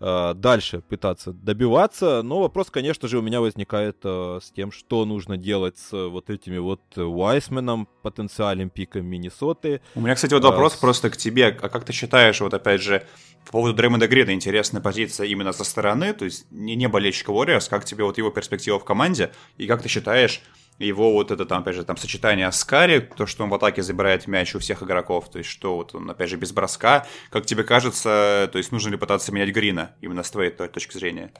[0.00, 2.22] э, дальше пытаться добиваться.
[2.22, 6.30] Но вопрос, конечно же, у меня возникает э, с тем, что нужно делать с вот
[6.30, 9.80] этими вот Уайсменом, потенциальным пиком Миннесоты.
[9.94, 11.48] У меня, кстати, вот вопрос э, просто к тебе.
[11.48, 13.06] А как ты считаешь, вот опять же,
[13.46, 17.68] по поводу Дреймонда Грина интересная позиция именно со стороны, то есть не, не болельщика Warriors,
[17.70, 20.42] как тебе вот его перспектива в команде, и как ты считаешь,
[20.78, 24.26] его вот это там, опять же, там сочетание Аскари, то, что он в атаке забирает
[24.26, 27.64] мяч у всех игроков, то есть что вот он, опять же, без броска, как тебе
[27.64, 31.32] кажется, то есть нужно ли пытаться менять Грина, именно с твоей точки зрения?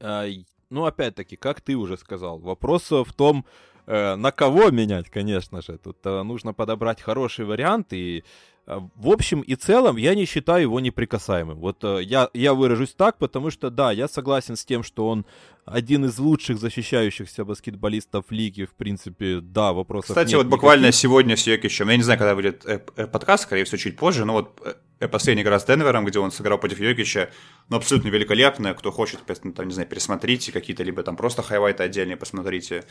[0.00, 0.26] А,
[0.70, 3.44] ну, опять-таки, как ты уже сказал, вопрос в том,
[3.86, 5.78] э, на кого менять, конечно же.
[5.78, 8.24] Тут э, нужно подобрать хороший вариант, и
[8.66, 11.58] в общем и целом, я не считаю его неприкасаемым.
[11.58, 15.26] Вот э, я, я выражусь так, потому что, да, я согласен с тем, что он
[15.64, 20.60] один из лучших защищающихся баскетболистов лиги, в принципе, да, вопросов Кстати, нет вот никаких.
[20.60, 23.96] буквально сегодня с Йокичем, я не знаю, когда будет э, э, подкаст, скорее всего, чуть
[23.96, 24.60] позже, но вот
[25.00, 27.30] э, последняя игра с Денвером, где он сыграл против Йокича,
[27.68, 32.16] ну, абсолютно великолепная, кто хочет, там, не знаю, пересмотрите какие-то, либо там просто хайлайты отдельные
[32.16, 32.84] посмотрите.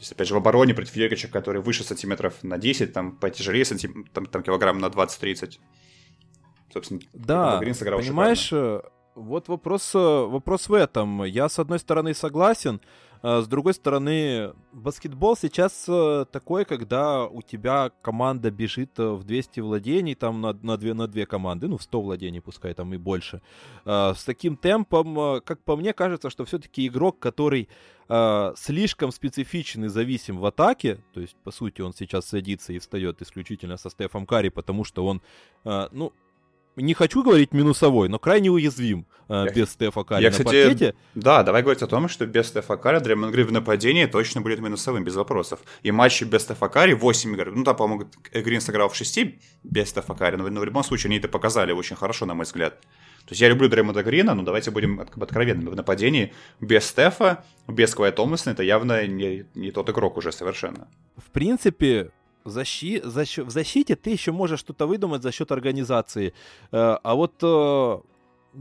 [0.00, 3.66] То есть, опять же, в обороне против Йокича, который выше сантиметров на 10, там потяжелее
[3.66, 4.06] сантим...
[4.14, 5.58] там, там килограмм на 20-30.
[6.72, 8.78] Собственно, да, Грин сыграл понимаешь, шикарно.
[8.78, 11.24] Э, вот вопрос, э, вопрос в этом.
[11.24, 12.80] Я, с одной стороны, согласен,
[13.22, 20.14] с другой стороны, баскетбол сейчас э, такой, когда у тебя команда бежит в 200 владений,
[20.14, 23.42] там на, на, две, на две команды, ну, в 100 владений, пускай там и больше.
[23.84, 27.68] А, с таким темпом, как по мне, кажется, что все-таки игрок, который
[28.08, 32.78] э, слишком специфичен и зависим в атаке, то есть, по сути, он сейчас садится и
[32.78, 35.20] встает исключительно со Стефом Карри, потому что он,
[35.64, 36.12] э, ну,
[36.76, 40.64] не хочу говорить минусовой, но крайне уязвим э, я, без Стефа Карри я, на кстати,
[40.64, 40.94] паркете.
[41.14, 44.60] Да, давай говорить о том, что без Стефа Карри Дреймонд Грин в нападении точно будет
[44.60, 45.60] минусовым, без вопросов.
[45.82, 47.52] И матчи без Стефа Карри 8 игр.
[47.54, 49.20] Ну, там, по-моему, Грин сыграл в 6
[49.64, 52.44] без Стефа Карри, но, но в любом случае они это показали очень хорошо, на мой
[52.44, 52.80] взгляд.
[53.26, 55.68] То есть я люблю Дреймонда Грина, но давайте будем откровенными.
[55.68, 60.88] В нападении без Стефа, без Квая Томасона это явно не, не тот игрок уже совершенно.
[61.16, 62.10] В принципе,
[62.44, 63.00] защи...
[63.04, 63.38] защ...
[63.38, 66.32] в защите ты еще можешь что-то выдумать за счет организации.
[66.72, 68.00] Э, а вот э,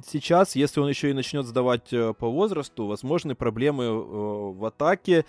[0.05, 5.25] сейчас, если он еще и начнет сдавать э, по возрасту, возможны проблемы в атаке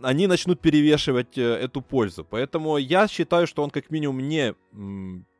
[0.00, 2.24] они начнут перевешивать э, эту пользу.
[2.24, 4.54] Поэтому я считаю, что он как минимум не,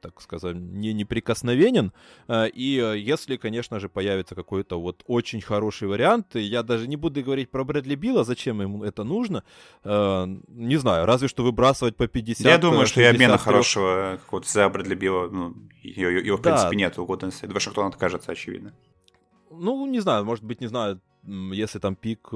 [0.01, 1.93] так сказать, не неприкосновенен.
[2.29, 6.97] Э, и э, если, конечно же, появится какой-то вот очень хороший вариант, я даже не
[6.97, 9.45] буду говорить про Брэдли Билла, зачем ему это нужно.
[9.85, 12.47] Не знаю, разве что выбрасывать по 50.
[12.47, 16.71] Я думаю, что и обмена хорошего какого-то за Брэдли Билла, ну, его, его в принципе,
[16.71, 16.77] да.
[16.77, 17.47] нет у Годенса.
[17.49, 18.73] Вашингтон откажется, очевидно.
[19.51, 21.01] Ну, не знаю, может быть, не знаю,
[21.53, 22.31] если там пик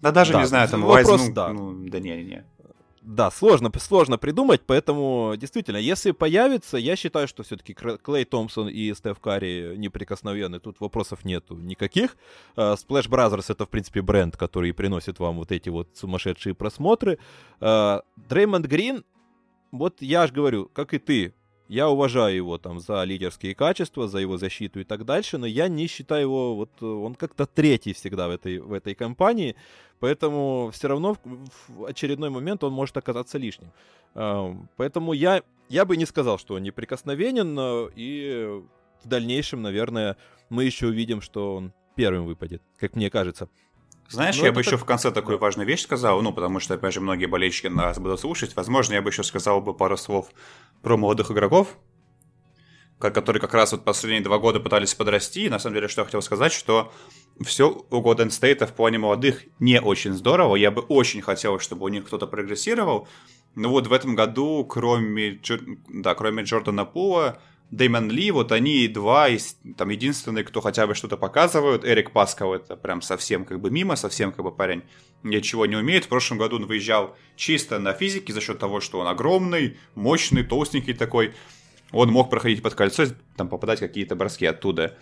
[0.00, 1.52] да даже да, не знаю, там вопрос, ну, да.
[1.52, 2.44] Ну, да не, не.
[3.02, 8.92] Да, сложно, сложно придумать, поэтому действительно, если появится, я считаю, что все-таки Клей Томпсон и
[8.94, 12.16] Стеф Карри неприкосновенны, тут вопросов нету никаких.
[12.56, 17.18] Uh, Splash Brothers это, в принципе, бренд, который приносит вам вот эти вот сумасшедшие просмотры.
[17.58, 19.04] Дреймонд uh, Грин,
[19.72, 21.34] вот я же говорю, как и ты,
[21.70, 25.68] я уважаю его там за лидерские качества, за его защиту и так дальше, но я
[25.68, 29.54] не считаю его, вот он как-то третий всегда в этой, в этой компании,
[30.00, 31.18] поэтому все равно в,
[31.68, 33.70] в очередной момент он может оказаться лишним.
[34.76, 38.62] Поэтому я, я бы не сказал, что он неприкосновенен, и
[39.04, 40.16] в дальнейшем, наверное,
[40.48, 43.48] мы еще увидим, что он первым выпадет, как мне кажется.
[44.10, 44.66] Знаешь, ну, я бы так...
[44.66, 48.00] еще в конце такую важную вещь сказал, ну, потому что, опять же, многие болельщики нас
[48.00, 48.56] будут слушать.
[48.56, 50.32] Возможно, я бы еще сказал бы пару слов
[50.82, 51.76] про молодых игроков,
[52.98, 55.46] которые как раз вот последние два года пытались подрасти.
[55.46, 56.92] И на самом деле, что я хотел сказать, что
[57.42, 60.56] все у Golden State в плане молодых не очень здорово.
[60.56, 63.08] Я бы очень хотел, чтобы у них кто-то прогрессировал.
[63.54, 65.40] Но вот в этом году, кроме,
[65.88, 67.40] да, кроме Джордана Пула,
[67.70, 71.84] Дэймон Ли, вот они два из, там, единственные, кто хотя бы что-то показывают.
[71.84, 74.82] Эрик Паскал это прям совсем как бы мимо, совсем как бы парень
[75.22, 76.06] ничего не умеет.
[76.06, 80.42] В прошлом году он выезжал чисто на физике за счет того, что он огромный, мощный,
[80.42, 81.32] толстенький такой.
[81.92, 83.04] Он мог проходить под кольцо,
[83.36, 84.98] там попадать какие-то броски оттуда.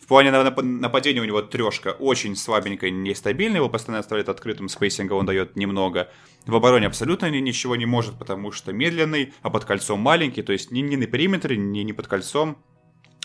[0.00, 5.26] В плане нападения у него трешка очень слабенькая, нестабильная, его постоянно оставляет открытым, спейсинга он
[5.26, 6.10] дает немного.
[6.46, 10.70] В обороне абсолютно ничего не может, потому что медленный, а под кольцом маленький, то есть
[10.70, 12.54] ни, ни на периметре, ни, ни под кольцом.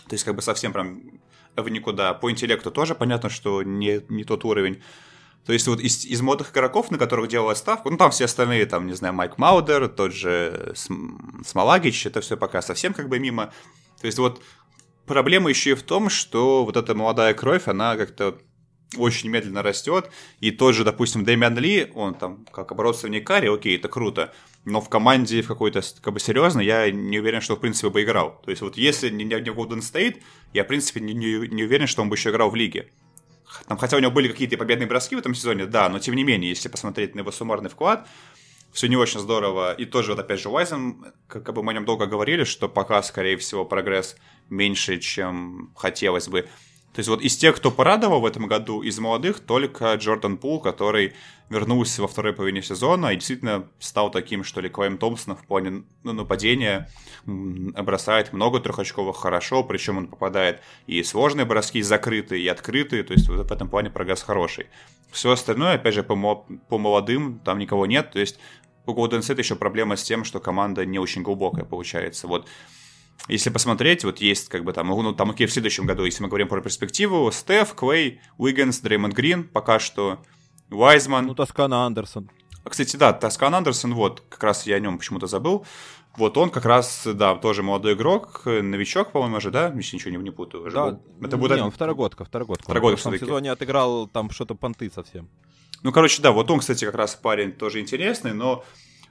[0.08, 1.02] То есть как бы совсем прям
[1.56, 2.14] в никуда.
[2.14, 4.84] По интеллекту тоже понятно, что не, не тот уровень.
[5.46, 8.66] То есть вот из, из модных игроков, на которых делала ставку, ну там все остальные,
[8.66, 10.74] там, не знаю, Майк Маудер, тот же
[11.46, 13.54] Смолагич, это все пока совсем как бы мимо.
[14.02, 14.42] То есть вот
[15.06, 18.38] проблема еще и в том, что вот эта молодая кровь, она как-то
[18.98, 23.78] очень медленно растет, и тот же, допустим, Дэмиан Ли, он там как оборотственник Карри, окей,
[23.78, 24.34] это круто,
[24.64, 28.04] но в команде в какой-то как бы серьезно я не уверен, что в принципе бы
[28.04, 28.42] играл.
[28.44, 30.22] То есть вот если не, не Golden State,
[30.54, 32.90] я в принципе не, не, не уверен, что он бы еще играл в лиге.
[33.68, 36.24] Там, хотя у него были какие-то победные броски в этом сезоне, да, но тем не
[36.24, 38.08] менее, если посмотреть на его суммарный вклад,
[38.76, 39.74] все не очень здорово.
[39.74, 43.02] И тоже, вот опять же, Уайзен, как бы мы о нем долго говорили, что пока,
[43.04, 44.18] скорее всего, прогресс
[44.50, 46.42] меньше, чем хотелось бы.
[46.42, 50.60] То есть вот из тех, кто порадовал в этом году, из молодых, только Джордан Пул,
[50.60, 51.14] который
[51.50, 55.84] вернулся во второй половине сезона и действительно стал таким, что ли, Клайм Томпсона в плане
[56.04, 56.90] ну, нападения
[57.26, 63.14] бросает много трехочковых хорошо, причем он попадает и сложные броски, и закрытые, и открытые, то
[63.14, 64.68] есть вот в этом плане прогресс хороший.
[65.12, 68.40] Все остальное, опять же, по, по молодым там никого нет, то есть
[68.86, 72.28] у Golden State еще проблема с тем, что команда не очень глубокая получается.
[72.28, 72.48] Вот
[73.28, 76.30] если посмотреть, вот есть как бы там, ну там окей, в следующем году, если мы
[76.30, 80.20] говорим про перспективу, Стеф, Клей, Уиггинс, Дреймонд Грин, пока что
[80.70, 81.28] Вайзман.
[81.28, 82.30] Ну, Тоскана Андерсон.
[82.64, 85.66] Кстати, да, Тоскан Андерсон, вот, как раз я о нем почему-то забыл.
[86.18, 89.72] Вот он как раз, да, тоже молодой игрок, новичок, по-моему, же, да?
[89.76, 90.72] Если ничего не, не путаю.
[90.72, 91.02] Да, был...
[91.22, 91.58] это будет...
[91.58, 92.64] Не, он второгодка, второгодка.
[92.64, 95.30] Второгодка в сезоне отыграл там что-то понты совсем.
[95.86, 98.66] Ну, короче, да, вот он, кстати, как раз парень тоже интересный, но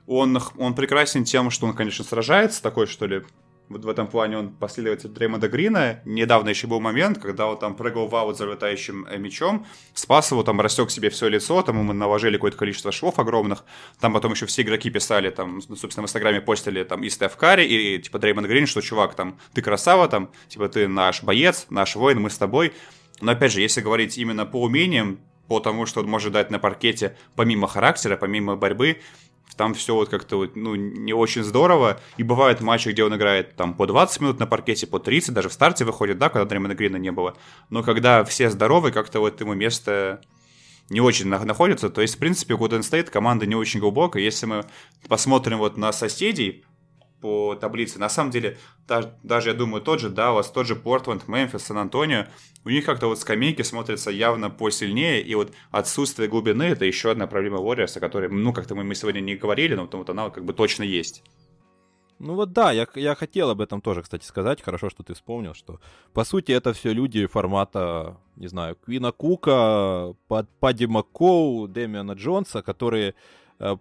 [0.09, 3.23] он, он прекрасен тем, что он, конечно, сражается, такой, что ли,
[3.69, 6.01] вот в этом плане он последователь Дреймонда Грина.
[6.05, 9.65] Недавно еще был момент, когда он там прыгал в аут залетающим э, мячом,
[9.95, 13.65] спас его, там растек себе все лицо, там ему наложили какое-то количество швов огромных.
[14.01, 17.67] Там потом еще все игроки писали, там, собственно, в Инстаграме постили там и Стеф Карри,
[17.67, 21.95] и типа Дреймонд Грин, что чувак, там, ты красава, там, типа ты наш боец, наш
[21.95, 22.73] воин, мы с тобой.
[23.21, 26.59] Но опять же, если говорить именно по умениям, по тому, что он может дать на
[26.59, 28.99] паркете, помимо характера, помимо борьбы,
[29.57, 32.01] там все вот как-то вот, ну, не очень здорово.
[32.17, 35.49] И бывают матчи, где он играет там по 20 минут на паркете, по 30, даже
[35.49, 37.37] в старте выходит, да, когда Дреймона Грина не было.
[37.71, 40.21] Но когда все здоровы, как-то вот ему место
[40.91, 41.89] не очень находится.
[41.89, 44.23] То есть, в принципе, Golden State команда не очень глубокая.
[44.23, 44.65] Если мы
[45.09, 46.65] посмотрим вот на соседей,
[47.25, 47.99] по таблице.
[47.99, 52.27] На самом деле, даже, даже я думаю, тот же Даллас, тот же Портленд, Мемфис, Сан-Антонио,
[52.67, 57.27] у них как-то вот скамейки смотрятся явно посильнее, и вот отсутствие глубины— это еще одна
[57.27, 60.45] проблема Warriors, о которой, ну, как-то мы, мы сегодня не говорили, но вот она как
[60.45, 61.23] бы точно есть.
[62.19, 64.61] Ну вот да, я, я хотел об этом тоже, кстати, сказать.
[64.61, 65.81] Хорошо, что ты вспомнил, что
[66.13, 70.15] по сути это все люди формата, не знаю, Квина Кука,
[70.61, 73.15] Падди Маккоу, Дэмиана Джонса, которые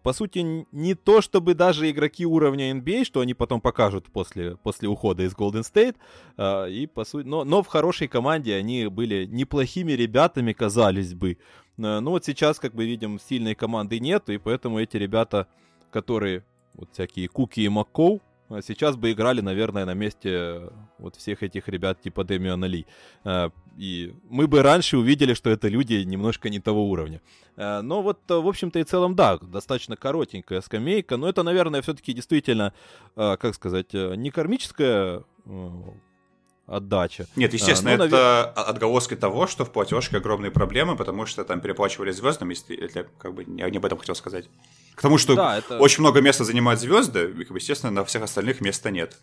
[0.04, 4.88] по сути, не то чтобы даже игроки уровня NBA, что они потом покажут после, после
[4.88, 5.96] ухода из Golden State,
[6.38, 11.38] э, и по сути, но, но в хорошей команде они были неплохими ребятами, казались бы.
[11.78, 15.48] Э, ну вот сейчас, как бы видим, сильной команды нет, и поэтому эти ребята,
[15.92, 16.44] которые
[16.76, 18.22] вот всякие Куки и Маккоу, а
[18.62, 20.70] сейчас бы играли, наверное, на месте э,
[21.00, 22.86] вот всех этих ребят типа Демиана Ли.
[23.24, 27.22] Э, и мы бы раньше увидели, что это люди немножко не того уровня.
[27.56, 31.18] Э, но вот, в общем-то и целом, да, достаточно коротенькая скамейка.
[31.18, 32.74] Но это, наверное, все-таки действительно,
[33.16, 35.24] как сказать, не кармическая
[36.66, 37.28] отдача.
[37.36, 38.70] Нет, естественно, а, ну, это навер...
[38.70, 43.34] отголоски того, что в платежке огромные проблемы, потому что там переплачивали звездам, если, если как
[43.34, 44.50] бы я не об этом хотел сказать.
[44.96, 45.80] К тому, что да, это...
[45.80, 49.18] очень много места занимают звезды, и, естественно, на всех остальных места нет.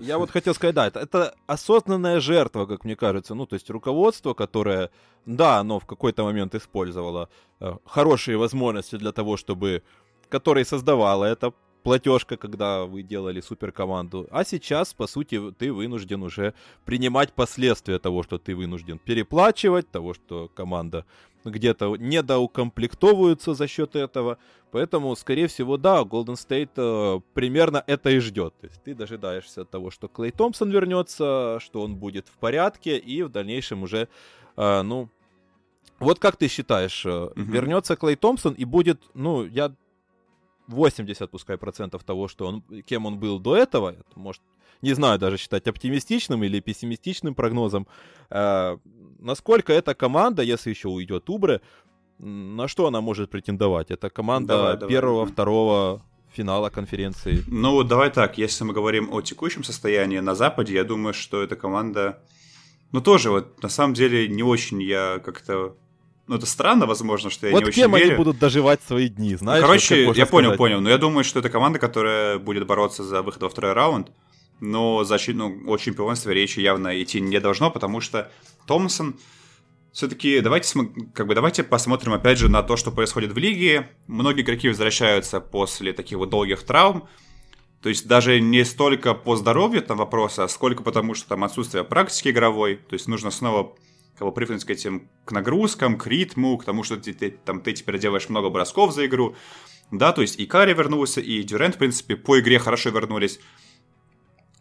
[0.00, 3.34] Я вот хотел сказать, да, это, это осознанная жертва, как мне кажется.
[3.34, 4.90] Ну, то есть руководство, которое,
[5.26, 7.28] да, оно в какой-то момент использовало
[7.60, 9.82] э, хорошие возможности для того, чтобы...
[10.28, 11.52] Которое создавало это
[11.82, 14.28] платежка, когда вы делали суперкоманду.
[14.30, 16.54] А сейчас, по сути, ты вынужден уже
[16.84, 21.04] принимать последствия того, что ты вынужден переплачивать, того, что команда
[21.44, 24.38] где-то недоукомплектовываются за счет этого.
[24.72, 28.54] Поэтому, скорее всего, да, Golden State э, примерно это и ждет.
[28.60, 33.22] То есть ты дожидаешься того, что Клей Томпсон вернется, что он будет в порядке, и
[33.22, 34.08] в дальнейшем уже,
[34.56, 35.08] э, ну,
[35.98, 37.32] вот как ты считаешь, mm-hmm.
[37.36, 39.72] вернется Клей Томпсон и будет, ну, я
[40.70, 44.42] 80, пускай, процентов того, что он, кем он был до этого, это может,
[44.82, 47.86] не знаю даже считать оптимистичным или пессимистичным прогнозом,
[48.30, 48.78] э,
[49.18, 51.60] насколько эта команда, если еще уйдет Убре,
[52.18, 53.90] на что она может претендовать?
[53.90, 56.02] Это команда давай, первого, второго
[56.32, 57.42] финала конференции.
[57.48, 61.56] Ну, давай так, если мы говорим о текущем состоянии на Западе, я думаю, что эта
[61.56, 62.22] команда...
[62.92, 65.76] Ну, тоже вот, на самом деле, не очень я как-то
[66.30, 68.06] ну, это странно, возможно, что я вот не очень кем верю.
[68.06, 69.62] они будут доживать свои дни, знаешь?
[69.62, 70.58] Ну, короче, вот я понял, сказать.
[70.58, 70.80] понял.
[70.80, 74.12] Но я думаю, что это команда, которая будет бороться за выход во второй раунд.
[74.60, 78.30] Но защит, ну, о чемпионстве речи явно идти не должно, потому что
[78.66, 79.16] Томпсон...
[79.90, 80.72] Все-таки давайте,
[81.14, 83.88] как бы, давайте посмотрим опять же на то, что происходит в лиге.
[84.06, 87.08] Многие игроки возвращаются после таких вот долгих травм.
[87.82, 92.28] То есть даже не столько по здоровью там вопроса, сколько потому, что там отсутствие практики
[92.28, 92.76] игровой.
[92.76, 93.74] То есть нужно снова
[94.20, 97.62] как бы привыкнуть к этим к нагрузкам, к ритму, к тому, что ты, ты, там,
[97.62, 99.34] ты теперь делаешь много бросков за игру.
[99.90, 103.40] Да, то есть и Карри вернулся, и Дюрент, в принципе, по игре хорошо вернулись.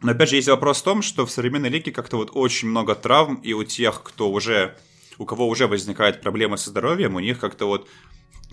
[0.01, 2.95] Но опять же, есть вопрос в том, что в современной лиге как-то вот очень много
[2.95, 4.77] травм, и у тех, кто уже,
[5.17, 7.89] у кого уже возникают проблемы со здоровьем, у них как-то вот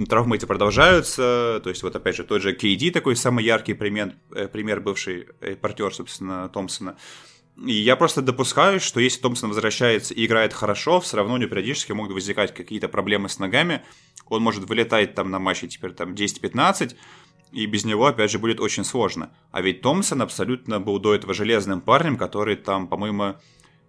[0.08, 4.14] травмы эти продолжаются, то есть вот опять же тот же KD такой самый яркий пример,
[4.34, 6.96] э, пример бывший э, партнер, собственно, Томпсона.
[7.64, 11.48] И я просто допускаю, что если Томпсон возвращается и играет хорошо, все равно у него
[11.48, 13.82] периодически могут возникать какие-то проблемы с ногами.
[14.26, 16.96] Он может вылетать там на матче теперь там 10-15,
[17.52, 19.30] и без него, опять же, будет очень сложно.
[19.52, 23.36] А ведь Томпсон абсолютно был до этого железным парнем, который там, по-моему,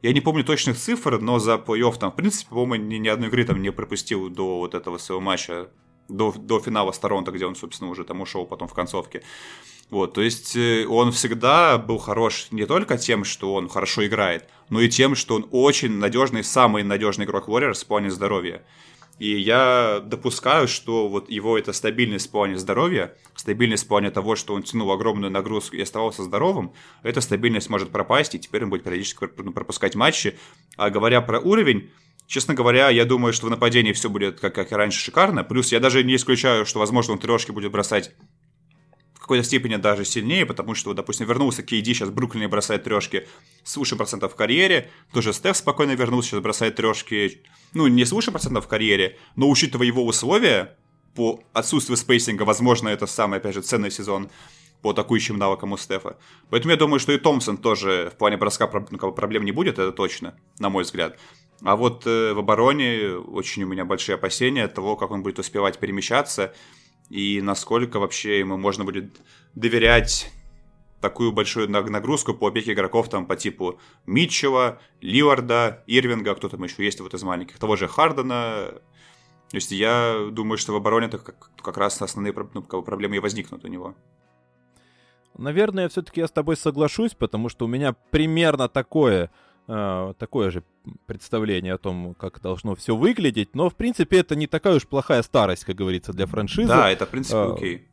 [0.01, 3.27] я не помню точных цифр, но за плей-офф там, в принципе, по-моему, ни, ни одной
[3.27, 5.69] игры там не пропустил до вот этого своего матча,
[6.09, 9.23] до, до финала с Торонто, где он, собственно, уже там ушел потом в концовке.
[9.89, 14.45] Вот, то есть э, он всегда был хорош не только тем, что он хорошо играет,
[14.69, 18.63] но и тем, что он очень надежный, самый надежный игрок Warriors в плане здоровья.
[19.17, 24.35] И я допускаю, что вот его это стабильность в плане здоровья, стабильность в плане того,
[24.35, 26.71] что он тянул огромную нагрузку и оставался здоровым,
[27.01, 30.37] эта стабильность может пропасть, и теперь он будет периодически пропускать матчи.
[30.75, 31.89] А говоря про уровень,
[32.27, 35.43] честно говоря, я думаю, что в нападении все будет как, как и раньше шикарно.
[35.43, 38.11] Плюс я даже не исключаю, что, возможно, он трешки будет бросать
[39.27, 43.27] какой-то степени даже сильнее, потому что, допустим, вернулся Кейди, сейчас Бруклин бросает трешки
[43.65, 47.41] с выше процентов в карьере, тоже Стеф спокойно вернулся, сейчас бросает трешки,
[47.73, 50.77] ну, не с выше процентов в карьере, но учитывая его условия,
[51.13, 54.29] по отсутствию спейсинга, возможно, это самый, опять же, ценный сезон
[54.81, 56.15] по атакующим навыкам у Стефа.
[56.49, 59.91] Поэтому я думаю, что и Томпсон тоже в плане броска ну, проблем не будет, это
[59.91, 61.19] точно, на мой взгляд.
[61.63, 65.39] А вот э, в обороне очень у меня большие опасения от того, как он будет
[65.39, 66.53] успевать перемещаться
[67.09, 69.21] и насколько вообще ему можно будет
[69.55, 70.31] доверять
[71.01, 76.83] такую большую нагрузку по опеке игроков там по типу Митчева, Ливарда, Ирвинга, кто там еще
[76.83, 78.73] есть вот из маленьких, того же Хардена.
[79.49, 83.19] То есть я думаю, что в обороне это как, как раз основные ну, проблемы и
[83.19, 83.95] возникнут у него.
[85.37, 89.31] Наверное, все-таки я с тобой соглашусь, потому что у меня примерно такое
[89.67, 90.63] э, такое же
[91.05, 93.55] представление о том, как должно все выглядеть.
[93.55, 96.67] Но, в принципе, это не такая уж плохая старость, как говорится, для франшизы.
[96.67, 97.87] Да, это, в принципе, а, окей.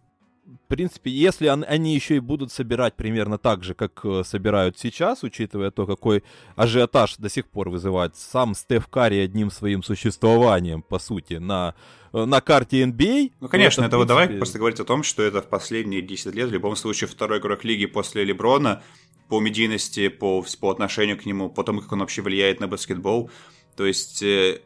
[0.46, 5.22] В принципе, если они еще и будут собирать примерно так же, как э, собирают сейчас,
[5.22, 6.22] учитывая то, какой
[6.56, 11.74] ажиотаж до сих пор вызывает сам Стеф Карри одним своим существованием, по сути, на,
[12.12, 13.30] э, на карте NBA.
[13.30, 14.08] А, ну, конечно, это, это принципе...
[14.08, 17.38] давай просто говорить о том, что это в последние 10 лет, в любом случае, второй
[17.38, 18.82] игрок лиги после Леброна,
[19.28, 23.30] по медийности, по, по отношению к нему, по тому, как он вообще влияет на баскетбол.
[23.76, 24.60] То есть э,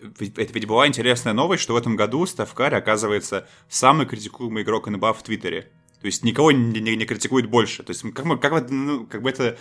[0.00, 4.88] это ведь была интересная новость, что в этом году Стеф Карри оказывается самый критикуемый игрок
[4.88, 5.70] НБА в Твиттере.
[6.00, 7.82] То есть никого не, не, не критикует больше.
[7.82, 9.56] То есть как, как, ну, как бы это,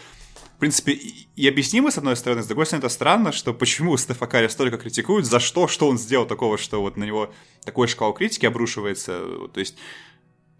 [0.57, 4.27] в принципе, и объяснимо, с одной стороны, с другой стороны, это странно, что почему Стефа
[4.27, 7.33] Карри столько критикуют, за что, что он сделал такого, что вот на него
[7.63, 9.21] такой шкал критики обрушивается.
[9.53, 9.77] То есть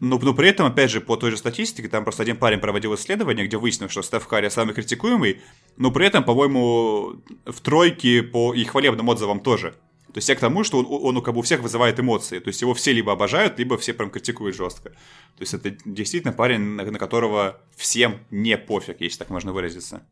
[0.03, 2.93] но, но при этом, опять же, по той же статистике, там просто один парень проводил
[2.95, 5.41] исследование, где выяснилось, что Стеф Харри самый критикуемый,
[5.77, 9.71] но при этом, по-моему, в тройке по и хвалебным отзывам тоже.
[10.07, 12.39] То есть я к тому, что он, он, он как бы у всех вызывает эмоции.
[12.39, 14.89] То есть его все либо обожают, либо все прям критикуют жестко.
[14.89, 20.05] То есть это действительно парень, на, на которого всем не пофиг, если так можно выразиться.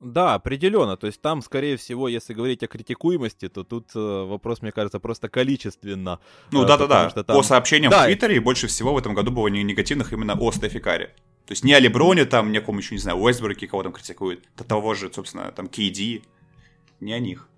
[0.00, 0.96] Да, определенно.
[0.96, 4.98] То есть там, скорее всего, если говорить о критикуемости, то тут э, вопрос, мне кажется,
[4.98, 6.20] просто количественно.
[6.50, 7.10] Ну да-да-да.
[7.10, 7.36] Там...
[7.36, 8.02] По сообщениям да.
[8.02, 11.10] в Твиттере больше всего в этом году было негативных именно о Стефи Карри.
[11.46, 14.64] То есть не о Леброне, там, некому еще, не знаю, Уэстбурге, кого там критикуют, до
[14.64, 16.22] того же, собственно, там, KD,
[17.00, 17.49] не о них.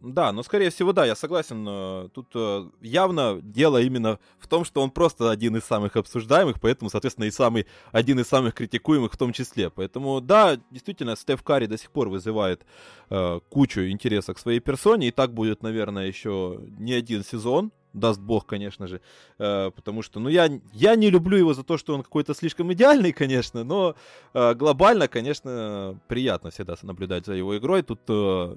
[0.00, 1.66] Да, но скорее всего, да, я согласен.
[1.68, 6.58] Э, тут э, явно дело именно в том, что он просто один из самых обсуждаемых,
[6.58, 9.68] поэтому, соответственно, и самый один из самых критикуемых в том числе.
[9.68, 12.64] Поэтому, да, действительно, Стеф Карри до сих пор вызывает
[13.10, 18.20] э, кучу интереса к своей персоне, и так будет, наверное, еще не один сезон, даст
[18.20, 19.00] бог, конечно же,
[19.38, 22.72] э, потому что, ну, я, я не люблю его за то, что он какой-то слишком
[22.72, 23.96] идеальный, конечно, но
[24.32, 27.82] э, глобально, конечно, приятно всегда наблюдать за его игрой.
[27.82, 28.56] Тут э,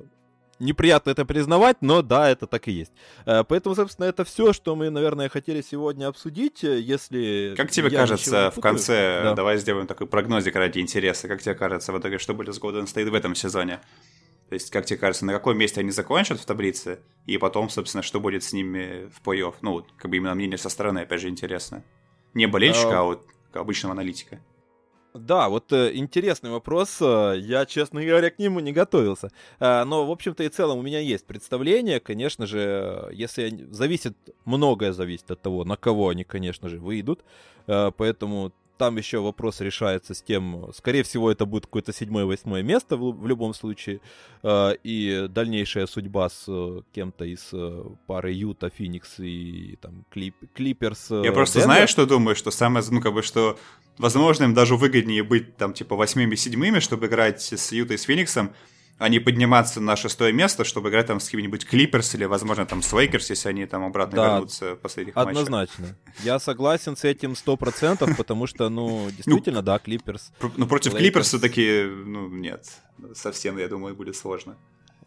[0.59, 2.91] неприятно это признавать, но да, это так и есть.
[3.25, 6.63] Э, поэтому, собственно, это все, что мы, наверное, хотели сегодня обсудить.
[6.63, 9.33] Э, если как тебе кажется, в конце, да.
[9.33, 12.85] давай сделаем такой прогнозик ради интереса, как тебе кажется в итоге, что будет с Golden
[12.85, 13.79] State в этом сезоне?
[14.49, 18.03] То есть, как тебе кажется, на каком месте они закончат в таблице, и потом, собственно,
[18.03, 19.55] что будет с ними в плей-офф?
[19.61, 21.83] Ну, как бы именно мнение со стороны, опять же, интересно.
[22.33, 24.39] Не болельщика, а, а вот обычного аналитика.
[25.13, 26.97] Да, вот э, интересный вопрос.
[26.99, 29.31] Э, я, честно говоря, к нему не готовился.
[29.59, 31.99] Э, но, в общем-то и целом, у меня есть представление.
[31.99, 37.23] Конечно же, если зависит, многое зависит от того, на кого они, конечно же, выйдут.
[37.65, 43.11] Поэтому там еще вопрос решается с тем, скорее всего, это будет какое-то седьмое-восьмое место в,
[43.11, 44.01] в любом случае,
[44.41, 50.35] э, и дальнейшая судьба с э, кем-то из э, пары Юта, Феникс и там Клип,
[50.53, 51.11] Клиперс.
[51.11, 51.73] Я просто Денвер.
[51.73, 53.57] знаю, что думаю, что самое, ну как бы, что
[53.97, 58.53] возможно им даже выгоднее быть там типа восьмыми-седьмыми, чтобы играть с Ютой и с Фениксом,
[58.99, 62.81] а не подниматься на шестое место, чтобы играть там с какими-нибудь Клиперс или, возможно, там
[62.81, 65.87] с Лейкерс, если они там обратно да, вернутся в последних однозначно.
[65.87, 65.97] матчах.
[66.23, 70.31] Я согласен с этим сто процентов, потому что, ну, действительно, ну, да, Клиперс.
[70.57, 72.65] Ну, против Клиперс все-таки, ну, нет,
[73.13, 74.57] совсем, я думаю, будет сложно.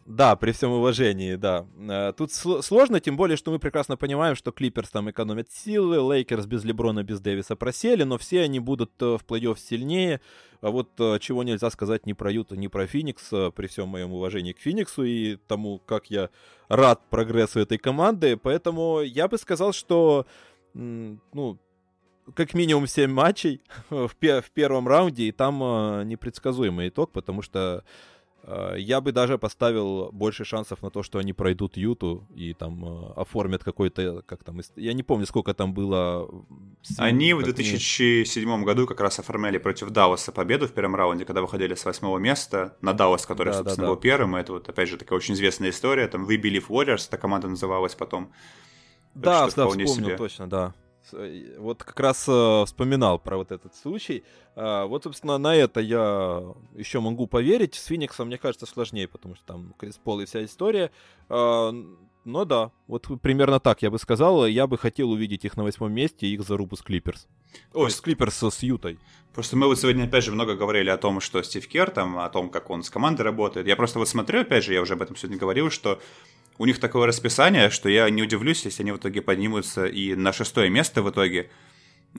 [0.07, 1.65] Да, при всем уважении, да.
[1.77, 6.45] Э, тут сложно, тем более, что мы прекрасно понимаем, что Клиперс там экономят силы, Лейкерс
[6.45, 10.21] без Леброна, без Дэвиса просели, но все они будут э, в плей-офф сильнее.
[10.61, 14.13] А вот э, чего нельзя сказать ни про Юта, ни про Феникс, при всем моем
[14.13, 16.29] уважении к Фениксу и тому, как я
[16.69, 18.37] рад прогрессу этой команды.
[18.37, 20.25] Поэтому я бы сказал, что,
[20.73, 21.59] ну,
[22.33, 27.83] как минимум 7 матчей в, первом раунде, и там непредсказуемый итог, потому что
[28.77, 33.13] я бы даже поставил больше шансов на то, что они пройдут Юту и там э,
[33.15, 36.29] оформят какой-то, как там, я не помню, сколько там было.
[36.97, 38.63] Они в 2007 не...
[38.63, 42.77] году как раз оформляли против Дауса победу в первом раунде, когда выходили с восьмого места
[42.81, 43.89] на Даус, который, да, собственно, да, да.
[43.89, 44.35] был первым.
[44.35, 46.07] Это вот, опять же, такая очень известная история.
[46.07, 48.31] Там выбили Warriors, эта команда называлась потом.
[49.13, 50.15] Да, да, вспомнил себе.
[50.15, 50.73] точно, да.
[51.13, 54.23] Э, вот как раз э, вспоминал про вот этот случай.
[54.55, 56.43] Э, вот, собственно, на это я
[56.75, 57.75] еще могу поверить.
[57.75, 60.91] С Фениксом, мне кажется, сложнее, потому что там Крис Пол и вся история.
[61.29, 61.71] Э,
[62.27, 64.45] но да, вот примерно так я бы сказал.
[64.47, 67.27] Я бы хотел увидеть их на восьмом месте, их зарубу с Клиперс.
[67.73, 68.99] Ой, с Клиперс с Ютой.
[69.33, 72.27] Просто мы вот сегодня, опять же, много говорили о том, что Стив Кер, там, о
[72.29, 73.67] том, как он с командой работает.
[73.67, 76.01] Я просто вот смотрю, опять же, я уже об этом сегодня говорил, что
[76.57, 80.33] у них такое расписание, что я не удивлюсь, если они в итоге поднимутся и на
[80.33, 81.49] шестое место в итоге,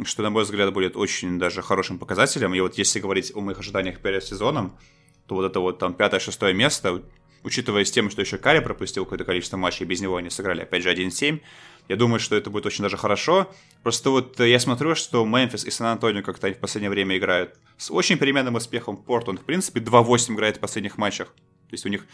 [0.04, 2.54] что, на мой взгляд, будет очень даже хорошим показателем.
[2.54, 4.78] И вот если говорить о моих ожиданиях перед сезоном,
[5.26, 7.02] то вот это вот там пятое-шестое место,
[7.42, 10.82] учитывая с тем, что еще Карри пропустил какое-то количество матчей, без него они сыграли, опять
[10.82, 11.40] же, 1-7,
[11.88, 13.50] я думаю, что это будет очень даже хорошо.
[13.82, 18.18] Просто вот я смотрю, что Мемфис и Сан-Антонио как-то в последнее время играют с очень
[18.18, 18.98] переменным успехом.
[18.98, 21.28] Порт, в принципе, 2-8 играет в последних матчах.
[21.28, 22.06] То есть у них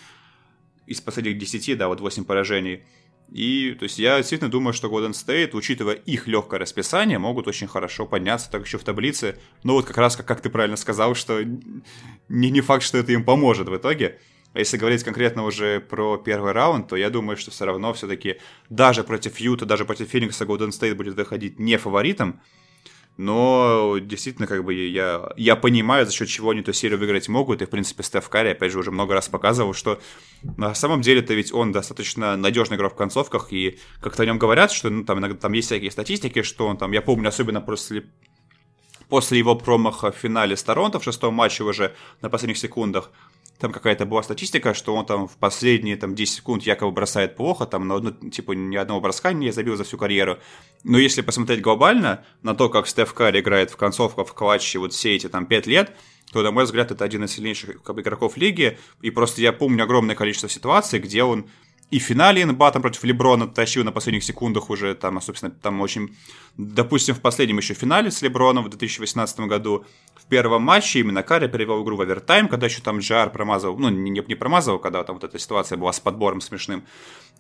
[0.87, 2.83] из последних 10, да, вот 8 поражений.
[3.31, 7.67] И, то есть, я действительно думаю, что Golden State, учитывая их легкое расписание, могут очень
[7.67, 9.39] хорошо подняться так еще в таблице.
[9.63, 13.13] Но вот как раз, как, как ты правильно сказал, что не, не факт, что это
[13.13, 14.19] им поможет в итоге.
[14.53, 18.37] А если говорить конкретно уже про первый раунд, то я думаю, что все равно все-таки
[18.69, 22.41] даже против Юта, даже против Феникса Golden State будет выходить не фаворитом
[23.17, 27.63] но действительно, как бы я, я понимаю, за счет чего они эту серию выиграть могут,
[27.63, 30.01] и, в принципе, Стеф Карри, опять же, уже много раз показывал, что
[30.43, 34.73] на самом деле-то ведь он достаточно надежный игрок в концовках, и как-то о нем говорят,
[34.73, 38.05] что ну, там, иногда, там есть всякие статистики, что он там, я помню, особенно после
[39.09, 43.11] после его промаха в финале с Торонто в шестом матче уже на последних секундах,
[43.59, 47.67] там какая-то была статистика, что он там в последние там 10 секунд якобы бросает плохо,
[47.67, 50.39] там на одну, типа ни одного броска не забил за всю карьеру.
[50.83, 54.93] Но если посмотреть глобально на то, как Стеф Карри играет в концовках, в клатче вот
[54.93, 55.93] все эти там 5 лет,
[56.33, 58.77] то, на мой взгляд, это один из сильнейших игроков лиги.
[59.03, 61.49] И просто я помню огромное количество ситуаций, где он
[61.91, 65.81] и в финале НБА там против Леброна тащил на последних секундах уже, там, собственно, там
[65.81, 66.17] очень...
[66.57, 69.85] Допустим, в последнем еще финале с Леброном в 2018 году
[70.15, 73.91] в первом матче именно Карри перевел игру в овертайм, когда еще там Жар промазывал, ну,
[73.91, 76.85] не, не промазывал, когда там вот эта ситуация была с подбором смешным.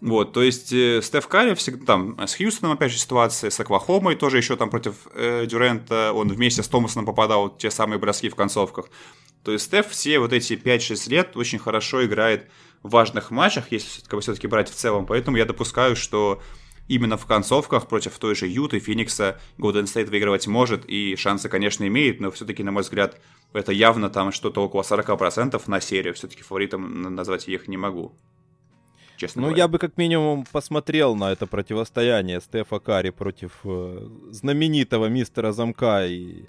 [0.00, 4.16] Вот, то есть э, Стеф Карри всегда там с Хьюстоном опять же ситуация, с Оклахомой
[4.16, 8.34] тоже еще там против э, Дюрента, он вместе с Томасоном попадал те самые броски в
[8.34, 8.90] концовках.
[9.44, 12.50] То есть Стеф все вот эти 5-6 лет очень хорошо играет
[12.84, 15.06] важных матчах, если как бы, все-таки брать в целом.
[15.06, 16.40] Поэтому я допускаю, что
[16.86, 21.86] именно в концовках против той же Юты, Феникса Golden State выигрывать может, и шансы, конечно,
[21.86, 23.20] имеет, но все-таки, на мой взгляд,
[23.52, 26.14] это явно там что-то около 40% на серию.
[26.14, 28.12] Все-таки фаворитом назвать я их не могу.
[29.16, 29.62] Честно ну, говоря.
[29.62, 36.04] я бы как минимум посмотрел на это противостояние Стефа Карри против э, знаменитого мистера Замка
[36.04, 36.46] и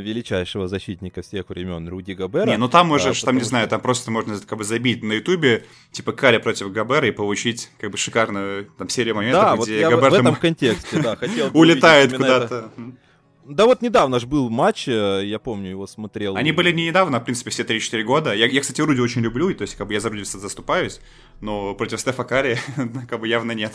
[0.00, 2.46] величайшего защитника всех времен Руди Габера.
[2.46, 5.14] Не, ну там уже, а, там не знаю, там просто можно как бы забить на
[5.14, 9.84] Ютубе, типа Каря против Габера и получить как бы шикарную там серию моментов, да, где
[9.84, 12.72] вот Габер в, в этом контексте, да, хотел улетает куда-то.
[13.44, 16.36] Да вот недавно же был матч, э, я помню, его смотрел.
[16.36, 18.32] Они были не недавно, в принципе, все 3-4 года.
[18.32, 21.00] Я, я, кстати, Руди очень люблю, и то есть как бы я за Руди заступаюсь,
[21.40, 22.58] но против Стефа Карри
[23.08, 23.72] как бы явно нет.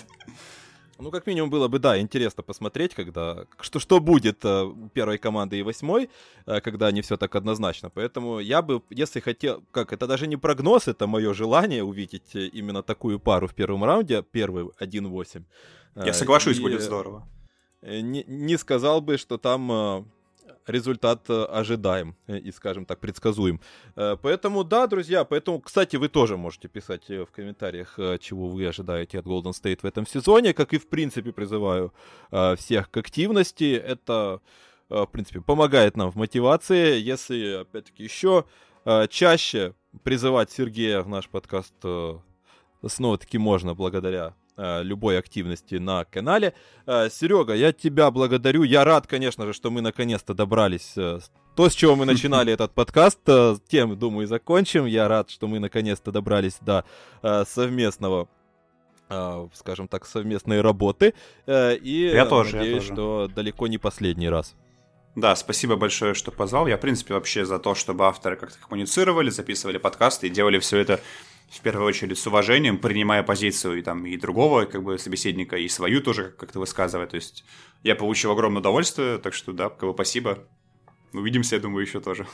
[1.00, 5.18] Ну, как минимум, было бы, да, интересно посмотреть, когда что, что будет э, у первой
[5.18, 6.10] команды и восьмой,
[6.46, 7.90] э, когда не все так однозначно.
[7.90, 12.48] Поэтому я бы, если хотел, как, это даже не прогноз, это мое желание увидеть э,
[12.48, 15.44] именно такую пару в первом раунде, первый 1-8.
[15.96, 17.28] Я соглашусь, и, будет здорово.
[17.82, 20.08] Не, не сказал бы, что там
[20.68, 23.60] результат э, ожидаем э, и, скажем так, предсказуем.
[23.96, 29.20] Э, поэтому, да, друзья, поэтому, кстати, вы тоже можете писать в комментариях, чего вы ожидаете
[29.20, 31.94] от Golden State в этом сезоне, как и, в принципе, призываю
[32.58, 33.76] всех к активности.
[33.76, 34.42] Это,
[34.90, 37.00] в принципе, помогает нам в мотивации.
[37.00, 38.46] Если, опять-таки, еще
[39.10, 41.74] чаще призывать Сергея в наш подкаст
[42.86, 46.54] снова-таки можно благодаря Э, любой активности на канале.
[46.86, 48.64] Э, Серега, я тебя благодарю.
[48.64, 51.20] Я рад, конечно же, что мы наконец-то добрались э,
[51.56, 53.20] то, с чего мы начинали этот подкаст,
[53.68, 54.86] тем, думаю, закончим.
[54.86, 56.86] Я рад, что мы наконец-то добрались до
[57.22, 58.28] совместного
[59.54, 61.14] скажем так, совместной работы.
[61.48, 62.94] И я тоже, надеюсь, я тоже.
[62.94, 64.54] что далеко не последний раз.
[65.18, 66.68] Да, спасибо большое, что позвал.
[66.68, 70.78] Я, в принципе, вообще за то, чтобы авторы как-то коммуницировали, записывали подкасты и делали все
[70.78, 71.00] это
[71.50, 75.68] в первую очередь с уважением, принимая позицию и, там, и другого как бы, собеседника, и
[75.70, 77.08] свою тоже как-то высказывая.
[77.08, 77.46] То есть
[77.84, 80.40] я получил огромное удовольствие, так что да, как бы спасибо.
[81.14, 82.28] Увидимся, я думаю, еще тоже.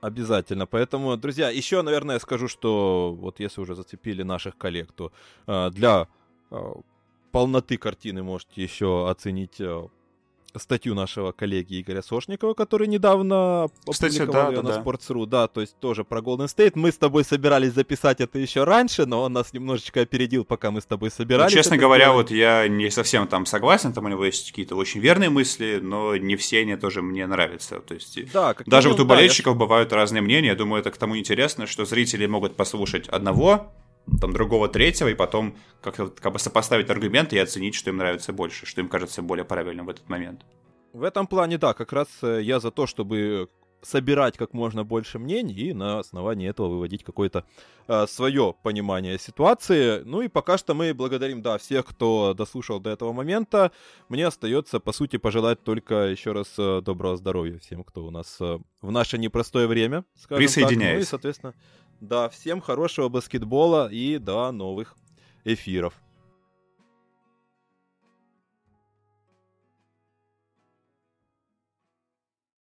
[0.00, 0.66] Обязательно.
[0.66, 5.12] Поэтому, друзья, еще, наверное, скажу, что вот если уже зацепили наших коллег, то
[5.46, 6.08] э, для
[6.50, 6.56] э,
[7.32, 9.88] полноты картины можете еще оценить э,
[10.56, 15.26] статью нашего коллеги Игоря Сошникова, который недавно Кстати, опубликовал да, ее да, на Sports.ru.
[15.26, 16.72] Да, то есть тоже про Golden State.
[16.74, 20.80] Мы с тобой собирались записать это еще раньше, но он нас немножечко опередил, пока мы
[20.80, 21.52] с тобой собирались.
[21.52, 22.30] Ну, честно говоря, сделать.
[22.30, 26.16] вот я не совсем там согласен, там у него есть какие-то очень верные мысли, но
[26.16, 27.80] не все они тоже мне нравятся.
[27.80, 29.66] То есть да, даже вот у болельщиков да, я...
[29.66, 30.48] бывают разные мнения.
[30.48, 33.72] Я думаю, это к тому интересно, что зрители могут послушать одного
[34.20, 38.32] там другого третьего, и потом как-то как бы сопоставить аргументы и оценить, что им нравится
[38.32, 40.44] больше, что им кажется более правильным в этот момент.
[40.92, 43.48] В этом плане, да, как раз э, я за то, чтобы
[43.82, 47.44] собирать как можно больше мнений и на основании этого выводить какое-то
[47.88, 50.02] э, свое понимание ситуации.
[50.04, 53.72] Ну и пока что мы благодарим, да, всех, кто дослушал до этого момента.
[54.08, 58.36] Мне остается, по сути, пожелать только еще раз э, доброго здоровья всем, кто у нас
[58.40, 60.04] э, в наше непростое время.
[60.28, 60.80] Присоединяюсь.
[60.80, 60.94] Так.
[60.94, 61.54] Ну и, соответственно,
[62.00, 64.96] да, всем хорошего баскетбола и до новых
[65.44, 65.94] эфиров.